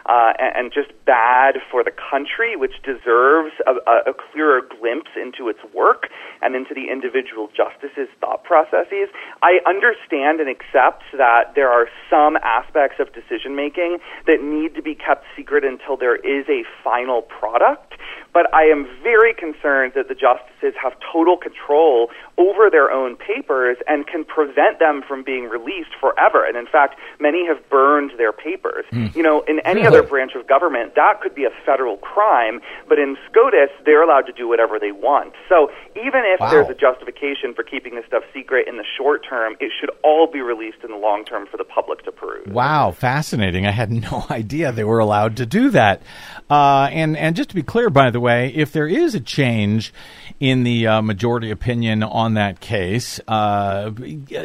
uh, 0.06 0.32
and, 0.38 0.56
and 0.56 0.72
just 0.72 0.92
bad 1.06 1.56
for 1.70 1.82
the 1.82 1.92
country, 1.92 2.56
which 2.56 2.74
deserves 2.82 3.52
a, 3.66 4.10
a, 4.10 4.14
clearer 4.14 4.60
glimpse 4.60 5.10
into 5.16 5.48
its 5.48 5.60
work 5.74 6.08
and 6.42 6.54
into 6.54 6.74
the 6.74 6.90
individual 6.90 7.48
justices' 7.56 8.08
thought 8.20 8.44
processes. 8.44 9.08
I 9.42 9.60
understand 9.66 10.40
and 10.40 10.48
accept 10.48 11.04
that 11.16 11.54
there 11.54 11.70
are 11.70 11.88
some 12.10 12.36
aspects 12.42 13.00
of 13.00 13.12
decision 13.12 13.56
making 13.56 13.98
that 14.26 14.42
need 14.42 14.74
to 14.74 14.82
be 14.82 14.94
kept 14.94 15.24
secret 15.36 15.64
until 15.64 15.96
there 15.96 16.16
is 16.16 16.44
a 16.48 16.64
final 16.82 17.22
product 17.22 17.94
but 18.34 18.52
I 18.52 18.64
am 18.64 18.86
very 19.02 19.32
concerned 19.32 19.92
that 19.94 20.08
the 20.08 20.14
justices 20.14 20.74
have 20.82 20.92
total 21.00 21.36
control 21.36 22.10
over 22.36 22.68
their 22.68 22.90
own 22.90 23.14
papers 23.14 23.78
and 23.86 24.06
can 24.08 24.24
prevent 24.24 24.80
them 24.80 25.02
from 25.06 25.22
being 25.22 25.44
released 25.44 25.94
forever. 26.00 26.44
And 26.44 26.56
in 26.56 26.66
fact, 26.66 26.98
many 27.20 27.46
have 27.46 27.58
burned 27.70 28.10
their 28.18 28.32
papers. 28.32 28.84
Mm. 28.90 29.14
You 29.14 29.22
know, 29.22 29.42
in 29.42 29.60
any 29.60 29.82
really? 29.82 29.93
Other 29.98 30.08
branch 30.08 30.32
of 30.34 30.46
government, 30.46 30.94
that 30.94 31.20
could 31.20 31.34
be 31.34 31.44
a 31.44 31.50
federal 31.64 31.96
crime, 31.96 32.60
but 32.88 32.98
in 32.98 33.16
SCOTUS, 33.30 33.70
they're 33.84 34.02
allowed 34.02 34.26
to 34.26 34.32
do 34.32 34.48
whatever 34.48 34.78
they 34.78 34.92
want. 34.92 35.32
So 35.48 35.70
even 35.96 36.22
if 36.24 36.40
wow. 36.40 36.50
there's 36.50 36.68
a 36.68 36.74
justification 36.74 37.54
for 37.54 37.62
keeping 37.62 37.94
this 37.94 38.04
stuff 38.06 38.24
secret 38.32 38.68
in 38.68 38.76
the 38.76 38.84
short 38.96 39.24
term, 39.28 39.54
it 39.60 39.72
should 39.78 39.90
all 40.02 40.26
be 40.30 40.40
released 40.40 40.78
in 40.84 40.90
the 40.90 40.96
long 40.96 41.24
term 41.24 41.46
for 41.50 41.56
the 41.56 41.64
public 41.64 42.02
to 42.04 42.12
peruse. 42.12 42.46
Wow, 42.48 42.92
fascinating. 42.92 43.66
I 43.66 43.70
had 43.70 43.90
no 44.12 44.26
idea 44.30 44.72
they 44.72 44.84
were 44.84 44.98
allowed 44.98 45.36
to 45.38 45.46
do 45.46 45.70
that. 45.70 46.02
Uh, 46.50 46.88
and, 46.92 47.16
and 47.16 47.36
just 47.36 47.50
to 47.50 47.54
be 47.54 47.62
clear, 47.62 47.90
by 47.90 48.10
the 48.10 48.20
way, 48.20 48.52
if 48.54 48.72
there 48.72 48.86
is 48.86 49.14
a 49.14 49.20
change 49.20 49.92
in 50.40 50.64
the 50.64 50.86
uh, 50.86 51.02
majority 51.02 51.50
opinion 51.50 52.02
on 52.02 52.34
that 52.34 52.60
case, 52.60 53.20
uh, 53.28 53.90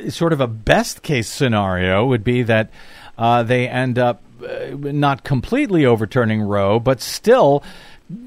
sort 0.10 0.34
of 0.34 0.42
a 0.42 0.48
best 0.48 1.02
case 1.02 1.28
scenario 1.28 2.06
would 2.06 2.24
be 2.24 2.44
that 2.44 2.70
uh, 3.18 3.44
they 3.44 3.68
end 3.68 4.00
up 4.00 4.22
not 4.40 5.24
completely 5.24 5.86
overturning 5.86 6.42
Roe, 6.42 6.80
but 6.80 7.02
still. 7.02 7.64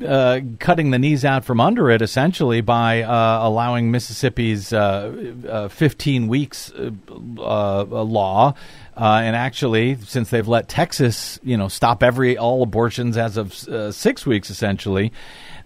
Uh, 0.07 0.39
cutting 0.61 0.93
the 0.93 0.99
knees 1.01 1.25
out 1.25 1.45
from 1.45 1.61
under 1.61 1.91
it, 1.91 2.03
essentially 2.03 2.61
by 2.61 3.03
uh, 3.03 3.41
allowing 3.43 3.91
Mississippi's 3.91 4.69
15 4.69 6.29
weeks 6.29 6.73
law 6.77 8.55
uh, 8.97 9.23
and 9.25 9.35
actually, 9.35 9.97
since 10.07 10.29
they've 10.31 10.47
let 10.47 10.69
Texas, 10.69 11.41
you 11.43 11.57
know, 11.57 11.69
stop 11.69 12.03
every 12.03 12.37
all 12.37 12.63
abortions 12.63 13.17
as 13.17 13.39
of 13.39 13.67
uh, 13.69 13.91
six 13.91 14.27
weeks, 14.27 14.51
essentially, 14.51 15.13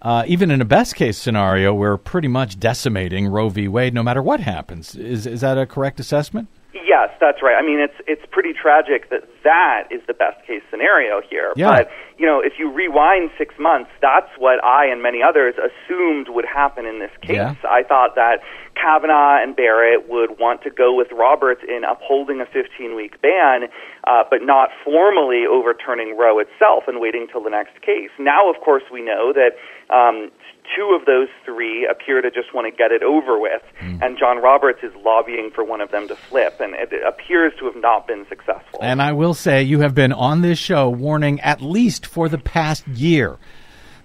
uh, 0.00 0.22
even 0.28 0.52
in 0.52 0.60
a 0.60 0.64
best 0.64 0.94
case 0.94 1.18
scenario, 1.18 1.74
we're 1.74 1.96
pretty 1.96 2.28
much 2.28 2.60
decimating 2.60 3.26
Roe 3.26 3.48
v. 3.48 3.66
Wade, 3.66 3.94
no 3.94 4.04
matter 4.04 4.22
what 4.22 4.38
happens. 4.40 4.94
Is 4.94 5.26
is 5.26 5.40
that 5.40 5.58
a 5.58 5.66
correct 5.66 5.98
assessment? 5.98 6.48
Yes, 6.84 7.10
that's 7.20 7.42
right. 7.42 7.56
I 7.56 7.64
mean, 7.64 7.80
it's 7.80 7.96
it's 8.06 8.22
pretty 8.30 8.52
tragic 8.52 9.10
that 9.10 9.22
that 9.44 9.88
is 9.90 10.00
the 10.06 10.14
best 10.14 10.44
case 10.46 10.62
scenario 10.70 11.20
here. 11.20 11.52
Yeah. 11.56 11.70
But 11.70 11.90
you 12.18 12.26
know, 12.26 12.40
if 12.40 12.54
you 12.58 12.72
rewind 12.72 13.30
six 13.38 13.54
months, 13.58 13.90
that's 14.00 14.30
what 14.38 14.62
I 14.64 14.86
and 14.86 15.02
many 15.02 15.22
others 15.22 15.54
assumed 15.56 16.28
would 16.28 16.46
happen 16.46 16.86
in 16.86 16.98
this 16.98 17.10
case. 17.22 17.36
Yeah. 17.36 17.54
I 17.68 17.82
thought 17.82 18.14
that 18.16 18.40
Kavanaugh 18.74 19.42
and 19.42 19.56
Barrett 19.56 20.08
would 20.08 20.38
want 20.38 20.62
to 20.62 20.70
go 20.70 20.94
with 20.94 21.08
Roberts 21.12 21.62
in 21.66 21.82
upholding 21.84 22.40
a 22.40 22.46
15-week 22.46 23.20
ban, 23.20 23.68
uh, 24.06 24.24
but 24.30 24.40
not 24.42 24.70
formally 24.84 25.44
overturning 25.48 26.16
Roe 26.16 26.38
itself 26.38 26.84
and 26.86 27.00
waiting 27.00 27.26
till 27.30 27.42
the 27.42 27.50
next 27.50 27.80
case. 27.80 28.10
Now, 28.18 28.50
of 28.50 28.56
course, 28.62 28.84
we 28.92 29.02
know 29.02 29.32
that 29.32 29.56
um, 29.92 30.30
two 30.74 30.96
of 30.98 31.06
those 31.06 31.28
three 31.44 31.86
appear 31.86 32.20
to 32.22 32.30
just 32.30 32.54
want 32.54 32.66
to 32.66 32.76
get 32.76 32.92
it 32.92 33.02
over 33.02 33.38
with, 33.38 33.62
mm. 33.80 34.00
and 34.02 34.18
John 34.18 34.38
Roberts 34.38 34.80
is 34.82 34.92
lobbying 35.04 35.50
for 35.54 35.64
one 35.64 35.80
of 35.80 35.90
them 35.90 36.08
to 36.08 36.16
flip, 36.16 36.60
and 36.60 36.74
it 36.74 36.92
appears 37.06 37.52
to 37.58 37.66
have 37.66 37.76
not 37.76 38.06
been 38.06 38.26
successful. 38.28 38.80
And 38.82 39.00
I 39.02 39.12
will 39.12 39.34
say, 39.34 39.62
you 39.62 39.80
have 39.80 39.94
been 39.94 40.12
on 40.12 40.42
this 40.42 40.58
show 40.58 40.88
warning 40.88 41.40
at 41.40 41.60
least 41.60 42.06
for 42.06 42.28
the 42.28 42.38
past 42.38 42.86
year 42.88 43.38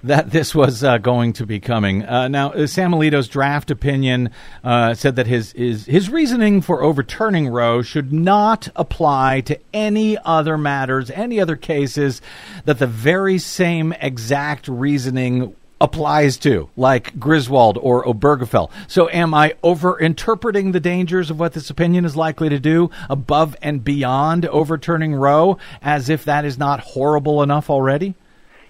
that 0.03 0.31
this 0.31 0.55
was 0.55 0.83
uh, 0.83 0.97
going 0.97 1.33
to 1.33 1.45
be 1.45 1.59
coming. 1.59 2.03
Uh, 2.03 2.27
now, 2.27 2.51
uh, 2.51 2.67
Sam 2.67 2.91
Alito's 2.91 3.27
draft 3.27 3.69
opinion 3.69 4.31
uh, 4.63 4.93
said 4.93 5.15
that 5.17 5.27
his, 5.27 5.51
his 5.51 5.85
his 5.85 6.09
reasoning 6.09 6.61
for 6.61 6.81
overturning 6.81 7.47
Roe 7.47 7.81
should 7.81 8.11
not 8.11 8.67
apply 8.75 9.41
to 9.41 9.59
any 9.73 10.17
other 10.17 10.57
matters, 10.57 11.11
any 11.11 11.39
other 11.39 11.55
cases 11.55 12.21
that 12.65 12.79
the 12.79 12.87
very 12.87 13.37
same 13.37 13.93
exact 13.93 14.67
reasoning 14.67 15.55
applies 15.81 16.37
to, 16.37 16.69
like 16.77 17.19
Griswold 17.19 17.77
or 17.81 18.05
Obergefell. 18.05 18.71
So, 18.87 19.09
am 19.09 19.33
I 19.33 19.55
overinterpreting 19.63 20.71
the 20.71 20.79
dangers 20.79 21.29
of 21.29 21.39
what 21.39 21.53
this 21.53 21.69
opinion 21.69 22.05
is 22.05 22.15
likely 22.15 22.47
to 22.49 22.59
do 22.59 22.89
above 23.09 23.55
and 23.61 23.83
beyond 23.83 24.45
overturning 24.45 25.15
Roe, 25.15 25.57
as 25.81 26.07
if 26.09 26.23
that 26.25 26.45
is 26.45 26.57
not 26.57 26.79
horrible 26.79 27.41
enough 27.41 27.69
already? 27.69 28.15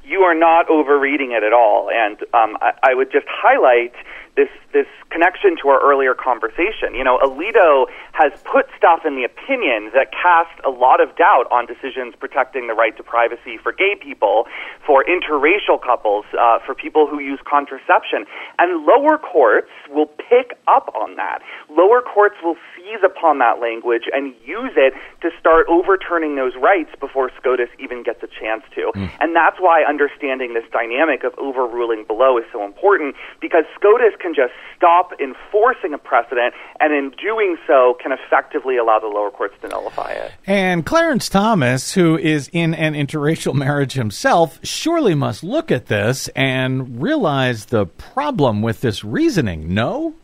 You 0.03 0.21
are 0.21 0.35
not 0.35 0.69
overreading 0.69 1.31
it 1.31 1.43
at 1.43 1.53
all, 1.53 1.89
and 1.93 2.17
um, 2.33 2.57
I, 2.61 2.71
I 2.83 2.93
would 2.95 3.11
just 3.11 3.27
highlight 3.29 3.93
this 4.35 4.49
this 4.73 4.87
connection 5.09 5.57
to 5.61 5.67
our 5.67 5.81
earlier 5.83 6.13
conversation. 6.13 6.95
You 6.95 7.03
know, 7.03 7.19
Alito 7.19 7.87
has 8.13 8.31
put 8.45 8.67
stuff 8.77 9.01
in 9.05 9.15
the 9.15 9.23
opinion 9.23 9.91
that 9.93 10.11
cast 10.11 10.55
a 10.63 10.69
lot 10.69 11.01
of 11.01 11.15
doubt 11.17 11.51
on 11.51 11.65
decisions 11.65 12.15
protecting 12.17 12.67
the 12.67 12.73
right 12.73 12.95
to 12.95 13.03
privacy 13.03 13.57
for 13.61 13.71
gay 13.71 13.95
people, 13.99 14.47
for 14.85 15.03
interracial 15.03 15.81
couples, 15.81 16.25
uh, 16.39 16.59
for 16.65 16.73
people 16.73 17.07
who 17.07 17.19
use 17.19 17.39
contraception. 17.43 18.25
And 18.59 18.85
lower 18.85 19.17
courts 19.17 19.71
will 19.89 20.07
pick 20.07 20.55
up 20.67 20.93
on 20.95 21.15
that. 21.17 21.39
Lower 21.69 22.01
courts 22.01 22.35
will 22.43 22.55
seize 22.81 23.03
upon 23.05 23.39
that 23.39 23.59
language 23.61 24.03
and 24.13 24.33
use 24.45 24.73
it 24.75 24.93
to 25.21 25.29
start 25.39 25.67
overturning 25.69 26.35
those 26.35 26.53
rights 26.61 26.89
before 26.99 27.31
SCOTUS 27.37 27.69
even 27.79 28.03
gets 28.03 28.23
a 28.23 28.27
chance 28.27 28.63
to. 28.75 28.91
Mm. 28.95 29.09
And 29.19 29.35
that's 29.35 29.57
why 29.59 29.83
understanding 29.83 30.53
this 30.53 30.63
dynamic 30.71 31.23
of 31.23 31.33
overruling 31.37 32.05
below 32.07 32.37
is 32.37 32.45
so 32.51 32.65
important 32.65 33.15
because 33.39 33.65
SCOTUS 33.75 34.15
can 34.19 34.33
just 34.33 34.53
stop 34.75 35.13
enforcing 35.19 35.93
a 35.93 35.97
precedent, 35.97 36.53
and 36.79 36.93
in 36.93 37.11
doing 37.21 37.57
so, 37.67 37.95
can 38.01 38.11
effectively 38.11 38.77
allow 38.77 38.99
the 38.99 39.07
lower 39.07 39.29
courts 39.29 39.55
to 39.61 39.67
nullify 39.67 40.11
it. 40.11 40.31
And 40.47 40.85
Clarence 40.85 41.29
Thomas, 41.29 41.93
who 41.93 42.17
is 42.17 42.49
in 42.51 42.73
an 42.73 42.93
interracial 42.93 43.53
marriage 43.53 43.93
himself, 43.93 44.59
surely 44.63 45.13
must 45.13 45.43
look 45.43 45.71
at 45.71 45.85
this 45.85 46.29
and 46.29 47.01
realize 47.01 47.65
the 47.65 47.85
problem 47.85 48.61
with 48.61 48.81
this 48.81 49.03
reasoning, 49.03 49.73
no? 49.73 50.15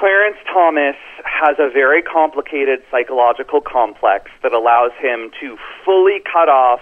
Clarence 0.00 0.38
Thomas 0.50 0.96
has 1.28 1.56
a 1.58 1.68
very 1.68 2.00
complicated 2.00 2.80
psychological 2.90 3.60
complex 3.60 4.30
that 4.42 4.54
allows 4.54 4.92
him 4.96 5.30
to 5.44 5.58
fully 5.84 6.24
cut 6.24 6.48
off 6.48 6.80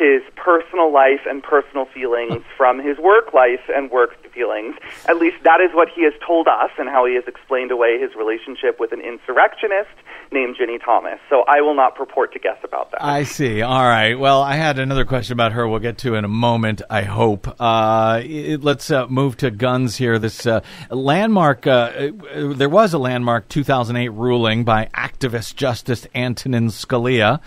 his 0.00 0.22
personal 0.34 0.90
life 0.90 1.20
and 1.28 1.42
personal 1.42 1.84
feelings 1.84 2.42
from 2.56 2.78
his 2.78 2.96
work 2.96 3.34
life 3.34 3.60
and 3.68 3.90
work 3.90 4.16
feelings. 4.32 4.74
At 5.06 5.18
least 5.18 5.36
that 5.44 5.60
is 5.60 5.70
what 5.74 5.88
he 5.94 6.04
has 6.04 6.14
told 6.26 6.48
us 6.48 6.70
and 6.78 6.88
how 6.88 7.04
he 7.04 7.16
has 7.16 7.24
explained 7.26 7.70
away 7.70 8.00
his 8.00 8.14
relationship 8.14 8.80
with 8.80 8.92
an 8.92 9.02
insurrectionist 9.02 9.90
named 10.32 10.56
Ginny 10.56 10.78
Thomas. 10.78 11.18
So 11.28 11.44
I 11.46 11.60
will 11.60 11.74
not 11.74 11.96
purport 11.96 12.32
to 12.32 12.38
guess 12.38 12.56
about 12.64 12.92
that. 12.92 13.04
I 13.04 13.24
see. 13.24 13.60
All 13.60 13.82
right. 13.82 14.18
Well, 14.18 14.40
I 14.40 14.54
had 14.54 14.78
another 14.78 15.04
question 15.04 15.34
about 15.34 15.52
her 15.52 15.68
we'll 15.68 15.80
get 15.80 15.98
to 15.98 16.14
in 16.14 16.24
a 16.24 16.28
moment, 16.28 16.80
I 16.88 17.02
hope. 17.02 17.46
Uh, 17.60 18.22
it, 18.24 18.64
let's 18.64 18.90
uh, 18.90 19.06
move 19.08 19.36
to 19.38 19.50
guns 19.50 19.96
here. 19.96 20.18
This 20.18 20.46
uh, 20.46 20.62
landmark, 20.88 21.66
uh, 21.66 22.10
there 22.34 22.70
was 22.70 22.94
a 22.94 22.98
landmark 22.98 23.48
2008 23.48 24.08
ruling 24.08 24.64
by 24.64 24.88
activist 24.96 25.56
Justice 25.56 26.06
Antonin 26.14 26.68
Scalia, 26.68 27.40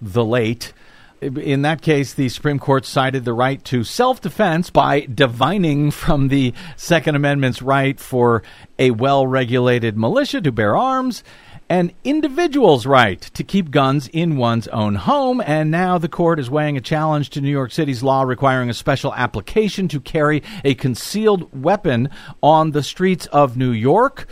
the 0.00 0.24
late 0.24 0.72
in 1.20 1.62
that 1.62 1.82
case, 1.82 2.14
the 2.14 2.28
Supreme 2.28 2.58
Court 2.58 2.84
cited 2.84 3.24
the 3.24 3.32
right 3.32 3.62
to 3.64 3.84
self 3.84 4.20
defense 4.20 4.70
by 4.70 5.00
divining 5.00 5.90
from 5.90 6.28
the 6.28 6.54
Second 6.76 7.16
Amendment's 7.16 7.62
right 7.62 7.98
for 7.98 8.42
a 8.78 8.90
well 8.92 9.26
regulated 9.26 9.96
militia 9.96 10.40
to 10.40 10.52
bear 10.52 10.76
arms 10.76 11.22
an 11.70 11.92
individual's 12.02 12.86
right 12.86 13.20
to 13.20 13.44
keep 13.44 13.70
guns 13.70 14.08
in 14.08 14.36
one's 14.36 14.68
own 14.68 14.94
home. 14.94 15.42
And 15.44 15.70
now 15.70 15.98
the 15.98 16.08
court 16.08 16.40
is 16.40 16.50
weighing 16.50 16.76
a 16.76 16.80
challenge 16.80 17.30
to 17.30 17.40
New 17.40 17.50
York 17.50 17.72
City's 17.72 18.02
law 18.02 18.22
requiring 18.22 18.70
a 18.70 18.74
special 18.74 19.14
application 19.14 19.88
to 19.88 20.00
carry 20.00 20.42
a 20.64 20.74
concealed 20.74 21.62
weapon 21.62 22.08
on 22.42 22.70
the 22.70 22.82
streets 22.82 23.26
of 23.26 23.56
New 23.56 23.72
York. 23.72 24.26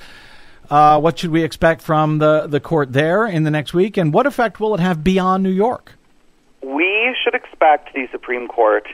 Uh, 0.70 0.98
what 0.98 1.18
should 1.18 1.30
we 1.30 1.42
expect 1.42 1.82
from 1.82 2.18
the, 2.18 2.46
the 2.46 2.58
court 2.58 2.92
there 2.92 3.26
in 3.26 3.44
the 3.44 3.50
next 3.50 3.74
week? 3.74 3.96
And 3.96 4.12
what 4.12 4.26
effect 4.26 4.58
will 4.58 4.74
it 4.74 4.80
have 4.80 5.04
beyond 5.04 5.42
New 5.42 5.50
York? 5.50 5.95
We 6.62 7.16
should 7.22 7.34
expect 7.34 7.94
the 7.94 8.08
Supreme 8.10 8.48
Court 8.48 8.86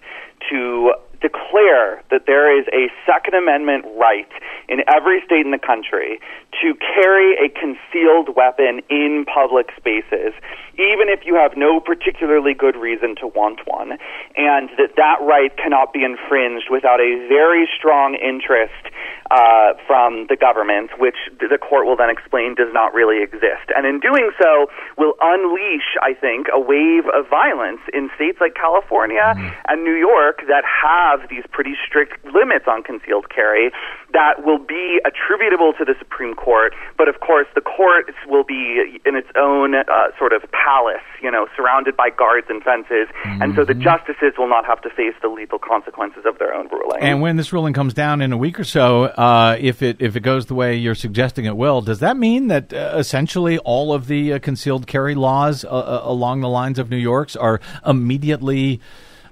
to 0.51 0.95
declare 1.23 2.03
that 2.11 2.27
there 2.27 2.51
is 2.51 2.67
a 2.75 2.91
Second 3.07 3.35
Amendment 3.35 3.87
right 3.97 4.29
in 4.69 4.83
every 4.93 5.23
state 5.25 5.47
in 5.47 5.53
the 5.53 5.63
country 5.63 6.21
to 6.61 6.75
carry 6.75 7.35
a 7.39 7.49
concealed 7.49 8.35
weapon 8.37 8.83
in 8.91 9.25
public 9.25 9.71
spaces, 9.77 10.35
even 10.75 11.09
if 11.09 11.25
you 11.25 11.35
have 11.35 11.57
no 11.57 11.81
particularly 11.81 12.55
good 12.55 12.77
reason 12.77 13.15
to 13.17 13.27
want 13.27 13.61
one, 13.67 13.93
and 14.37 14.69
that 14.77 14.97
that 14.97 15.19
right 15.23 15.57
cannot 15.57 15.93
be 15.93 16.05
infringed 16.05 16.69
without 16.71 17.01
a 17.01 17.27
very 17.29 17.69
strong 17.79 18.15
interest 18.17 18.85
uh, 19.31 19.73
from 19.87 20.27
the 20.29 20.37
government, 20.37 20.91
which 20.99 21.17
the 21.41 21.59
court 21.59 21.87
will 21.87 21.97
then 21.97 22.11
explain 22.11 22.55
does 22.55 22.73
not 22.73 22.93
really 22.93 23.23
exist. 23.23 23.73
And 23.75 23.87
in 23.87 24.01
doing 24.01 24.31
so, 24.41 24.67
will 24.99 25.15
unleash, 25.21 25.97
I 26.03 26.13
think, 26.13 26.49
a 26.53 26.61
wave 26.61 27.09
of 27.09 27.29
violence 27.29 27.81
in 27.93 28.11
states 28.15 28.39
like 28.41 28.55
California 28.55 29.33
mm-hmm. 29.33 29.49
and 29.69 29.85
New 29.85 29.97
York 29.97 30.45
that 30.49 30.65
have 30.65 31.12
these 31.29 31.45
pretty 31.51 31.75
strict 31.87 32.25
limits 32.25 32.67
on 32.67 32.83
concealed 32.83 33.29
carry 33.29 33.71
that 34.13 34.45
will 34.45 34.59
be 34.59 35.01
attributable 35.05 35.73
to 35.79 35.85
the 35.85 35.95
Supreme 35.99 36.35
Court. 36.35 36.75
But 36.99 37.09
of 37.09 37.21
course, 37.21 37.47
the 37.55 37.61
court 37.61 38.13
will 38.27 38.45
be 38.45 39.01
in 39.05 39.17
its 39.17 39.29
own 39.37 39.75
uh, 39.75 39.85
sort 40.19 40.33
of 40.33 40.43
palace, 40.53 41.05
you 41.23 41.31
know, 41.31 41.47
surrounded 41.57 41.97
by 41.97 42.11
guards 42.11 42.47
and 42.49 42.63
fences. 42.63 43.09
Mm-hmm. 43.25 43.43
And 43.43 43.55
so 43.55 43.65
the 43.65 43.73
mm-hmm. 43.73 43.83
justices 43.83 44.35
will 44.39 44.49
not 44.49 44.65
have 44.67 44.81
to 44.83 44.91
face 44.91 45.15
the 45.23 45.29
lethal 45.29 45.59
consequences 45.59 46.25
of 46.27 46.39
their 46.39 46.55
own 46.55 46.69
ruling. 46.69 47.03
And 47.03 47.21
when 47.21 47.37
this 47.37 47.53
ruling 47.53 47.73
comes 47.73 47.95
down 47.95 48.21
in 48.21 48.33
a 48.33 48.37
week 48.37 48.61
or 48.61 48.65
so, 48.65 49.05
uh, 49.05 49.57
if 49.59 49.83
it 49.83 49.97
if 50.01 50.17
it 50.17 50.21
goes 50.21 50.47
the 50.47 50.55
way 50.55 50.77
you're 50.77 50.95
suggesting 50.95 51.45
it 51.45 51.57
will, 51.57 51.81
does 51.81 52.01
that 52.01 52.17
mean 52.17 52.49
that 52.49 52.73
uh, 52.73 52.95
essentially 52.97 53.59
all 53.59 53.93
of 53.93 54.07
the 54.07 54.35
uh, 54.35 54.39
concealed 54.39 54.87
carry 54.87 55.15
laws 55.15 55.65
uh, 55.65 55.69
uh, 55.69 56.03
along 56.05 56.41
the 56.41 56.49
lines 56.49 56.79
of 56.79 56.91
New 56.91 56.97
York's 56.97 57.37
are 57.37 57.61
immediately 57.87 58.81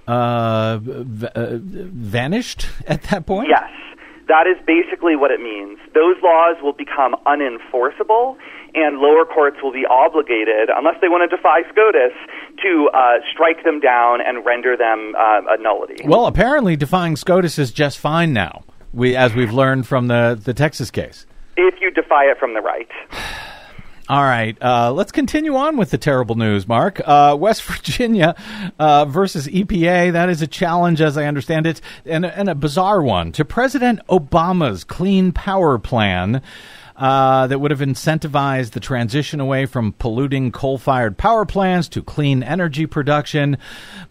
v- 0.07 1.29
vanished 1.33 2.67
at 2.87 3.03
that 3.03 3.25
point? 3.25 3.49
Yes. 3.49 3.69
That 4.27 4.47
is 4.47 4.55
basically 4.65 5.15
what 5.15 5.31
it 5.31 5.41
means. 5.41 5.77
Those 5.93 6.15
laws 6.23 6.55
will 6.63 6.73
become 6.73 7.15
unenforceable, 7.25 8.37
and 8.73 8.99
lower 8.99 9.25
courts 9.25 9.57
will 9.61 9.73
be 9.73 9.85
obligated, 9.85 10.69
unless 10.73 10.95
they 11.01 11.09
want 11.09 11.29
to 11.29 11.35
defy 11.35 11.63
SCOTUS, 11.69 12.13
to 12.63 12.89
uh, 12.93 13.19
strike 13.33 13.63
them 13.65 13.81
down 13.81 14.21
and 14.21 14.45
render 14.45 14.77
them 14.77 15.15
uh, 15.17 15.41
a 15.49 15.61
nullity. 15.61 16.03
Well, 16.05 16.27
apparently, 16.27 16.77
defying 16.77 17.17
SCOTUS 17.17 17.59
is 17.59 17.71
just 17.71 17.97
fine 17.97 18.31
now. 18.31 18.63
We, 18.93 19.17
as 19.17 19.33
we've 19.33 19.51
learned 19.51 19.87
from 19.87 20.07
the 20.07 20.39
the 20.41 20.53
Texas 20.53 20.91
case. 20.91 21.25
If 21.57 21.75
you 21.81 21.91
defy 21.91 22.25
it 22.25 22.37
from 22.39 22.53
the 22.53 22.61
right. 22.61 22.87
All 24.09 24.23
right, 24.23 24.57
uh, 24.61 24.91
let's 24.91 25.11
continue 25.11 25.55
on 25.55 25.77
with 25.77 25.91
the 25.91 25.97
terrible 25.97 26.35
news, 26.35 26.67
Mark. 26.67 26.99
Uh, 27.05 27.37
West 27.39 27.63
Virginia 27.65 28.35
uh, 28.79 29.05
versus 29.05 29.47
EPA. 29.47 30.11
That 30.13 30.29
is 30.29 30.41
a 30.41 30.47
challenge, 30.47 31.01
as 31.01 31.17
I 31.17 31.25
understand 31.25 31.67
it, 31.67 31.81
and, 32.05 32.25
and 32.25 32.49
a 32.49 32.55
bizarre 32.55 33.01
one 33.01 33.31
to 33.33 33.45
President 33.45 33.99
Obama's 34.07 34.83
Clean 34.83 35.31
Power 35.31 35.77
Plan. 35.77 36.41
Uh, 37.01 37.47
that 37.47 37.57
would 37.57 37.71
have 37.71 37.79
incentivized 37.79 38.73
the 38.73 38.79
transition 38.79 39.39
away 39.39 39.65
from 39.65 39.91
polluting 39.93 40.51
coal 40.51 40.77
fired 40.77 41.17
power 41.17 41.47
plants 41.47 41.89
to 41.89 42.03
clean 42.03 42.43
energy 42.43 42.85
production. 42.85 43.57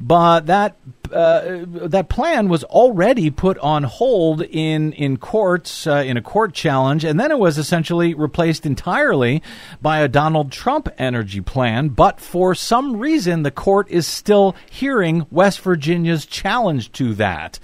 But 0.00 0.46
that 0.46 0.76
uh, 1.12 1.66
that 1.66 2.08
plan 2.08 2.48
was 2.48 2.64
already 2.64 3.30
put 3.30 3.56
on 3.58 3.84
hold 3.84 4.42
in 4.42 4.92
in 4.94 5.18
courts 5.18 5.86
uh, 5.86 6.02
in 6.04 6.16
a 6.16 6.20
court 6.20 6.52
challenge, 6.52 7.04
and 7.04 7.20
then 7.20 7.30
it 7.30 7.38
was 7.38 7.58
essentially 7.58 8.12
replaced 8.12 8.66
entirely 8.66 9.40
by 9.80 10.00
a 10.00 10.08
Donald 10.08 10.50
Trump 10.50 10.88
energy 10.98 11.40
plan. 11.40 11.90
But 11.90 12.20
for 12.20 12.56
some 12.56 12.96
reason, 12.96 13.44
the 13.44 13.52
court 13.52 13.88
is 13.88 14.04
still 14.04 14.56
hearing 14.68 15.28
West 15.30 15.60
Virginia's 15.60 16.26
challenge 16.26 16.90
to 16.92 17.14
that. 17.14 17.60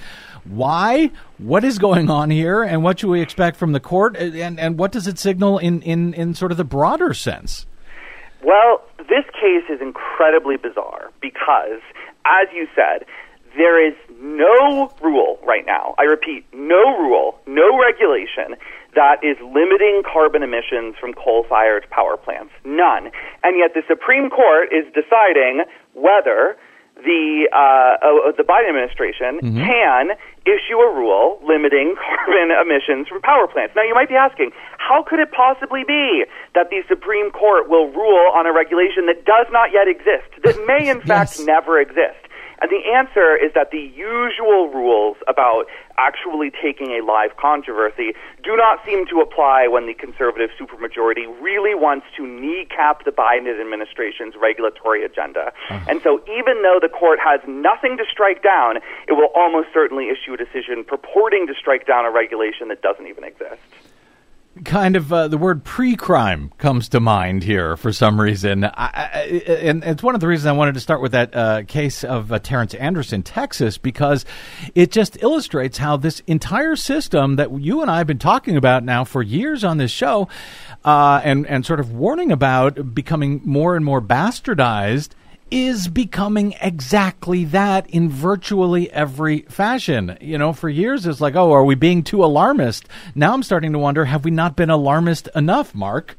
Why? 0.49 1.11
What 1.39 1.65
is 1.65 1.79
going 1.79 2.11
on 2.11 2.31
here, 2.31 2.63
and 2.63 2.83
what 2.83 3.01
should 3.01 3.11
we 3.11 3.21
expect 3.21 3.57
from 3.57 3.73
the 3.73 3.81
court, 3.81 4.17
and 4.17 4.59
and 4.59 4.79
what 4.79 4.93
does 4.93 5.07
it 5.07 5.19
signal 5.19 5.59
in 5.59 5.83
in 5.83 6.15
in 6.15 6.35
sort 6.35 6.51
of 6.51 6.57
the 6.57 6.65
broader 6.65 7.15
sense? 7.15 7.67
Well, 8.43 8.83
this 8.99 9.25
case 9.33 9.65
is 9.69 9.81
incredibly 9.81 10.57
bizarre 10.57 11.11
because, 11.21 11.81
as 12.25 12.49
you 12.55 12.69
said, 12.75 13.07
there 13.57 13.85
is 13.85 13.95
no 14.21 14.93
rule 15.03 15.39
right 15.45 15.65
now, 15.67 15.95
I 15.99 16.03
repeat, 16.03 16.47
no 16.53 16.99
rule, 16.99 17.39
no 17.47 17.79
regulation 17.79 18.57
that 18.95 19.23
is 19.23 19.37
limiting 19.41 20.03
carbon 20.11 20.43
emissions 20.43 20.97
from 20.99 21.13
coal 21.13 21.45
fired 21.49 21.87
power 21.91 22.17
plants. 22.17 22.53
None. 22.65 23.13
And 23.45 23.59
yet 23.61 23.75
the 23.75 23.83
Supreme 23.87 24.31
Court 24.31 24.73
is 24.73 24.85
deciding 24.97 25.65
whether 25.93 26.57
the 26.97 27.49
uh, 27.53 28.01
uh, 28.01 28.33
the 28.37 28.43
Biden 28.43 28.69
administration 28.69 29.39
Mm-hmm. 29.43 29.59
can 29.59 30.17
issue 30.47 30.79
a 30.79 30.91
rule 30.95 31.39
limiting 31.45 31.95
carbon 32.01 32.55
emissions 32.55 33.09
from 33.09 33.21
power 33.21 33.47
plants. 33.47 33.75
Now, 33.77 33.83
you 33.83 33.95
might 33.95 34.09
be 34.09 34.15
asking, 34.15 34.53
how 34.79 35.03
could 35.03 35.19
it 35.19 35.31
possibly 35.33 35.83
be 35.85 36.25
that 36.55 36.71
the 36.71 36.83
Supreme 36.89 37.31
Court 37.31 37.69
will 37.69 37.91
rule 37.91 38.31
on 38.35 38.47
a 38.47 38.53
regulation 38.53 39.07
that 39.07 39.25
does 39.25 39.47
not 39.51 39.71
yet 39.73 39.89
exist, 39.89 40.31
that 40.45 40.57
may 40.67 40.89
in 40.89 41.01
fact 41.07 41.39
never 41.45 41.81
exist? 41.81 42.26
And 42.61 42.71
the 42.71 42.83
answer 42.95 43.37
is 43.37 43.53
that 43.55 43.71
the 43.71 43.93
usual 43.95 44.69
rules 44.73 45.17
about 45.29 45.67
actually 45.99 46.51
taking 46.51 46.93
a 46.93 47.05
live 47.05 47.37
controversy 47.37 48.13
do 48.43 48.57
not 48.57 48.81
seem 48.85 49.07
to 49.07 49.21
apply 49.21 49.69
when 49.69 49.87
the 49.87 49.95
conservative 49.95 50.51
supermajority 50.59 51.27
really 51.41 51.75
wants 51.75 52.07
to 52.17 52.27
kneecap 52.27 53.05
the 53.05 53.11
Biden 53.11 53.49
administration's 53.49 54.35
regulatory 54.41 55.05
agenda. 55.05 55.53
Uh-huh. 55.69 55.81
And 55.89 56.03
so 56.03 56.23
even 56.29 56.63
though 56.63 56.79
the 56.81 56.89
court 56.89 57.19
has 57.21 57.41
nothing 57.47 57.97
to 57.99 58.05
strike 58.11 58.43
down, 58.43 58.79
it 59.09 59.13
will 59.13 59.31
almost 59.35 59.69
certainly 59.73 60.09
issue 60.09 60.35
a 60.35 60.37
decision 60.37 60.85
purporting 60.85 61.47
to 61.47 61.55
strike 61.55 61.87
down 61.87 62.05
a 62.05 62.11
regulation 62.11 62.69
that 62.69 62.83
doesn't 62.83 63.07
even 63.07 63.25
exist. 63.25 63.61
Kind 64.65 64.97
of 64.97 65.13
uh, 65.13 65.29
the 65.29 65.37
word 65.37 65.65
pre-crime 65.65 66.51
comes 66.57 66.89
to 66.89 66.99
mind 66.99 67.43
here 67.43 67.77
for 67.77 67.93
some 67.93 68.19
reason, 68.19 68.65
I, 68.65 68.71
I, 68.75 69.21
and 69.61 69.85
it's 69.85 70.03
one 70.03 70.15
of 70.15 70.23
the 70.23 70.27
reasons 70.27 70.47
I 70.47 70.53
wanted 70.53 70.73
to 70.75 70.81
start 70.81 71.03
with 71.03 71.13
that 71.13 71.37
uh, 71.37 71.63
case 71.65 72.03
of 72.03 72.33
uh, 72.33 72.39
Terrence 72.39 72.73
Andrus, 72.73 73.13
Texas, 73.23 73.77
because 73.77 74.25
it 74.75 74.91
just 74.91 75.23
illustrates 75.23 75.77
how 75.77 75.99
this 75.99 76.21
entire 76.27 76.75
system 76.75 77.37
that 77.37 77.61
you 77.61 77.83
and 77.83 77.91
I 77.91 77.99
have 77.99 78.07
been 78.07 78.19
talking 78.19 78.57
about 78.57 78.83
now 78.83 79.05
for 79.05 79.23
years 79.23 79.63
on 79.63 79.77
this 79.77 79.91
show, 79.91 80.27
uh, 80.87 81.21
and 81.23 81.47
and 81.47 81.67
sort 81.67 81.79
of 81.79 81.93
warning 81.93 82.33
about 82.33 82.95
becoming 82.95 83.43
more 83.45 83.77
and 83.77 83.85
more 83.85 84.01
bastardized 84.01 85.11
is 85.51 85.89
becoming 85.89 86.55
exactly 86.61 87.45
that 87.45 87.89
in 87.91 88.09
virtually 88.09 88.91
every 88.91 89.43
fashion. 89.43 90.17
You 90.21 90.39
know, 90.39 90.53
for 90.53 90.69
years 90.69 91.07
it's 91.07 91.21
like, 91.21 91.37
oh, 91.37 91.53
are 91.53 91.65
we 91.65 91.75
being 91.75 92.03
too 92.03 92.25
alarmist? 92.25 92.89
Now 93.15 93.33
I'm 93.33 93.43
starting 93.43 93.73
to 93.73 93.79
wonder, 93.79 94.05
have 94.05 94.25
we 94.25 94.31
not 94.31 94.57
been 94.57 94.71
alarmist 94.71 95.29
enough, 95.35 95.75
Mark? 95.75 96.17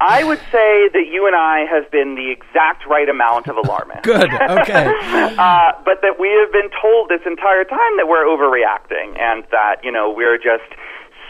I 0.00 0.24
would 0.24 0.38
say 0.50 0.88
that 0.96 1.06
you 1.12 1.26
and 1.26 1.36
I 1.36 1.66
have 1.68 1.90
been 1.90 2.14
the 2.14 2.32
exact 2.32 2.86
right 2.86 3.08
amount 3.08 3.48
of 3.48 3.56
alarmist. 3.56 4.02
Good. 4.02 4.32
Okay. 4.32 4.86
uh, 5.38 5.72
but 5.84 6.00
that 6.00 6.16
we 6.18 6.28
have 6.40 6.50
been 6.52 6.70
told 6.80 7.10
this 7.10 7.20
entire 7.26 7.64
time 7.64 7.96
that 7.98 8.08
we're 8.08 8.24
overreacting 8.24 9.20
and 9.20 9.44
that, 9.52 9.84
you 9.84 9.92
know, 9.92 10.10
we're 10.10 10.38
just 10.38 10.72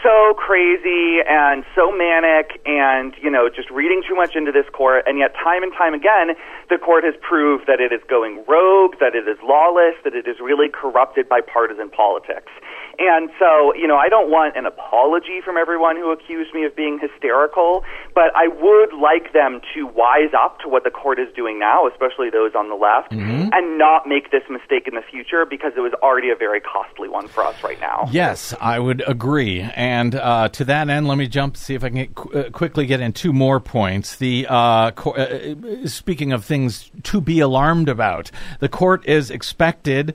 so 0.03 0.33
crazy 0.37 1.19
and 1.27 1.63
so 1.75 1.91
manic 1.91 2.59
and, 2.65 3.13
you 3.21 3.29
know, 3.29 3.49
just 3.49 3.69
reading 3.69 4.03
too 4.07 4.15
much 4.15 4.35
into 4.35 4.51
this 4.51 4.65
court. 4.73 5.03
And 5.07 5.17
yet, 5.17 5.33
time 5.33 5.63
and 5.63 5.71
time 5.73 5.93
again, 5.93 6.35
the 6.69 6.77
court 6.77 7.03
has 7.03 7.13
proved 7.21 7.67
that 7.67 7.79
it 7.79 7.91
is 7.91 8.01
going 8.09 8.43
rogue, 8.47 8.95
that 8.99 9.15
it 9.15 9.27
is 9.27 9.37
lawless, 9.43 9.95
that 10.03 10.13
it 10.13 10.27
is 10.27 10.37
really 10.41 10.69
corrupted 10.69 11.29
by 11.29 11.41
partisan 11.41 11.89
politics. 11.89 12.51
And 12.99 13.29
so, 13.39 13.73
you 13.75 13.87
know, 13.87 13.97
I 13.97 14.09
don't 14.09 14.29
want 14.29 14.55
an 14.55 14.65
apology 14.65 15.41
from 15.43 15.57
everyone 15.57 15.95
who 15.95 16.11
accused 16.11 16.53
me 16.53 16.65
of 16.65 16.75
being 16.75 16.99
hysterical, 16.99 17.83
but 18.13 18.35
I 18.35 18.47
would 18.47 18.93
like 18.93 19.33
them 19.33 19.61
to 19.73 19.87
wise 19.87 20.33
up 20.37 20.59
to 20.59 20.69
what 20.69 20.83
the 20.83 20.91
court 20.91 21.19
is 21.19 21.27
doing 21.35 21.59
now, 21.59 21.87
especially 21.87 22.29
those 22.29 22.53
on 22.55 22.69
the 22.69 22.75
left, 22.75 23.11
and 23.11 23.77
not 23.77 24.07
make 24.07 24.31
this 24.31 24.43
mistake 24.49 24.87
in 24.87 24.95
the 24.95 25.01
future 25.09 25.45
because 25.49 25.73
it 25.75 25.79
was 25.81 25.93
already 26.01 26.29
a 26.29 26.35
very 26.35 26.61
costly 26.61 27.09
one 27.09 27.27
for 27.27 27.43
us 27.45 27.63
right 27.63 27.79
now. 27.79 28.07
Yes, 28.11 28.53
I 28.59 28.79
would 28.79 29.03
agree. 29.07 29.61
And 29.61 30.15
uh, 30.15 30.49
to 30.49 30.65
that 30.65 30.89
end, 30.89 31.07
let 31.07 31.17
me 31.17 31.27
jump 31.27 31.57
see 31.57 31.75
if 31.75 31.83
I 31.83 31.89
can 31.89 31.97
get, 31.97 32.15
qu- 32.15 32.39
uh, 32.39 32.49
quickly 32.51 32.85
get 32.85 32.99
in 33.01 33.13
two 33.13 33.33
more 33.33 33.59
points. 33.59 34.15
The 34.17 34.47
uh, 34.49 34.91
co- 34.91 35.11
uh, 35.11 35.87
speaking 35.87 36.33
of 36.33 36.45
things 36.45 36.91
to 37.03 37.21
be 37.21 37.39
alarmed 37.39 37.89
about, 37.89 38.31
the 38.59 38.69
court 38.69 39.07
is 39.07 39.31
expected. 39.31 40.13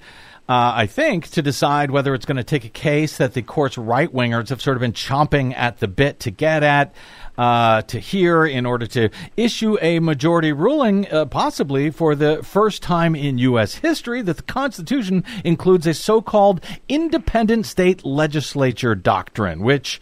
Uh, 0.48 0.72
I 0.76 0.86
think 0.86 1.28
to 1.30 1.42
decide 1.42 1.90
whether 1.90 2.14
it's 2.14 2.24
going 2.24 2.36
to 2.36 2.44
take 2.44 2.64
a 2.64 2.68
case 2.68 3.16
that 3.16 3.34
the 3.34 3.42
court's 3.42 3.76
right 3.76 4.12
wingers 4.12 4.50
have 4.50 4.62
sort 4.62 4.76
of 4.76 4.80
been 4.80 4.92
chomping 4.92 5.52
at 5.56 5.80
the 5.80 5.88
bit 5.88 6.20
to 6.20 6.30
get 6.30 6.62
at, 6.62 6.94
uh, 7.36 7.82
to 7.82 7.98
hear 7.98 8.46
in 8.46 8.64
order 8.64 8.86
to 8.86 9.10
issue 9.36 9.76
a 9.82 9.98
majority 9.98 10.52
ruling, 10.52 11.10
uh, 11.12 11.24
possibly 11.24 11.90
for 11.90 12.14
the 12.14 12.44
first 12.44 12.80
time 12.80 13.16
in 13.16 13.38
U.S. 13.38 13.74
history, 13.76 14.22
that 14.22 14.36
the 14.36 14.42
Constitution 14.44 15.24
includes 15.44 15.84
a 15.84 15.94
so 15.94 16.22
called 16.22 16.64
independent 16.88 17.66
state 17.66 18.04
legislature 18.04 18.94
doctrine, 18.94 19.60
which. 19.60 20.00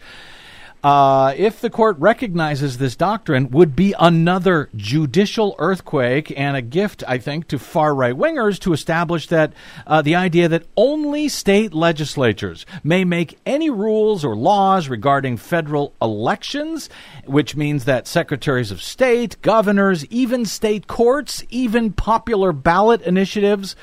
Uh, 0.85 1.33
if 1.35 1.61
the 1.61 1.69
court 1.71 1.97
recognizes 1.97 2.77
this 2.77 2.95
doctrine, 2.95 3.49
would 3.49 3.75
be 3.75 3.95
another 3.99 4.69
judicial 4.75 5.55
earthquake 5.57 6.31
and 6.37 6.55
a 6.55 6.61
gift, 6.61 7.03
I 7.07 7.17
think, 7.17 7.47
to 7.47 7.57
far 7.57 7.95
right 7.95 8.13
wingers 8.13 8.59
to 8.59 8.71
establish 8.71 9.25
that 9.29 9.53
uh, 9.87 10.03
the 10.03 10.13
idea 10.13 10.47
that 10.47 10.67
only 10.77 11.27
state 11.27 11.73
legislatures 11.73 12.67
may 12.83 13.03
make 13.03 13.39
any 13.47 13.71
rules 13.71 14.23
or 14.23 14.35
laws 14.35 14.87
regarding 14.87 15.37
federal 15.37 15.95
elections, 15.99 16.87
which 17.25 17.55
means 17.55 17.85
that 17.85 18.05
secretaries 18.05 18.69
of 18.69 18.79
state, 18.79 19.41
governors, 19.41 20.05
even 20.11 20.45
state 20.45 20.85
courts, 20.85 21.43
even 21.49 21.93
popular 21.93 22.51
ballot 22.51 23.01
initiatives 23.01 23.75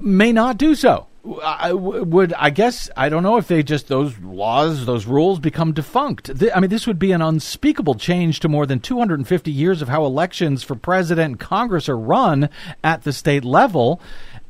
may 0.00 0.30
not 0.30 0.58
do 0.58 0.76
so. 0.76 1.08
I 1.42 1.72
would 1.72 2.32
I 2.34 2.50
guess 2.50 2.88
I 2.96 3.08
don't 3.08 3.22
know 3.22 3.36
if 3.36 3.48
they 3.48 3.62
just 3.62 3.88
those 3.88 4.18
laws 4.18 4.86
those 4.86 5.06
rules 5.06 5.38
become 5.38 5.72
defunct. 5.72 6.30
I 6.54 6.60
mean, 6.60 6.70
this 6.70 6.86
would 6.86 6.98
be 6.98 7.12
an 7.12 7.22
unspeakable 7.22 7.94
change 7.94 8.40
to 8.40 8.48
more 8.48 8.66
than 8.66 8.80
250 8.80 9.50
years 9.50 9.82
of 9.82 9.88
how 9.88 10.04
elections 10.04 10.62
for 10.62 10.74
president 10.74 11.26
and 11.26 11.40
Congress 11.40 11.88
are 11.88 11.98
run 11.98 12.48
at 12.82 13.02
the 13.02 13.12
state 13.12 13.44
level. 13.44 14.00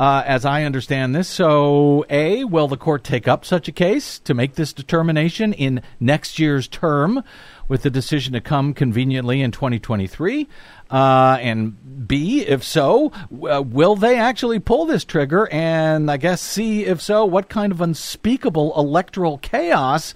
Uh, 0.01 0.23
as 0.25 0.45
I 0.45 0.63
understand 0.63 1.13
this, 1.13 1.29
so 1.29 2.05
A, 2.09 2.45
will 2.45 2.69
the 2.69 2.77
court 2.77 3.03
take 3.03 3.27
up 3.27 3.45
such 3.45 3.67
a 3.67 3.73
case 3.73 4.21
to 4.21 4.33
make 4.33 4.55
this 4.55 4.73
determination 4.73 5.53
in 5.53 5.83
next 5.99 6.39
year's 6.39 6.69
term, 6.69 7.25
with 7.67 7.83
the 7.83 7.91
decision 7.91 8.33
to 8.35 8.41
come 8.41 8.75
conveniently 8.75 9.43
in 9.43 9.51
2023? 9.51 10.47
Uh, 10.91 11.39
and 11.41 12.09
B, 12.09 12.41
if 12.47 12.65
so, 12.65 13.13
uh, 13.49 13.63
will 13.63 13.97
they 13.97 14.19
actually 14.19 14.59
pull 14.59 14.87
this 14.87 15.05
trigger? 15.05 15.49
And 15.53 16.11
I 16.11 16.17
guess 16.17 16.41
C, 16.41 16.85
if 16.85 17.03
so, 17.03 17.25
what 17.25 17.49
kind 17.49 17.73
of 17.73 17.81
unspeakable 17.81 18.73
electoral 18.77 19.39
chaos 19.39 20.15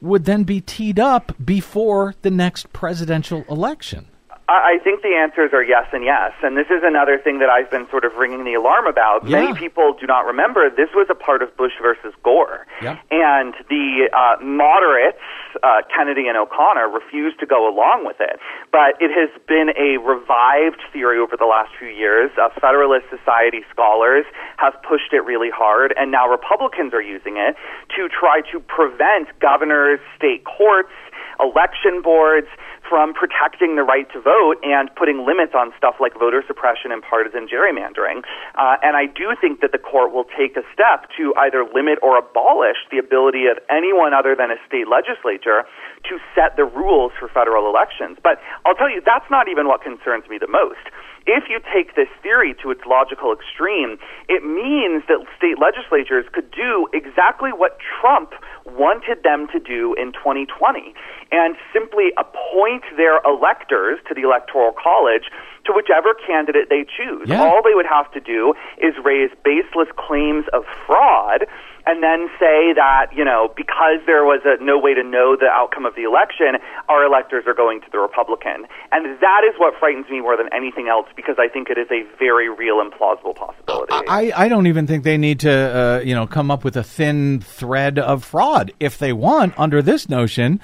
would 0.00 0.24
then 0.24 0.44
be 0.44 0.60
teed 0.60 0.98
up 0.98 1.32
before 1.42 2.14
the 2.22 2.30
next 2.30 2.72
presidential 2.72 3.44
election? 3.48 4.08
I 4.48 4.78
think 4.84 5.02
the 5.02 5.18
answers 5.18 5.50
are 5.52 5.62
yes 5.62 5.90
and 5.92 6.04
yes. 6.04 6.30
And 6.42 6.56
this 6.56 6.70
is 6.70 6.86
another 6.86 7.18
thing 7.18 7.40
that 7.40 7.50
I've 7.50 7.68
been 7.68 7.90
sort 7.90 8.04
of 8.04 8.14
ringing 8.14 8.44
the 8.44 8.54
alarm 8.54 8.86
about. 8.86 9.26
Yeah. 9.26 9.42
Many 9.42 9.58
people 9.58 9.96
do 9.98 10.06
not 10.06 10.24
remember 10.24 10.70
this 10.70 10.90
was 10.94 11.08
a 11.10 11.16
part 11.18 11.42
of 11.42 11.56
Bush 11.56 11.72
versus 11.82 12.14
Gore. 12.22 12.64
Yeah. 12.80 12.98
And 13.10 13.54
the 13.68 14.06
uh, 14.14 14.38
moderates, 14.38 15.18
uh, 15.64 15.82
Kennedy 15.90 16.28
and 16.28 16.38
O'Connor, 16.38 16.86
refused 16.94 17.40
to 17.40 17.46
go 17.46 17.66
along 17.66 18.06
with 18.06 18.20
it. 18.20 18.38
But 18.70 19.02
it 19.02 19.10
has 19.10 19.34
been 19.50 19.74
a 19.74 19.98
revived 19.98 20.78
theory 20.92 21.18
over 21.18 21.34
the 21.36 21.46
last 21.50 21.74
few 21.76 21.88
years. 21.88 22.30
Uh, 22.38 22.48
Federalist 22.60 23.06
Society 23.10 23.66
scholars 23.74 24.26
have 24.58 24.78
pushed 24.86 25.10
it 25.10 25.26
really 25.26 25.50
hard, 25.50 25.92
and 25.98 26.12
now 26.12 26.30
Republicans 26.30 26.94
are 26.94 27.02
using 27.02 27.36
it 27.36 27.56
to 27.98 28.06
try 28.06 28.46
to 28.52 28.60
prevent 28.60 29.26
governors, 29.40 29.98
state 30.14 30.44
courts, 30.46 30.94
election 31.40 32.00
boards 32.00 32.46
from 32.88 33.14
protecting 33.14 33.76
the 33.76 33.82
right 33.82 34.06
to 34.12 34.20
vote 34.20 34.56
and 34.62 34.88
putting 34.94 35.26
limits 35.26 35.52
on 35.54 35.72
stuff 35.76 35.96
like 36.00 36.14
voter 36.14 36.42
suppression 36.46 36.92
and 36.92 37.02
partisan 37.02 37.46
gerrymandering. 37.46 38.22
Uh, 38.54 38.76
and 38.82 38.96
I 38.96 39.06
do 39.06 39.34
think 39.40 39.60
that 39.60 39.72
the 39.72 39.78
court 39.82 40.12
will 40.12 40.26
take 40.36 40.56
a 40.56 40.64
step 40.72 41.10
to 41.18 41.34
either 41.36 41.64
limit 41.64 41.98
or 42.02 42.18
abolish 42.18 42.78
the 42.90 42.98
ability 42.98 43.46
of 43.46 43.58
anyone 43.68 44.14
other 44.14 44.34
than 44.34 44.50
a 44.50 44.58
state 44.66 44.88
legislature 44.88 45.64
to 46.08 46.18
set 46.34 46.56
the 46.56 46.64
rules 46.64 47.12
for 47.18 47.28
federal 47.28 47.68
elections. 47.68 48.18
But 48.22 48.38
I'll 48.64 48.74
tell 48.74 48.90
you, 48.90 49.02
that's 49.04 49.28
not 49.30 49.48
even 49.48 49.66
what 49.66 49.82
concerns 49.82 50.28
me 50.28 50.38
the 50.38 50.50
most 50.50 50.82
if 51.26 51.44
you 51.50 51.60
take 51.72 51.94
this 51.94 52.08
theory 52.22 52.54
to 52.62 52.70
its 52.70 52.82
logical 52.86 53.32
extreme, 53.32 53.98
it 54.28 54.44
means 54.44 55.02
that 55.08 55.18
state 55.36 55.58
legislatures 55.58 56.24
could 56.32 56.50
do 56.50 56.88
exactly 56.92 57.50
what 57.50 57.78
Trump 58.00 58.32
wanted 58.64 59.22
them 59.22 59.46
to 59.52 59.58
do 59.58 59.94
in 59.94 60.12
2020 60.12 60.94
and 61.32 61.56
simply 61.72 62.12
appoint 62.16 62.84
their 62.96 63.18
electors 63.26 63.98
to 64.08 64.14
the 64.14 64.22
Electoral 64.22 64.72
College 64.72 65.30
to 65.66 65.72
whichever 65.74 66.14
candidate 66.14 66.70
they 66.70 66.86
choose. 66.86 67.26
Yeah. 67.26 67.42
All 67.42 67.60
they 67.62 67.74
would 67.74 67.86
have 67.86 68.10
to 68.12 68.20
do 68.20 68.54
is 68.78 68.94
raise 69.04 69.30
baseless 69.44 69.88
claims 69.96 70.46
of 70.52 70.64
fraud 70.86 71.46
and 71.86 72.02
then 72.02 72.28
say 72.38 72.74
that, 72.74 73.14
you 73.14 73.24
know, 73.24 73.48
because 73.56 74.02
there 74.06 74.24
was 74.24 74.42
a, 74.44 74.62
no 74.62 74.78
way 74.78 74.92
to 74.94 75.02
know 75.02 75.36
the 75.38 75.46
outcome 75.46 75.86
of 75.86 75.94
the 75.94 76.02
election, 76.02 76.58
our 76.88 77.04
electors 77.04 77.44
are 77.46 77.54
going 77.54 77.80
to 77.80 77.86
the 77.92 77.98
Republican. 77.98 78.66
And 78.90 79.18
that 79.20 79.42
is 79.48 79.54
what 79.58 79.74
frightens 79.78 80.06
me 80.10 80.20
more 80.20 80.36
than 80.36 80.48
anything 80.52 80.88
else 80.88 81.06
because 81.14 81.36
I 81.38 81.48
think 81.48 81.70
it 81.70 81.78
is 81.78 81.86
a 81.90 82.02
very 82.18 82.48
real 82.50 82.80
and 82.80 82.90
plausible 82.90 83.34
possibility. 83.34 83.92
I, 83.92 84.32
I 84.34 84.48
don't 84.48 84.66
even 84.66 84.86
think 84.86 85.04
they 85.04 85.16
need 85.16 85.40
to, 85.40 85.52
uh, 85.52 86.00
you 86.04 86.14
know, 86.14 86.26
come 86.26 86.50
up 86.50 86.64
with 86.64 86.76
a 86.76 86.82
thin 86.82 87.40
thread 87.40 87.98
of 87.98 88.24
fraud. 88.24 88.72
If 88.80 88.98
they 88.98 89.12
want, 89.12 89.54
under 89.56 89.80
this 89.80 90.08
notion, 90.08 90.60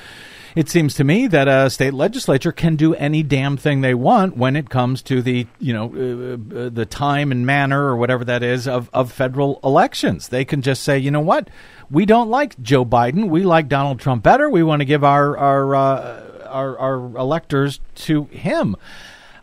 it 0.54 0.68
seems 0.68 0.94
to 0.94 1.04
me 1.04 1.26
that 1.28 1.48
a 1.48 1.70
state 1.70 1.94
legislature 1.94 2.52
can 2.52 2.76
do 2.76 2.94
any 2.94 3.22
damn 3.22 3.56
thing 3.56 3.80
they 3.80 3.94
want 3.94 4.36
when 4.36 4.56
it 4.56 4.68
comes 4.68 5.02
to 5.02 5.22
the 5.22 5.46
you 5.58 5.72
know 5.72 5.86
uh, 5.86 6.64
uh, 6.64 6.68
the 6.68 6.86
time 6.86 7.32
and 7.32 7.46
manner 7.46 7.84
or 7.84 7.96
whatever 7.96 8.24
that 8.24 8.42
is 8.42 8.68
of, 8.68 8.90
of 8.92 9.10
federal 9.10 9.60
elections. 9.64 10.28
They 10.28 10.44
can 10.44 10.62
just 10.62 10.82
say, 10.82 10.98
you 10.98 11.10
know 11.10 11.20
what, 11.20 11.48
we 11.90 12.06
don't 12.06 12.28
like 12.28 12.60
Joe 12.60 12.84
Biden, 12.84 13.28
we 13.28 13.42
like 13.44 13.68
Donald 13.68 14.00
Trump 14.00 14.22
better. 14.22 14.50
We 14.50 14.62
want 14.62 14.80
to 14.80 14.86
give 14.86 15.04
our 15.04 15.36
our 15.36 15.74
uh, 15.74 16.46
our, 16.48 16.78
our 16.78 16.94
electors 17.16 17.80
to 17.94 18.24
him. 18.24 18.76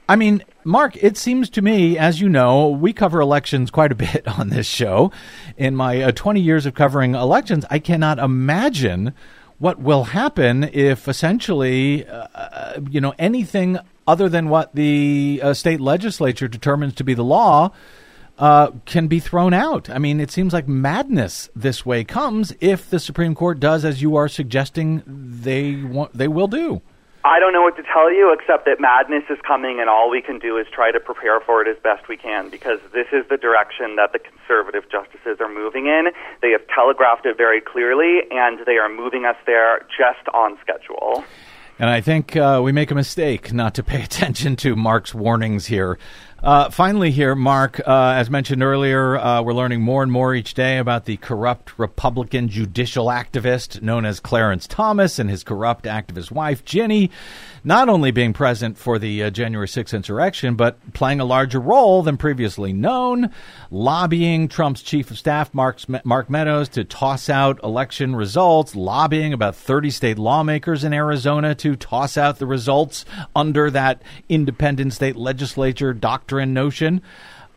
I 0.08 0.16
mean, 0.16 0.44
Mark, 0.64 0.96
it 1.04 1.18
seems 1.18 1.52
to 1.52 1.62
me, 1.62 1.96
as 1.96 2.20
you 2.20 2.30
know, 2.30 2.70
we 2.70 2.94
cover 2.94 3.22
elections 3.22 3.70
quite 3.70 3.92
a 3.92 3.96
bit 3.96 4.28
on 4.40 4.50
this 4.50 4.66
show. 4.66 5.12
In 5.56 5.76
my 5.76 6.02
uh, 6.02 6.12
20 6.12 6.42
years 6.42 6.66
of 6.66 6.74
covering 6.74 7.14
elections, 7.14 7.66
I 7.70 7.78
cannot 7.80 8.18
imagine 8.18 9.14
what 9.60 9.80
will 9.80 10.06
happen 10.06 10.64
if 10.64 11.08
essentially, 11.08 12.08
uh, 12.08 12.28
uh, 12.34 12.80
you 12.90 13.00
know, 13.00 13.14
anything 13.20 13.78
other 14.08 14.28
than 14.28 14.50
what 14.50 14.74
the 14.74 15.40
uh, 15.44 15.54
state 15.54 15.80
legislature 15.80 16.48
determines 16.48 16.96
to 16.96 17.04
be 17.04 17.14
the 17.14 17.24
law 17.24 17.72
uh, 18.40 18.72
can 18.86 19.08
be 19.08 19.20
thrown 19.20 19.54
out. 19.54 19.90
I 19.90 20.00
mean, 20.00 20.20
it 20.20 20.32
seems 20.32 20.54
like 20.54 20.68
madness 20.68 21.50
this 21.56 21.86
way 21.86 22.04
comes 22.06 22.54
if 22.62 22.90
the 22.90 23.00
Supreme 23.00 23.36
Court 23.36 23.60
does 23.60 23.84
as 23.84 24.02
you 24.02 24.16
are 24.16 24.30
suggesting 24.30 25.04
they 25.06 25.76
want, 25.76 26.14
they 26.18 26.28
will 26.28 26.48
do. 26.48 26.82
I 27.26 27.40
don't 27.40 27.52
know 27.52 27.62
what 27.62 27.76
to 27.76 27.84
tell 27.84 28.12
you 28.12 28.32
except 28.32 28.66
that 28.66 28.80
madness 28.80 29.24
is 29.30 29.38
coming, 29.46 29.80
and 29.82 29.90
all 29.90 30.10
we 30.10 30.22
can 30.22 30.40
do 30.40 30.58
is 30.58 30.68
try 30.72 30.92
to 30.92 31.00
prepare 31.00 31.42
for 31.42 31.62
it 31.62 31.68
as 31.68 31.76
best 31.84 32.08
we 32.08 32.16
can 32.16 32.50
because 32.50 32.80
this 32.94 33.08
is 33.12 33.28
the 33.30 33.36
direction 33.36 33.98
that 33.98 34.14
the 34.14 34.20
conservative 34.20 34.90
justices 34.90 35.38
are 35.42 35.54
moving 35.54 35.88
in. 35.88 36.08
They 36.42 36.52
have 36.52 36.66
telegraphed 36.74 37.26
it 37.26 37.36
very 37.36 37.60
clearly, 37.60 38.22
and 38.32 38.60
they 38.66 38.78
are 38.78 38.88
moving 38.88 39.26
us 39.26 39.36
there 39.46 39.80
just 39.90 40.28
on 40.34 40.58
schedule. 40.62 41.26
And 41.78 41.90
I 41.90 42.00
think 42.02 42.36
uh, 42.36 42.62
we 42.64 42.72
make 42.72 42.92
a 42.92 42.96
mistake 42.96 43.52
not 43.52 43.74
to 43.76 43.84
pay 43.84 44.02
attention 44.04 44.56
to 44.58 44.78
Mark's 44.78 45.14
warnings 45.14 45.66
here. 45.66 45.98
Uh, 46.42 46.70
finally, 46.70 47.12
here, 47.12 47.36
Mark, 47.36 47.82
uh, 47.86 48.14
as 48.16 48.30
mentioned 48.30 48.64
earlier, 48.64 49.18
uh, 49.18 49.42
we're 49.42 49.54
learning 49.54 49.82
more 49.82 50.02
and 50.02 50.12
more 50.12 50.34
each 50.34 50.54
day 50.54 50.78
about 50.78 51.04
the 51.04 51.18
corrupt 51.18 51.78
Republican 51.78 52.48
judicial 52.48 53.08
activist 53.08 53.82
known 53.82 54.06
as 54.06 54.22
Clarence 54.22 54.66
Thomas 54.66 55.20
and 55.20 55.30
his 55.30 55.44
corrupt 55.44 55.84
activist 55.84 56.32
wife, 56.32 56.64
Ginny, 56.64 57.12
not 57.64 57.90
only 57.90 58.12
being 58.12 58.34
present 58.34 58.78
for 58.78 59.00
the 59.00 59.24
uh, 59.24 59.30
January 59.30 59.68
6th 59.68 59.94
insurrection, 59.94 60.56
but 60.56 60.94
playing 60.94 61.20
a 61.20 61.26
larger 61.26 61.60
role 61.60 62.04
than 62.04 62.18
previously 62.18 62.74
known, 62.74 63.30
lobbying 63.72 64.48
Trump's 64.48 64.82
chief 64.82 65.12
of 65.12 65.18
staff, 65.18 65.54
Mark, 65.54 65.80
Mark 66.04 66.30
Meadows, 66.30 66.70
to 66.70 66.84
toss 66.84 67.30
out 67.30 67.64
election 67.64 68.16
results, 68.16 68.76
lobbying 68.76 69.34
about 69.34 69.56
30 69.56 69.90
state 69.90 70.20
lawmakers 70.20 70.84
in 70.84 70.94
Arizona 70.94 71.56
to 71.56 71.76
toss 71.76 72.18
out 72.18 72.40
the 72.40 72.48
results 72.48 73.06
under 73.36 73.70
that 73.72 74.02
independent 74.28 74.94
state 74.94 75.16
legislature 75.16 75.94
doctrine 75.94 76.54
notion. 76.54 77.02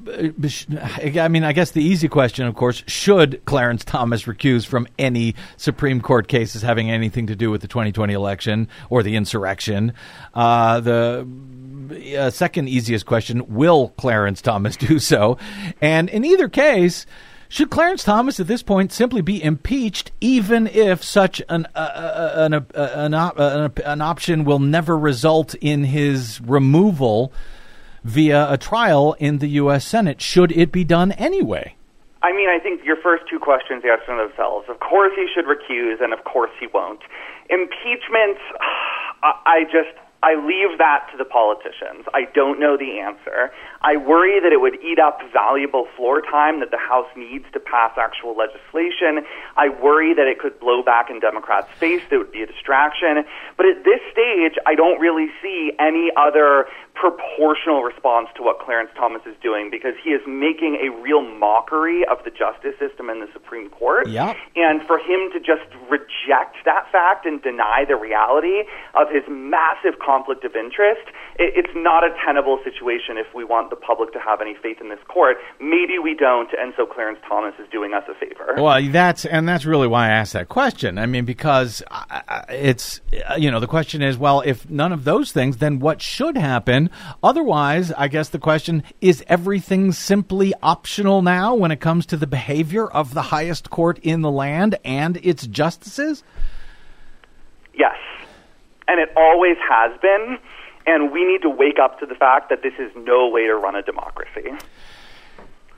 I 0.09 1.29
mean, 1.29 1.45
I 1.45 1.53
guess 1.53 1.71
the 1.73 1.83
easy 1.83 2.09
question, 2.09 2.47
of 2.47 2.55
course, 2.55 2.83
should 2.87 3.45
Clarence 3.45 3.85
Thomas 3.85 4.25
recuse 4.25 4.67
from 4.67 4.87
any 4.99 5.35
Supreme 5.57 6.01
Court 6.01 6.29
cases 6.29 6.63
having 6.63 6.91
anything 6.91 7.27
to 7.29 7.37
do 7.37 7.51
with 7.51 7.61
the 7.61 7.69
2020 7.69 8.13
election 8.13 8.69
or 8.91 9.03
the 9.03 9.17
insurrection? 9.17 9.93
Uh, 10.35 10.81
the 10.81 11.27
uh, 12.19 12.31
second 12.31 12.69
easiest 12.69 13.07
question 13.07 13.55
will 13.55 13.89
Clarence 13.91 14.43
Thomas 14.43 14.77
do 14.79 14.99
so? 14.99 15.39
And 15.81 16.09
in 16.09 16.25
either 16.25 16.49
case, 16.49 17.07
should 17.49 17.71
Clarence 17.71 18.03
Thomas 18.03 18.41
at 18.41 18.47
this 18.47 18.63
point 18.63 18.93
simply 18.93 19.21
be 19.21 19.43
impeached, 19.43 20.11
even 20.21 20.67
if 20.67 21.05
such 21.05 21.43
an 21.49 21.67
uh, 21.75 21.79
uh 21.79 22.33
an, 22.37 22.55
uh, 22.55 22.65
an, 22.75 23.15
an, 23.15 23.73
an 23.85 24.01
option 24.01 24.45
will 24.45 24.59
never 24.59 24.97
result 24.97 25.55
in 25.57 25.85
his 25.85 26.41
removal? 26.41 27.33
Via 28.05 28.53
a 28.53 28.59
trial 28.59 29.15
in 29.19 29.39
the 29.39 29.49
U.S. 29.63 29.87
Senate. 29.87 30.21
Should 30.21 30.53
it 30.53 30.73
be 30.73 30.85
done 30.85 31.13
anyway? 31.13 31.77
I 32.23 32.33
mean, 32.33 32.49
I 32.49 32.59
think 32.63 32.85
your 32.85 32.97
first 33.03 33.25
two 33.29 33.39
questions 33.39 33.83
answer 33.85 34.17
themselves. 34.17 34.69
Of 34.69 34.79
course, 34.81 35.13
he 35.17 35.27
should 35.35 35.47
recuse, 35.47 36.03
and 36.03 36.13
of 36.13 36.25
course, 36.25 36.51
he 36.61 36.69
won't. 36.69 37.01
Impeachment, 37.51 38.39
I 39.23 39.65
just 39.65 39.97
I 40.23 40.37
leave 40.37 40.79
that 40.79 41.09
to 41.11 41.19
the 41.19 41.25
politicians. 41.25 42.07
I 42.15 42.31
don't 42.33 42.61
know 42.61 42.77
the 42.77 43.01
answer. 43.01 43.51
I 43.83 43.97
worry 43.97 44.39
that 44.39 44.53
it 44.53 44.61
would 44.61 44.79
eat 44.81 45.01
up 45.01 45.19
valuable 45.33 45.89
floor 45.97 46.23
time 46.23 46.61
that 46.61 46.71
the 46.71 46.79
House 46.79 47.11
needs 47.17 47.45
to 47.55 47.59
pass 47.59 47.99
actual 47.99 48.37
legislation. 48.37 49.27
I 49.57 49.69
worry 49.83 50.15
that 50.15 50.29
it 50.29 50.39
could 50.39 50.61
blow 50.61 50.81
back 50.81 51.11
in 51.11 51.19
Democrats' 51.19 51.67
face. 51.81 52.03
That 52.11 52.19
would 52.19 52.31
be 52.31 52.43
a 52.43 52.47
distraction. 52.47 53.25
But 53.57 53.67
at 53.67 53.83
this 53.83 53.99
stage, 54.13 54.55
I 54.65 54.77
don't 54.77 55.01
really 55.01 55.27
see 55.43 55.73
any 55.81 56.13
other 56.17 56.67
proportional 56.95 57.83
response 57.83 58.29
to 58.37 58.43
what 58.43 58.59
Clarence 58.61 58.91
Thomas 58.97 59.23
is 59.27 59.35
doing 59.43 59.71
because 59.71 59.95
he 60.03 60.11
is 60.11 60.21
making 60.27 60.79
a 60.79 60.93
real 61.01 61.23
mockery 61.23 62.05
of 62.05 62.19
the 62.25 62.31
justice 62.31 62.79
system 62.79 63.09
and 63.09 63.23
the 63.23 63.29
Supreme 63.33 63.71
Court. 63.71 64.09
Yeah. 64.09 64.35
And 64.55 64.83
for 64.87 64.99
him 64.99 65.33
to 65.33 65.41
just 65.41 65.67
reject 65.89 66.63
that 66.65 66.87
fact 66.93 67.25
and 67.27 67.43
deny 67.43 67.85
the 67.89 67.97
reality 67.97 68.69
of 68.95 69.09
his 69.11 69.25
massive 69.29 69.99
conflict 70.05 70.45
of 70.45 70.55
interest, 70.55 71.09
it, 71.39 71.57
it's 71.57 71.75
not 71.75 72.05
a 72.05 72.15
tenable 72.25 72.61
situation 72.63 73.17
if 73.17 73.27
we 73.35 73.45
want 73.45 73.71
the 73.71 73.77
public 73.77 74.13
to 74.13 74.21
have 74.21 74.41
any 74.41 74.55
faith 74.63 74.79
in 74.81 74.89
this 74.89 75.03
court. 75.09 75.37
Maybe 75.61 75.99
we 75.99 76.15
don't, 76.15 76.51
and 76.59 76.73
so 76.77 76.87
Clarence 76.87 77.19
Thomas 77.27 77.55
is 77.59 77.69
doing 77.73 77.95
us 77.95 78.05
a 78.09 78.15
favor. 78.15 78.55
Well, 78.59 78.81
that's 78.91 79.25
and 79.25 79.49
that's 79.49 79.65
really 79.65 79.89
why 79.89 80.07
I 80.07 80.11
asked 80.11 80.35
that 80.35 80.49
question. 80.49 80.99
I 80.99 81.07
mean, 81.07 81.25
because 81.25 81.83
it's 82.49 83.01
you 83.39 83.51
know 83.51 83.61
the 83.61 83.67
question 83.67 84.03
is, 84.03 84.19
well, 84.19 84.43
if 84.43 84.69
none 84.69 84.93
of 84.93 85.05
those 85.05 85.33
things, 85.33 85.57
then 85.57 85.79
what 85.79 86.03
should 86.03 86.37
happen? 86.37 86.82
Otherwise, 87.23 87.93
I 87.93 88.09
guess 88.09 88.29
the 88.29 88.39
question 88.39 88.83
is: 89.01 89.25
everything 89.29 89.93
simply 89.93 90.55
optional 90.63 91.23
now 91.23 91.55
when 91.55 91.71
it 91.71 91.81
comes 91.81 92.07
to 92.07 92.17
the 92.17 92.27
behavior 92.27 92.87
of 92.87 93.15
the 93.15 93.23
highest 93.23 93.71
court 93.71 93.99
in 93.99 94.23
the 94.23 94.31
land 94.31 94.77
and 94.85 95.19
its 95.23 95.47
justices? 95.47 96.23
Yes, 97.75 97.97
and 98.89 99.01
it 99.01 99.11
always 99.17 99.57
has 99.69 99.99
been. 100.01 100.39
And 100.85 101.13
we 101.13 101.25
need 101.25 101.43
to 101.43 101.49
wake 101.49 101.79
up 101.79 102.01
to 102.01 102.07
the 102.07 102.17
fact 102.17 102.51
that 102.51 102.63
this 102.63 102.75
is 102.79 102.91
no 102.97 103.29
way 103.29 103.47
to 103.47 103.55
run 103.55 103.77
a 103.77 103.83
democracy. 103.83 104.51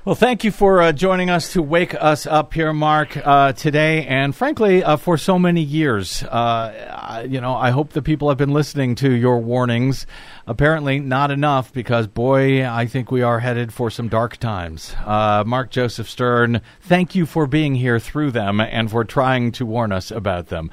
Well, 0.05 0.14
thank 0.14 0.44
you 0.44 0.50
for 0.50 0.82
uh, 0.82 0.92
joining 0.92 1.30
us 1.30 1.55
to 1.55 1.62
wake 1.62 1.94
us 1.94 2.26
up 2.26 2.52
here, 2.52 2.74
Mark, 2.74 3.16
uh, 3.16 3.55
today, 3.55 4.05
and 4.05 4.36
frankly, 4.36 4.84
uh, 4.84 4.98
for 4.98 5.16
so 5.16 5.38
many 5.38 5.62
years. 5.62 6.22
Uh, 6.22 7.24
you 7.26 7.40
know, 7.40 7.55
I 7.55 7.70
hope 7.70 7.94
the 7.94 8.02
people 8.02 8.28
have 8.28 8.36
been 8.36 8.52
listening 8.52 8.96
to 8.96 9.11
your 9.11 9.38
warnings. 9.38 10.07
Apparently, 10.46 11.00
not 11.00 11.30
enough, 11.30 11.72
because 11.72 12.07
boy, 12.07 12.68
I 12.68 12.84
think 12.84 13.11
we 13.11 13.22
are 13.22 13.40
headed 13.40 13.72
for 13.72 13.90
some 13.90 14.09
dark 14.09 14.36
times. 14.36 14.94
Uh, 15.07 15.42
Mark 15.46 15.70
Joseph 15.70 16.11
Stern, 16.11 16.61
thank 16.82 17.14
you 17.14 17.24
for 17.24 17.46
being 17.46 17.74
here 17.74 17.98
through 17.98 18.32
them 18.32 18.61
and 18.61 18.90
for 18.90 19.05
trying 19.05 19.52
to 19.52 19.64
warn 19.64 19.90
us 19.90 20.11
about 20.11 20.48
them. 20.48 20.70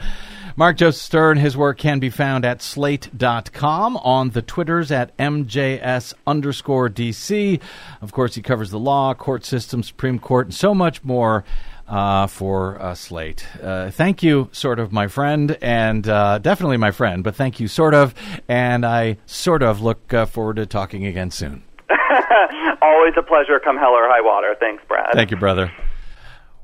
Mark 0.55 0.77
Joseph 0.77 1.01
Stern, 1.01 1.37
his 1.37 1.55
work 1.55 1.77
can 1.77 1.99
be 1.99 2.09
found 2.09 2.45
at 2.45 2.61
slate.com, 2.61 3.97
on 3.97 4.29
the 4.31 4.41
Twitters 4.41 4.91
at 4.91 5.15
MJS 5.17 6.13
underscore 6.27 6.89
DC. 6.89 7.59
Of 8.01 8.11
course, 8.11 8.35
he 8.35 8.41
covers 8.41 8.71
the 8.71 8.79
law, 8.79 9.13
court 9.13 9.45
system, 9.45 9.83
Supreme 9.83 10.19
Court, 10.19 10.47
and 10.47 10.53
so 10.53 10.73
much 10.73 11.03
more. 11.03 11.43
Uh, 11.87 12.25
for 12.25 12.81
uh, 12.81 12.95
Slate. 12.95 13.45
Uh, 13.61 13.91
thank 13.91 14.23
you, 14.23 14.47
sort 14.53 14.79
of, 14.79 14.93
my 14.93 15.07
friend, 15.07 15.57
and 15.61 16.07
uh, 16.07 16.37
definitely 16.37 16.77
my 16.77 16.91
friend, 16.91 17.21
but 17.21 17.35
thank 17.35 17.59
you, 17.59 17.67
sort 17.67 17.93
of, 17.93 18.15
and 18.47 18.85
I 18.85 19.17
sort 19.25 19.61
of 19.61 19.81
look 19.81 20.13
uh, 20.13 20.25
forward 20.25 20.55
to 20.55 20.65
talking 20.65 21.05
again 21.05 21.31
soon. 21.31 21.63
Always 22.81 23.13
a 23.17 23.23
pleasure, 23.23 23.59
come 23.59 23.75
hell 23.75 23.91
or 23.91 24.07
high 24.07 24.21
water. 24.21 24.55
Thanks, 24.57 24.81
Brad. 24.87 25.09
Thank 25.13 25.31
you, 25.31 25.37
brother. 25.37 25.69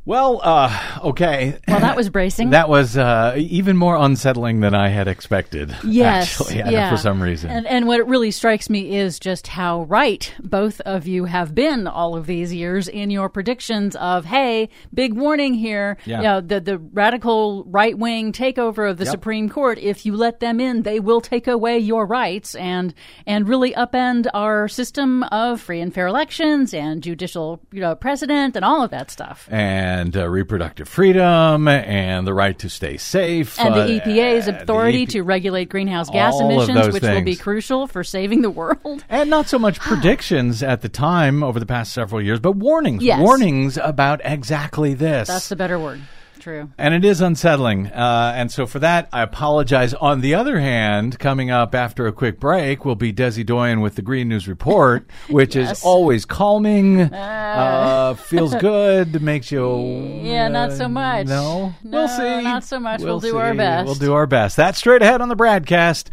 Well, 0.07 0.39
uh, 0.41 0.99
okay. 1.03 1.57
Well, 1.67 1.81
that 1.81 1.97
was 1.97 2.09
bracing. 2.09 2.51
that 2.51 2.69
was 2.69 2.95
uh, 2.95 3.35
even 3.37 3.75
more 3.75 3.97
unsettling 3.97 4.61
than 4.61 4.73
I 4.73 4.87
had 4.87 5.09
expected. 5.09 5.75
Yes, 5.83 6.39
actually, 6.39 6.59
yeah. 6.71 6.89
for 6.89 6.95
some 6.95 7.21
reason. 7.21 7.49
And, 7.49 7.67
and 7.67 7.87
what 7.87 8.07
really 8.07 8.31
strikes 8.31 8.69
me 8.69 8.95
is 8.95 9.19
just 9.19 9.47
how 9.47 9.81
right 9.83 10.33
both 10.39 10.79
of 10.81 11.07
you 11.07 11.25
have 11.25 11.53
been 11.53 11.87
all 11.87 12.15
of 12.15 12.25
these 12.25 12.53
years 12.53 12.87
in 12.87 13.09
your 13.09 13.27
predictions 13.27 13.97
of, 13.97 14.23
hey, 14.23 14.69
big 14.93 15.11
warning 15.13 15.53
here. 15.53 15.97
Yeah. 16.05 16.17
You 16.19 16.23
know, 16.23 16.39
the 16.39 16.61
the 16.61 16.77
radical 16.77 17.65
right 17.65 17.97
wing 17.97 18.31
takeover 18.31 18.89
of 18.89 18.95
the 18.99 19.03
Yep. 19.03 19.11
Supreme 19.11 19.49
Court. 19.49 19.77
If 19.77 20.05
you 20.05 20.15
let 20.15 20.39
them 20.39 20.61
in, 20.61 20.83
they 20.83 21.01
will 21.01 21.19
take 21.19 21.47
away 21.47 21.79
your 21.79 22.05
rights 22.05 22.55
and 22.55 22.93
and 23.25 23.45
really 23.45 23.73
upend 23.73 24.27
our 24.33 24.69
system 24.69 25.23
of 25.23 25.59
free 25.59 25.81
and 25.81 25.93
fair 25.93 26.07
elections 26.07 26.73
and 26.73 27.03
judicial 27.03 27.59
you 27.73 27.81
know 27.81 27.93
precedent 27.93 28.55
and 28.55 28.63
all 28.63 28.81
of 28.81 28.91
that 28.91 29.11
stuff. 29.11 29.49
and 29.51 29.96
uh, 30.15 30.27
reproductive 30.29 30.87
freedom 30.87 31.67
and 31.67 32.27
the 32.27 32.33
right 32.33 32.57
to 32.59 32.69
stay 32.69 32.97
safe. 32.97 33.59
and 33.59 33.73
uh, 33.73 33.85
the 33.87 33.99
EPA's 33.99 34.47
and 34.47 34.57
the 34.57 34.63
authority 34.63 35.03
EP 35.03 35.09
to 35.09 35.21
regulate 35.21 35.69
greenhouse 35.69 36.09
gas 36.09 36.39
emissions, 36.39 36.93
which 36.93 37.03
will 37.03 37.21
be 37.21 37.35
crucial 37.35 37.87
for 37.87 38.03
saving 38.03 38.41
the 38.41 38.49
world. 38.49 39.03
And 39.09 39.29
not 39.29 39.47
so 39.47 39.57
much 39.59 39.79
predictions 39.79 40.61
at 40.63 40.81
the 40.81 40.89
time 40.89 41.43
over 41.43 41.59
the 41.59 41.65
past 41.65 41.93
several 41.93 42.21
years, 42.21 42.39
but 42.39 42.53
warnings. 42.53 43.03
Yes. 43.03 43.19
Warnings 43.19 43.77
about 43.77 44.21
exactly 44.23 44.93
this. 44.93 45.27
That's 45.27 45.49
the 45.49 45.55
better 45.55 45.79
word. 45.79 46.01
True. 46.47 46.69
And 46.77 46.93
it 46.93 47.03
is 47.03 47.19
unsettling. 47.19 47.87
Uh, 47.87 48.31
and 48.33 48.49
so 48.49 48.65
for 48.65 48.79
that, 48.79 49.09
I 49.11 49.21
apologize. 49.21 49.93
On 49.95 50.21
the 50.21 50.33
other 50.35 50.61
hand, 50.61 51.19
coming 51.19 51.51
up 51.51 51.75
after 51.75 52.07
a 52.07 52.13
quick 52.13 52.39
break 52.39 52.85
will 52.85 52.95
be 52.95 53.11
Desi 53.11 53.45
Doyen 53.45 53.81
with 53.81 53.95
the 53.95 54.01
Green 54.01 54.29
News 54.29 54.47
Report, 54.47 55.05
which 55.29 55.57
Yes. 55.57 55.79
is 55.79 55.83
always 55.83 56.23
calming, 56.23 57.01
uh, 57.01 58.13
feels 58.13 58.55
good, 58.55 59.21
makes 59.21 59.51
you. 59.51 59.67
Yeah, 60.27 60.47
not 60.47 60.69
uh, 60.69 60.75
so 60.77 60.87
much. 60.87 61.27
No? 61.27 61.73
No, 61.83 61.97
we'll 61.97 62.07
see. 62.07 62.41
not 62.43 62.63
so 62.63 62.79
much. 62.79 63.01
We'll 63.01 63.19
do 63.19 63.35
our 63.35 63.53
best. 63.53 63.85
We'll 63.85 63.95
do 63.95 64.13
our 64.13 64.25
best. 64.25 64.55
That's 64.55 64.77
straight 64.77 65.01
ahead 65.01 65.19
on 65.19 65.27
the 65.27 65.35
BradCast. 65.35 66.07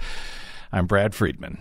I'm 0.72 0.86
Brad 0.88 1.14
Friedman. 1.14 1.60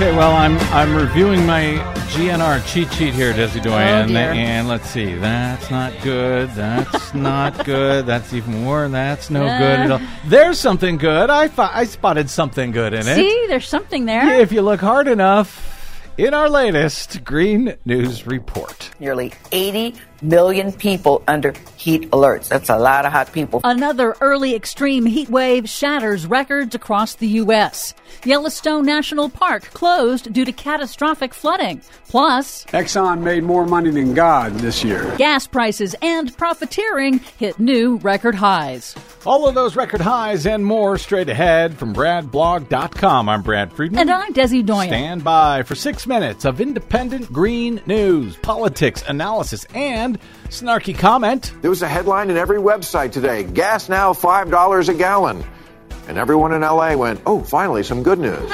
Okay, 0.00 0.16
well, 0.16 0.34
I'm 0.34 0.56
I'm 0.72 0.96
reviewing 0.96 1.44
my 1.44 1.60
GNR 2.14 2.66
cheat 2.66 2.90
sheet 2.94 3.12
here, 3.12 3.34
Desi 3.34 3.62
Doyen, 3.62 4.04
Oh, 4.04 4.06
dear. 4.06 4.32
and 4.32 4.66
let's 4.66 4.88
see. 4.88 5.14
That's 5.14 5.70
not 5.70 5.92
good. 6.02 6.48
That's 6.52 7.12
not 7.14 7.66
good. 7.66 8.06
That's 8.06 8.32
even 8.32 8.62
more. 8.64 8.88
That's 8.88 9.28
no 9.28 9.40
good 9.40 9.80
at 9.80 9.90
all. 9.90 10.00
There's 10.24 10.58
something 10.58 10.96
good. 10.96 11.28
I 11.28 11.48
fi- 11.48 11.70
I 11.74 11.84
spotted 11.84 12.30
something 12.30 12.70
good 12.70 12.94
in 12.94 13.00
it. 13.00 13.14
See, 13.14 13.44
there's 13.48 13.68
something 13.68 14.06
there. 14.06 14.40
If 14.40 14.52
you 14.52 14.62
look 14.62 14.80
hard 14.80 15.06
enough, 15.06 16.00
in 16.16 16.32
our 16.32 16.48
latest 16.48 17.22
Green 17.22 17.76
News 17.84 18.26
Report. 18.26 18.90
nearly 19.00 19.34
80 19.52 19.96
million 20.22 20.72
people 20.72 21.22
under 21.28 21.54
heat 21.76 22.10
alerts. 22.10 22.48
That's 22.48 22.68
a 22.68 22.78
lot 22.78 23.06
of 23.06 23.12
hot 23.12 23.32
people. 23.32 23.60
Another 23.64 24.16
early 24.20 24.54
extreme 24.54 25.06
heat 25.06 25.28
wave 25.28 25.68
shatters 25.68 26.26
records 26.26 26.74
across 26.74 27.14
the 27.14 27.28
U.S. 27.28 27.94
Yellowstone 28.24 28.84
National 28.84 29.28
Park 29.28 29.62
closed 29.72 30.32
due 30.32 30.44
to 30.44 30.52
catastrophic 30.52 31.32
flooding. 31.32 31.80
Plus, 32.08 32.64
Exxon 32.66 33.22
made 33.22 33.44
more 33.44 33.64
money 33.64 33.90
than 33.90 34.14
God 34.14 34.52
this 34.56 34.82
year. 34.82 35.14
gas 35.16 35.46
prices 35.46 35.94
and 36.02 36.36
profiteering 36.36 37.20
hit 37.38 37.58
new 37.60 37.96
record 37.98 38.34
highs. 38.34 38.96
All 39.24 39.46
of 39.46 39.54
those 39.54 39.76
record 39.76 40.00
highs 40.00 40.44
and 40.46 40.64
more 40.66 40.98
straight 40.98 41.28
ahead 41.28 41.78
from 41.78 41.94
BradBlog.com. 41.94 43.28
I'm 43.28 43.42
Brad 43.42 43.72
Friedman. 43.72 44.00
And 44.00 44.10
I'm 44.10 44.32
Desi 44.32 44.64
Doyen. 44.64 44.88
Stand 44.88 45.22
by 45.22 45.62
for 45.62 45.74
six 45.74 46.06
minutes 46.06 46.44
of 46.44 46.60
independent 46.60 47.32
green 47.32 47.80
news, 47.86 48.36
politics, 48.38 49.04
analysis, 49.06 49.64
and 49.74 50.09
snarky 50.48 50.96
comment. 50.96 51.52
There 51.60 51.70
was 51.70 51.82
a 51.82 51.88
headline 51.88 52.30
in 52.30 52.36
every 52.36 52.58
website 52.58 53.12
today 53.12 53.44
gas 53.44 53.88
now 53.88 54.12
$5 54.12 54.88
a 54.88 54.94
gallon. 54.94 55.44
And 56.08 56.18
everyone 56.18 56.52
in 56.52 56.62
LA 56.62 56.96
went, 56.96 57.20
oh, 57.26 57.42
finally, 57.42 57.82
some 57.82 58.02
good 58.02 58.18
news. 58.18 58.50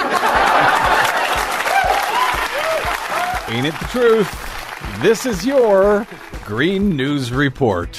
Ain't 3.48 3.66
it 3.66 3.74
the 3.78 3.88
truth? 3.90 5.00
This 5.00 5.24
is 5.24 5.46
your 5.46 6.06
Green 6.44 6.96
News 6.96 7.32
Report. 7.32 7.98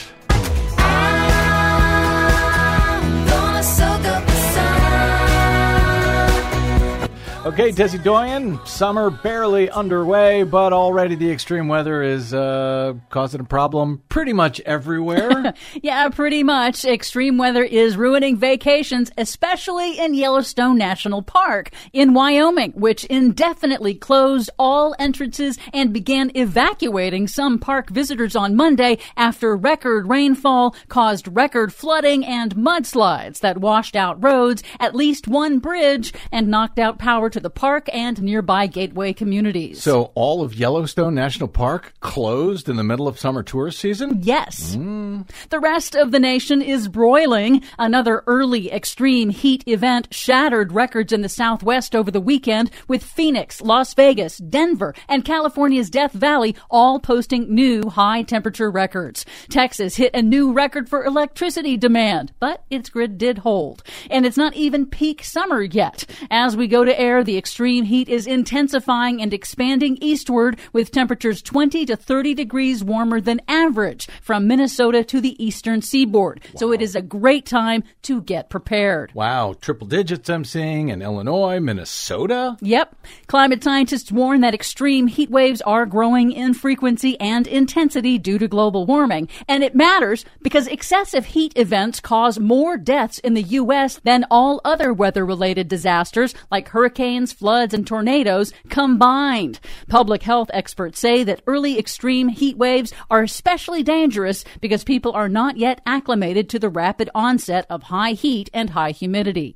Okay, 7.48 7.72
Desi 7.72 8.04
Doyen, 8.04 8.60
summer 8.66 9.10
barely 9.10 9.70
underway, 9.70 10.44
but 10.44 10.74
already 10.74 11.16
the 11.16 11.32
extreme 11.32 11.70
weather 11.70 12.04
is 12.04 12.34
uh, 12.34 12.96
causing 13.10 13.40
a 13.40 13.46
problem 13.46 14.04
pretty 14.10 14.34
much 14.34 14.60
everywhere. 14.66 15.54
Yeah, 15.82 16.10
pretty 16.10 16.44
much. 16.44 16.84
Extreme 16.84 17.38
weather 17.38 17.64
is 17.64 17.96
ruining 17.96 18.36
vacations, 18.36 19.12
especially 19.18 19.98
in 19.98 20.14
Yellowstone 20.14 20.78
National 20.78 21.22
Park 21.22 21.72
in 21.94 22.14
Wyoming, 22.14 22.72
which 22.72 23.06
indefinitely 23.06 23.94
closed 23.94 24.50
all 24.58 24.96
entrances 25.00 25.58
and 25.74 25.94
began 25.94 26.32
evacuating 26.36 27.28
some 27.28 27.60
park 27.60 27.90
visitors 27.90 28.36
on 28.36 28.56
Monday 28.56 28.98
after 29.16 29.56
record 29.56 30.08
rainfall 30.10 30.76
caused 30.90 31.28
record 31.36 31.74
flooding 31.74 32.26
and 32.26 32.56
mudslides 32.56 33.40
that 33.40 33.60
washed 33.60 33.96
out 33.96 34.22
roads, 34.22 34.64
at 34.80 34.96
least 34.96 35.28
one 35.28 35.60
bridge, 35.60 36.12
and 36.32 36.48
knocked 36.48 36.80
out 36.80 36.98
power 36.98 37.30
to 37.30 37.37
the 37.40 37.50
park 37.50 37.90
and 37.94 38.22
nearby 38.22 38.68
gateway 38.68 39.14
communities. 39.14 39.82
so, 39.82 40.12
all 40.16 40.42
of 40.42 40.56
Yellowstone 40.56 41.16
National 41.16 41.48
Park 41.48 41.94
closed 42.00 42.70
in 42.70 42.76
the 42.76 42.84
middle 42.84 43.08
of 43.08 43.20
summer 43.20 43.44
tourist 43.44 43.80
season? 43.80 44.20
Yes. 44.22 44.76
Hmm. 44.76 45.22
The 45.50 45.60
rest 45.60 45.96
of 45.96 46.12
the 46.12 46.20
nation 46.20 46.62
is 46.62 46.88
broiling. 46.88 47.64
Another 47.78 48.24
early 48.28 48.72
extreme 48.72 49.30
heat 49.30 49.64
event 49.68 50.08
shattered 50.14 50.72
records 50.72 51.14
in 51.14 51.22
the 51.22 51.30
Southwest 51.30 51.96
over 51.96 52.12
the 52.12 52.22
weekend, 52.22 52.72
with 52.88 53.04
Phoenix, 53.04 53.62
Las 53.62 53.94
Vegas, 53.94 54.38
Denver, 54.38 54.94
and 55.08 55.26
California's 55.26 55.90
Death 55.90 56.14
Valley 56.14 56.56
all 56.70 57.00
posting 57.00 57.54
new 57.54 57.90
high 57.90 58.24
temperature 58.24 58.70
records. 58.70 59.26
Texas 59.50 59.96
hit 59.96 60.14
a 60.14 60.22
new 60.22 60.54
record 60.54 60.90
for 60.90 61.04
electricity 61.06 61.78
demand, 61.78 62.34
but 62.40 62.64
its 62.70 62.90
grid 62.90 63.18
did 63.18 63.40
hold. 63.40 63.84
And 64.10 64.26
it's 64.26 64.38
not 64.38 64.54
even 64.56 64.86
peak 64.86 65.24
summer 65.24 65.62
yet. 65.62 66.06
As 66.30 66.56
we 66.58 66.68
go 66.68 66.84
to 66.84 67.00
air, 67.00 67.24
the 67.28 67.38
extreme 67.38 67.84
heat 67.84 68.08
is 68.08 68.26
intensifying 68.26 69.22
and 69.22 69.34
expanding 69.34 69.98
eastward 70.02 70.58
with 70.72 70.92
temperatures 70.92 71.42
20 71.42 71.86
to 71.86 71.96
30 71.96 72.34
degrees 72.34 72.84
warmer 72.84 73.20
than 73.20 73.42
average 73.50 74.08
from 74.22 74.48
Minnesota 74.48 75.04
to 75.04 75.20
the 75.20 75.44
eastern 75.44 75.82
seaboard. 75.82 76.40
So 76.56 76.72
it 76.72 76.82
is 76.82 76.96
a 76.96 77.02
great 77.02 77.46
time 77.46 77.84
to 78.04 78.22
get 78.22 78.50
prepared. 78.50 79.12
Wow, 79.14 79.56
triple 79.60 79.88
digits 79.88 80.30
I'm 80.30 80.46
seeing 80.46 80.88
in 80.88 81.02
Illinois, 81.02 81.60
Minnesota. 81.60 82.56
Yep. 82.62 82.96
Climate 83.28 83.62
scientists 83.62 84.10
warn 84.10 84.40
that 84.42 84.54
extreme 84.54 85.08
heat 85.08 85.30
waves 85.30 85.62
are 85.64 85.86
growing 85.86 86.32
in 86.32 86.54
frequency 86.54 87.20
and 87.20 87.46
intensity 87.46 88.18
due 88.18 88.38
to 88.38 88.48
global 88.48 88.86
warming. 88.86 89.28
And 89.50 89.66
it 89.66 89.76
matters 89.76 90.24
because 90.42 90.68
excessive 90.68 91.26
heat 91.26 91.52
events 91.58 92.00
cause 92.00 92.40
more 92.40 92.78
deaths 92.78 93.20
in 93.20 93.34
the 93.34 93.44
U.S. 93.44 94.00
than 94.06 94.26
all 94.32 94.62
other 94.64 94.94
weather 94.94 95.26
related 95.26 95.68
disasters 95.68 96.34
like 96.50 96.70
hurricanes, 96.70 97.17
floods, 97.26 97.74
and 97.74 97.88
tornadoes 97.88 98.54
combined. 98.70 99.60
Public 99.88 100.24
health 100.24 100.50
experts 100.54 101.00
say 101.00 101.24
that 101.24 101.42
early 101.48 101.80
extreme 101.80 102.30
heat 102.30 102.58
waves 102.58 102.94
are 103.10 103.24
especially 103.24 103.84
dangerous 103.84 104.46
because 104.62 104.84
people 104.84 105.12
are 105.14 105.30
not 105.30 105.58
yet 105.58 105.82
acclimated 105.86 106.50
to 106.50 106.60
the 106.60 106.70
rapid 106.70 107.10
onset 107.16 107.66
of 107.70 107.84
high 107.84 108.12
heat 108.12 108.50
and 108.54 108.70
high 108.72 108.92
humidity. 108.92 109.56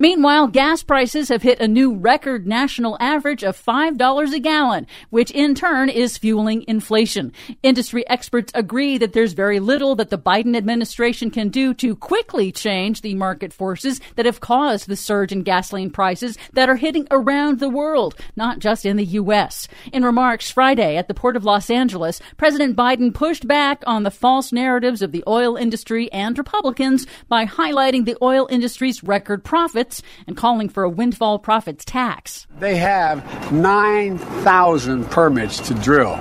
Meanwhile, 0.00 0.48
gas 0.48 0.84
prices 0.84 1.28
have 1.28 1.42
hit 1.42 1.58
a 1.58 1.66
new 1.66 1.92
record 1.92 2.46
national 2.46 2.96
average 3.00 3.42
of 3.42 3.60
$5 3.60 4.32
a 4.32 4.38
gallon, 4.38 4.86
which 5.10 5.32
in 5.32 5.56
turn 5.56 5.88
is 5.88 6.16
fueling 6.16 6.64
inflation. 6.68 7.32
Industry 7.64 8.08
experts 8.08 8.52
agree 8.54 8.96
that 8.98 9.12
there's 9.12 9.32
very 9.32 9.58
little 9.58 9.96
that 9.96 10.10
the 10.10 10.18
Biden 10.18 10.56
administration 10.56 11.32
can 11.32 11.48
do 11.48 11.74
to 11.74 11.96
quickly 11.96 12.52
change 12.52 13.00
the 13.00 13.16
market 13.16 13.52
forces 13.52 14.00
that 14.14 14.24
have 14.24 14.38
caused 14.38 14.86
the 14.86 14.94
surge 14.94 15.32
in 15.32 15.42
gasoline 15.42 15.90
prices 15.90 16.38
that 16.52 16.68
are 16.68 16.76
hitting 16.76 17.08
around 17.10 17.58
the 17.58 17.68
world, 17.68 18.14
not 18.36 18.60
just 18.60 18.86
in 18.86 18.96
the 18.96 19.04
U.S. 19.04 19.66
In 19.92 20.04
remarks 20.04 20.48
Friday 20.48 20.96
at 20.96 21.08
the 21.08 21.14
Port 21.14 21.36
of 21.36 21.44
Los 21.44 21.70
Angeles, 21.70 22.20
President 22.36 22.76
Biden 22.76 23.12
pushed 23.12 23.48
back 23.48 23.82
on 23.84 24.04
the 24.04 24.12
false 24.12 24.52
narratives 24.52 25.02
of 25.02 25.10
the 25.10 25.24
oil 25.26 25.56
industry 25.56 26.10
and 26.12 26.38
Republicans 26.38 27.04
by 27.28 27.46
highlighting 27.46 28.04
the 28.04 28.16
oil 28.22 28.46
industry's 28.48 29.02
record 29.02 29.42
profits 29.58 30.02
and 30.28 30.36
calling 30.36 30.68
for 30.68 30.84
a 30.84 30.88
windfall 30.88 31.36
profits 31.36 31.84
tax. 31.84 32.46
They 32.60 32.76
have 32.76 33.52
9,000 33.52 35.06
permits 35.06 35.58
to 35.66 35.74
drill. 35.74 36.14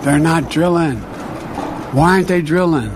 They're 0.00 0.18
not 0.18 0.50
drilling. 0.50 0.96
Why 1.92 2.12
aren't 2.12 2.28
they 2.28 2.40
drilling? 2.40 2.90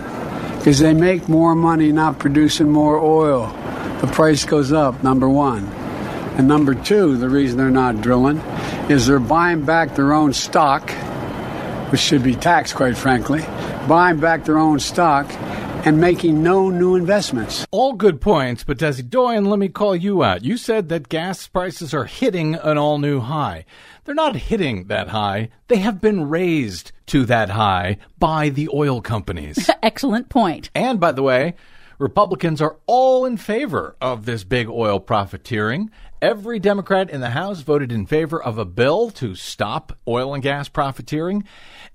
Because 0.56 0.78
they 0.78 0.94
make 0.94 1.28
more 1.28 1.54
money 1.54 1.92
not 1.92 2.18
producing 2.18 2.70
more 2.70 2.98
oil. 2.98 3.48
The 4.00 4.06
price 4.06 4.46
goes 4.46 4.72
up, 4.72 5.02
number 5.02 5.28
one. 5.28 5.66
And 6.38 6.48
number 6.48 6.74
two, 6.74 7.18
the 7.18 7.28
reason 7.28 7.58
they're 7.58 7.70
not 7.70 8.00
drilling 8.00 8.38
is 8.88 9.06
they're 9.06 9.18
buying 9.18 9.66
back 9.66 9.96
their 9.96 10.14
own 10.14 10.32
stock, 10.32 10.90
which 11.90 12.00
should 12.00 12.22
be 12.22 12.36
taxed, 12.36 12.74
quite 12.74 12.96
frankly, 12.96 13.42
buying 13.86 14.18
back 14.18 14.46
their 14.46 14.58
own 14.58 14.80
stock 14.80 15.30
and 15.84 16.00
making 16.00 16.42
no 16.42 16.70
new 16.70 16.94
investments. 16.94 17.66
All 17.70 17.92
good 17.92 18.20
points, 18.20 18.64
but 18.64 18.78
Desi 18.78 19.08
Doyen, 19.08 19.44
let 19.44 19.58
me 19.58 19.68
call 19.68 19.96
you 19.96 20.22
out. 20.22 20.44
You 20.44 20.56
said 20.56 20.88
that 20.88 21.08
gas 21.08 21.46
prices 21.48 21.92
are 21.92 22.04
hitting 22.04 22.54
an 22.54 22.78
all 22.78 22.98
new 22.98 23.20
high. 23.20 23.64
They're 24.04 24.14
not 24.14 24.36
hitting 24.36 24.86
that 24.86 25.08
high. 25.08 25.50
They 25.68 25.76
have 25.76 26.00
been 26.00 26.28
raised 26.28 26.92
to 27.06 27.24
that 27.26 27.50
high 27.50 27.98
by 28.18 28.48
the 28.48 28.68
oil 28.72 29.00
companies. 29.00 29.70
Excellent 29.82 30.28
point. 30.28 30.70
And 30.74 31.00
by 31.00 31.12
the 31.12 31.22
way, 31.22 31.54
Republicans 31.98 32.60
are 32.60 32.78
all 32.86 33.24
in 33.24 33.36
favor 33.36 33.96
of 34.00 34.24
this 34.24 34.44
big 34.44 34.68
oil 34.68 34.98
profiteering. 34.98 35.90
Every 36.20 36.58
Democrat 36.58 37.10
in 37.10 37.20
the 37.20 37.30
House 37.30 37.60
voted 37.60 37.92
in 37.92 38.06
favor 38.06 38.42
of 38.42 38.58
a 38.58 38.64
bill 38.64 39.10
to 39.10 39.34
stop 39.34 39.98
oil 40.06 40.34
and 40.34 40.42
gas 40.42 40.68
profiteering. 40.68 41.44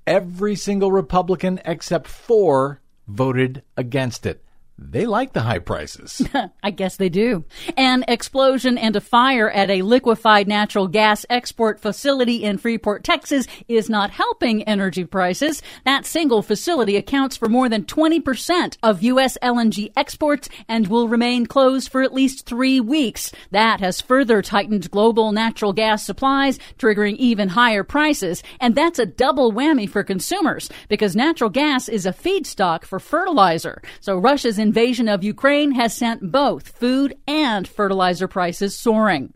Every 0.05 0.55
single 0.55 0.91
Republican 0.91 1.59
except 1.65 2.07
four 2.07 2.81
voted 3.07 3.63
against 3.75 4.25
it. 4.25 4.43
They 4.79 5.07
like 5.07 5.33
the 5.33 5.41
high 5.41 5.57
prices. 5.57 6.21
I 6.63 6.69
guess 6.69 6.97
they 6.97 7.09
do. 7.09 7.45
An 7.75 8.05
explosion 8.07 8.77
and 8.77 8.95
a 8.95 9.01
fire 9.01 9.49
at 9.49 9.71
a 9.71 9.81
liquefied 9.81 10.47
natural 10.47 10.87
gas 10.87 11.25
export 11.31 11.79
facility 11.79 12.43
in 12.43 12.59
Freeport, 12.59 13.03
Texas 13.03 13.47
is 13.67 13.89
not 13.89 14.11
helping 14.11 14.61
energy 14.63 15.03
prices. 15.03 15.63
That 15.83 16.05
single 16.05 16.43
facility 16.43 16.95
accounts 16.95 17.35
for 17.35 17.49
more 17.49 17.69
than 17.69 17.85
20% 17.85 18.77
of 18.83 19.01
U.S. 19.01 19.35
LNG 19.41 19.91
exports 19.97 20.47
and 20.67 20.87
will 20.87 21.07
remain 21.07 21.47
closed 21.47 21.89
for 21.89 22.03
at 22.03 22.13
least 22.13 22.45
three 22.45 22.79
weeks. 22.79 23.31
That 23.49 23.79
has 23.79 23.99
further 23.99 24.43
tightened 24.43 24.91
global 24.91 25.31
natural 25.31 25.73
gas 25.73 26.05
supplies, 26.05 26.59
triggering 26.77 27.15
even 27.15 27.49
higher 27.49 27.83
prices. 27.83 28.43
And 28.61 28.75
that's 28.75 28.99
a 28.99 29.07
double 29.07 29.51
whammy 29.51 29.89
for 29.89 30.03
consumers 30.03 30.69
because 30.87 31.15
natural 31.15 31.49
gas 31.49 31.89
is 31.89 32.05
a 32.05 32.13
feedstock 32.13 32.85
for 32.85 32.99
fertilizer. 32.99 33.81
So 34.01 34.17
Russia's 34.17 34.59
invasion 34.67 35.07
of 35.07 35.23
Ukraine 35.23 35.71
has 35.71 35.95
sent 35.95 36.29
both 36.29 36.67
food 36.67 37.15
and 37.25 37.65
fertilizer 37.65 38.27
prices 38.27 38.75
soaring. 38.75 39.33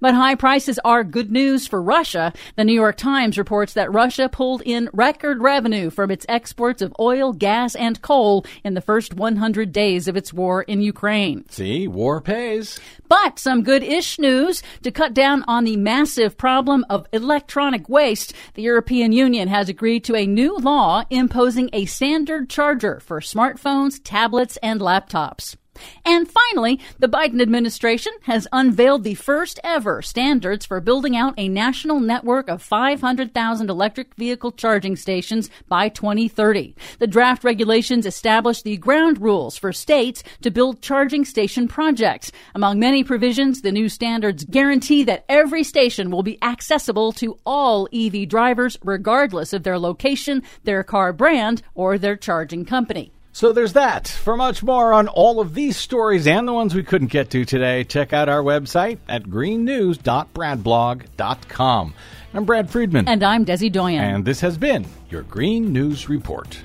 But 0.00 0.14
high 0.14 0.34
prices 0.34 0.78
are 0.84 1.04
good 1.04 1.30
news 1.30 1.66
for 1.66 1.82
Russia. 1.82 2.32
The 2.56 2.64
New 2.64 2.74
York 2.74 2.96
Times 2.96 3.38
reports 3.38 3.74
that 3.74 3.92
Russia 3.92 4.28
pulled 4.28 4.62
in 4.64 4.90
record 4.92 5.40
revenue 5.40 5.90
from 5.90 6.10
its 6.10 6.26
exports 6.28 6.82
of 6.82 6.94
oil, 6.98 7.32
gas, 7.32 7.74
and 7.74 8.00
coal 8.02 8.44
in 8.64 8.74
the 8.74 8.80
first 8.80 9.14
100 9.14 9.72
days 9.72 10.08
of 10.08 10.16
its 10.16 10.32
war 10.32 10.62
in 10.62 10.82
Ukraine. 10.82 11.48
See, 11.48 11.88
war 11.88 12.20
pays. 12.20 12.78
But 13.08 13.38
some 13.38 13.62
good 13.62 13.82
ish 13.82 14.18
news 14.18 14.62
to 14.82 14.90
cut 14.90 15.14
down 15.14 15.44
on 15.46 15.64
the 15.64 15.76
massive 15.76 16.36
problem 16.36 16.84
of 16.90 17.06
electronic 17.12 17.88
waste. 17.88 18.32
The 18.54 18.62
European 18.62 19.12
Union 19.12 19.48
has 19.48 19.68
agreed 19.68 20.04
to 20.04 20.16
a 20.16 20.26
new 20.26 20.56
law 20.56 21.04
imposing 21.10 21.70
a 21.72 21.84
standard 21.86 22.48
charger 22.50 23.00
for 23.00 23.20
smartphones, 23.20 24.00
tablets, 24.02 24.56
and 24.62 24.80
laptops. 24.80 25.56
And 26.04 26.28
finally, 26.30 26.80
the 26.98 27.08
Biden 27.08 27.40
administration 27.40 28.12
has 28.22 28.48
unveiled 28.52 29.04
the 29.04 29.14
first 29.14 29.60
ever 29.64 30.02
standards 30.02 30.66
for 30.66 30.80
building 30.80 31.16
out 31.16 31.34
a 31.36 31.48
national 31.48 32.00
network 32.00 32.48
of 32.48 32.62
500,000 32.62 33.70
electric 33.70 34.14
vehicle 34.14 34.52
charging 34.52 34.96
stations 34.96 35.50
by 35.68 35.88
2030. 35.88 36.74
The 36.98 37.06
draft 37.06 37.44
regulations 37.44 38.06
establish 38.06 38.62
the 38.62 38.76
ground 38.76 39.20
rules 39.20 39.56
for 39.56 39.72
states 39.72 40.22
to 40.42 40.50
build 40.50 40.82
charging 40.82 41.24
station 41.24 41.68
projects. 41.68 42.30
Among 42.54 42.78
many 42.78 43.04
provisions, 43.04 43.62
the 43.62 43.72
new 43.72 43.88
standards 43.88 44.44
guarantee 44.44 45.04
that 45.04 45.24
every 45.28 45.64
station 45.64 46.10
will 46.10 46.22
be 46.22 46.42
accessible 46.42 47.12
to 47.12 47.38
all 47.44 47.88
EV 47.92 48.28
drivers 48.28 48.78
regardless 48.84 49.52
of 49.52 49.62
their 49.62 49.78
location, 49.78 50.42
their 50.64 50.82
car 50.82 51.12
brand, 51.12 51.62
or 51.74 51.98
their 51.98 52.16
charging 52.16 52.64
company. 52.64 53.12
So 53.36 53.52
there's 53.52 53.74
that. 53.74 54.08
For 54.08 54.34
much 54.34 54.62
more 54.62 54.94
on 54.94 55.08
all 55.08 55.40
of 55.40 55.52
these 55.52 55.76
stories 55.76 56.26
and 56.26 56.48
the 56.48 56.54
ones 56.54 56.74
we 56.74 56.82
couldn't 56.82 57.08
get 57.08 57.28
to 57.32 57.44
today, 57.44 57.84
check 57.84 58.14
out 58.14 58.30
our 58.30 58.42
website 58.42 58.96
at 59.10 59.24
greennews.bradblog.com. 59.24 61.94
I'm 62.32 62.44
Brad 62.46 62.70
Friedman. 62.70 63.06
And 63.06 63.22
I'm 63.22 63.44
Desi 63.44 63.70
Doyen. 63.70 64.02
And 64.02 64.24
this 64.24 64.40
has 64.40 64.56
been 64.56 64.86
your 65.10 65.20
Green 65.20 65.70
News 65.70 66.08
Report. 66.08 66.58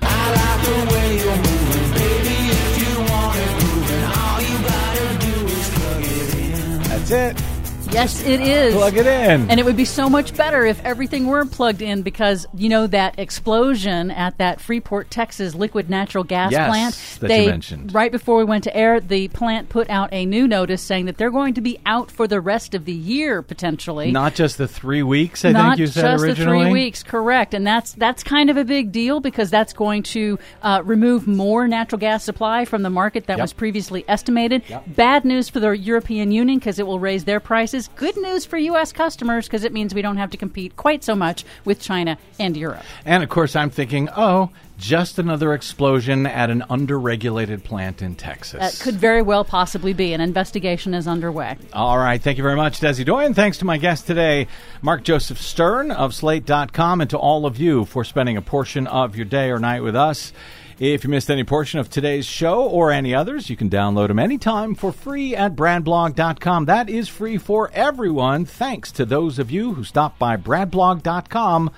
That's 6.87 7.11
it. 7.11 7.50
Yes, 7.91 8.23
it 8.25 8.39
is. 8.39 8.73
Plug 8.73 8.95
it 8.95 9.05
in. 9.05 9.49
And 9.51 9.59
it 9.59 9.65
would 9.65 9.75
be 9.75 9.83
so 9.83 10.09
much 10.09 10.33
better 10.37 10.65
if 10.65 10.83
everything 10.85 11.27
were 11.27 11.45
plugged 11.45 11.81
in 11.81 12.03
because, 12.03 12.45
you 12.55 12.69
know, 12.69 12.87
that 12.87 13.19
explosion 13.19 14.11
at 14.11 14.37
that 14.37 14.61
Freeport, 14.61 15.11
Texas 15.11 15.53
liquid 15.55 15.89
natural 15.89 16.23
gas 16.23 16.53
Yes, 16.53 16.69
plant. 16.69 17.19
that 17.19 17.27
they, 17.27 17.43
you 17.43 17.49
mentioned. 17.49 17.93
Right 17.93 18.09
before 18.11 18.37
we 18.37 18.45
went 18.45 18.63
to 18.63 18.75
air, 18.75 19.01
the 19.01 19.27
plant 19.27 19.67
put 19.67 19.89
out 19.89 20.07
a 20.13 20.25
new 20.25 20.47
notice 20.47 20.81
saying 20.81 21.05
that 21.07 21.17
they're 21.17 21.31
going 21.31 21.53
to 21.55 21.61
be 21.61 21.79
out 21.85 22.09
for 22.09 22.27
the 22.29 22.39
rest 22.39 22.73
of 22.73 22.85
the 22.85 22.93
year, 22.93 23.41
potentially. 23.41 24.09
Not 24.11 24.35
just 24.35 24.57
the 24.57 24.69
three 24.69 25.03
weeks, 25.03 25.43
I 25.43 25.51
Not 25.51 25.71
think 25.71 25.79
you 25.79 25.87
said 25.87 26.01
just 26.11 26.23
originally. 26.23 26.59
the 26.59 26.63
three 26.65 26.71
weeks, 26.71 27.03
correct, 27.03 27.53
and 27.53 27.67
that's 27.67 27.91
that's 27.93 28.23
kind 28.23 28.49
of 28.49 28.55
a 28.55 28.63
big 28.63 28.93
deal 28.93 29.19
because 29.19 29.49
that's 29.49 29.73
going 29.73 30.03
to 30.03 30.39
uh, 30.63 30.81
remove 30.85 31.27
more 31.27 31.67
natural 31.67 31.99
gas 31.99 32.23
supply 32.23 32.63
from 32.63 32.83
the 32.83 32.89
market 32.89 33.25
that 33.27 33.37
Yep. 33.37 33.43
was 33.43 33.53
previously 33.53 34.05
estimated. 34.07 34.63
Yep. 34.69 34.83
Bad 34.95 35.25
news 35.25 35.49
for 35.49 35.59
the 35.59 35.71
European 35.71 36.31
Union 36.31 36.57
because 36.57 36.79
it 36.79 36.87
will 36.87 36.99
raise 36.99 37.25
their 37.25 37.41
prices. 37.41 37.80
Good 37.89 38.17
news 38.17 38.45
for 38.45 38.57
U.S. 38.57 38.91
customers 38.91 39.47
because 39.47 39.63
it 39.63 39.73
means 39.73 39.93
we 39.93 40.01
don't 40.01 40.17
have 40.17 40.31
to 40.31 40.37
compete 40.37 40.75
quite 40.75 41.03
so 41.03 41.15
much 41.15 41.45
with 41.65 41.79
China 41.79 42.17
and 42.39 42.55
Europe. 42.55 42.83
And 43.05 43.23
of 43.23 43.29
course, 43.29 43.55
I'm 43.55 43.69
thinking, 43.69 44.09
oh, 44.15 44.51
just 44.77 45.19
another 45.19 45.53
explosion 45.53 46.25
at 46.25 46.49
an 46.49 46.63
underregulated 46.69 47.63
plant 47.63 48.01
in 48.01 48.15
Texas. 48.15 48.59
That 48.59 48.83
could 48.83 48.95
very 48.95 49.21
well 49.21 49.45
possibly 49.45 49.93
be. 49.93 50.13
An 50.13 50.21
investigation 50.21 50.93
is 50.93 51.07
underway. 51.07 51.57
All 51.71 51.97
right. 51.97 52.21
Thank 52.21 52.37
you 52.37 52.43
very 52.43 52.55
much, 52.55 52.79
Desi 52.79 53.05
Doyen. 53.05 53.35
Thanks 53.35 53.59
to 53.59 53.65
my 53.65 53.77
guest 53.77 54.07
today, 54.07 54.47
Mark 54.81 55.03
Joseph 55.03 55.39
Stern 55.39 55.91
of 55.91 56.15
Slate.com, 56.15 57.01
and 57.01 57.09
to 57.11 57.17
all 57.17 57.45
of 57.45 57.59
you 57.59 57.85
for 57.85 58.03
spending 58.03 58.37
a 58.37 58.41
portion 58.41 58.87
of 58.87 59.15
your 59.15 59.25
day 59.25 59.51
or 59.51 59.59
night 59.59 59.81
with 59.81 59.95
us. 59.95 60.33
If 60.81 61.03
you 61.03 61.11
missed 61.11 61.29
any 61.29 61.43
portion 61.43 61.79
of 61.79 61.91
today's 61.91 62.25
show 62.25 62.67
or 62.67 62.89
any 62.89 63.13
others, 63.13 63.51
you 63.51 63.55
can 63.55 63.69
download 63.69 64.07
them 64.07 64.17
anytime 64.17 64.73
for 64.73 64.91
free 64.91 65.35
at 65.35 65.55
bradblog.com. 65.55 66.65
That 66.65 66.89
is 66.89 67.07
free 67.07 67.37
for 67.37 67.69
everyone, 67.71 68.45
thanks 68.45 68.91
to 68.93 69.05
those 69.05 69.37
of 69.37 69.51
you 69.51 69.75
who 69.75 69.83
stopped 69.83 70.17
by 70.17 70.37
bradblog.com 70.37 71.69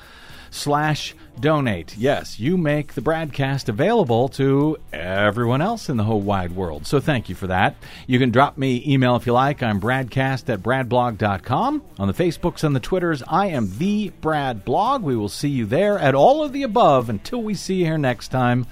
slash 0.51 1.15
donate. 1.37 1.97
Yes, 1.97 2.39
you 2.39 2.55
make 2.55 2.93
the 2.93 3.01
BradCast 3.01 3.67
available 3.67 4.29
to 4.29 4.77
everyone 4.93 5.61
else 5.61 5.89
in 5.89 5.97
the 5.97 6.05
whole 6.05 6.21
wide 6.21 6.53
world. 6.53 6.87
So 6.87 7.01
thank 7.01 7.27
you 7.27 7.35
for 7.35 7.47
that. 7.47 7.75
You 8.07 8.19
can 8.19 8.31
drop 8.31 8.57
me 8.57 8.85
email 8.87 9.17
if 9.17 9.25
you 9.25 9.33
like. 9.33 9.61
I'm 9.61 9.81
bradcast 9.81 10.47
at 10.47 10.63
bradblog.com. 10.63 11.83
On 11.99 12.07
the 12.07 12.13
Facebooks 12.13 12.63
and 12.63 12.73
the 12.73 12.79
Twitters, 12.79 13.21
I 13.27 13.47
am 13.47 13.77
the 13.79 14.13
Brad 14.21 14.63
Blog. 14.63 15.03
We 15.03 15.17
will 15.17 15.27
see 15.27 15.49
you 15.49 15.65
there 15.65 15.99
at 15.99 16.15
all 16.15 16.41
of 16.41 16.53
the 16.53 16.63
above 16.63 17.09
until 17.09 17.43
we 17.43 17.53
see 17.53 17.75
you 17.75 17.85
here 17.85 17.97
next 17.97 18.29
time. 18.29 18.65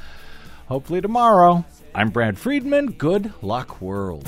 Hopefully 0.72 1.01
tomorrow. 1.01 1.65
I'm 1.93 2.11
Brad 2.11 2.38
Friedman. 2.38 2.93
Good 2.93 3.34
luck, 3.41 3.82
world. 3.82 4.26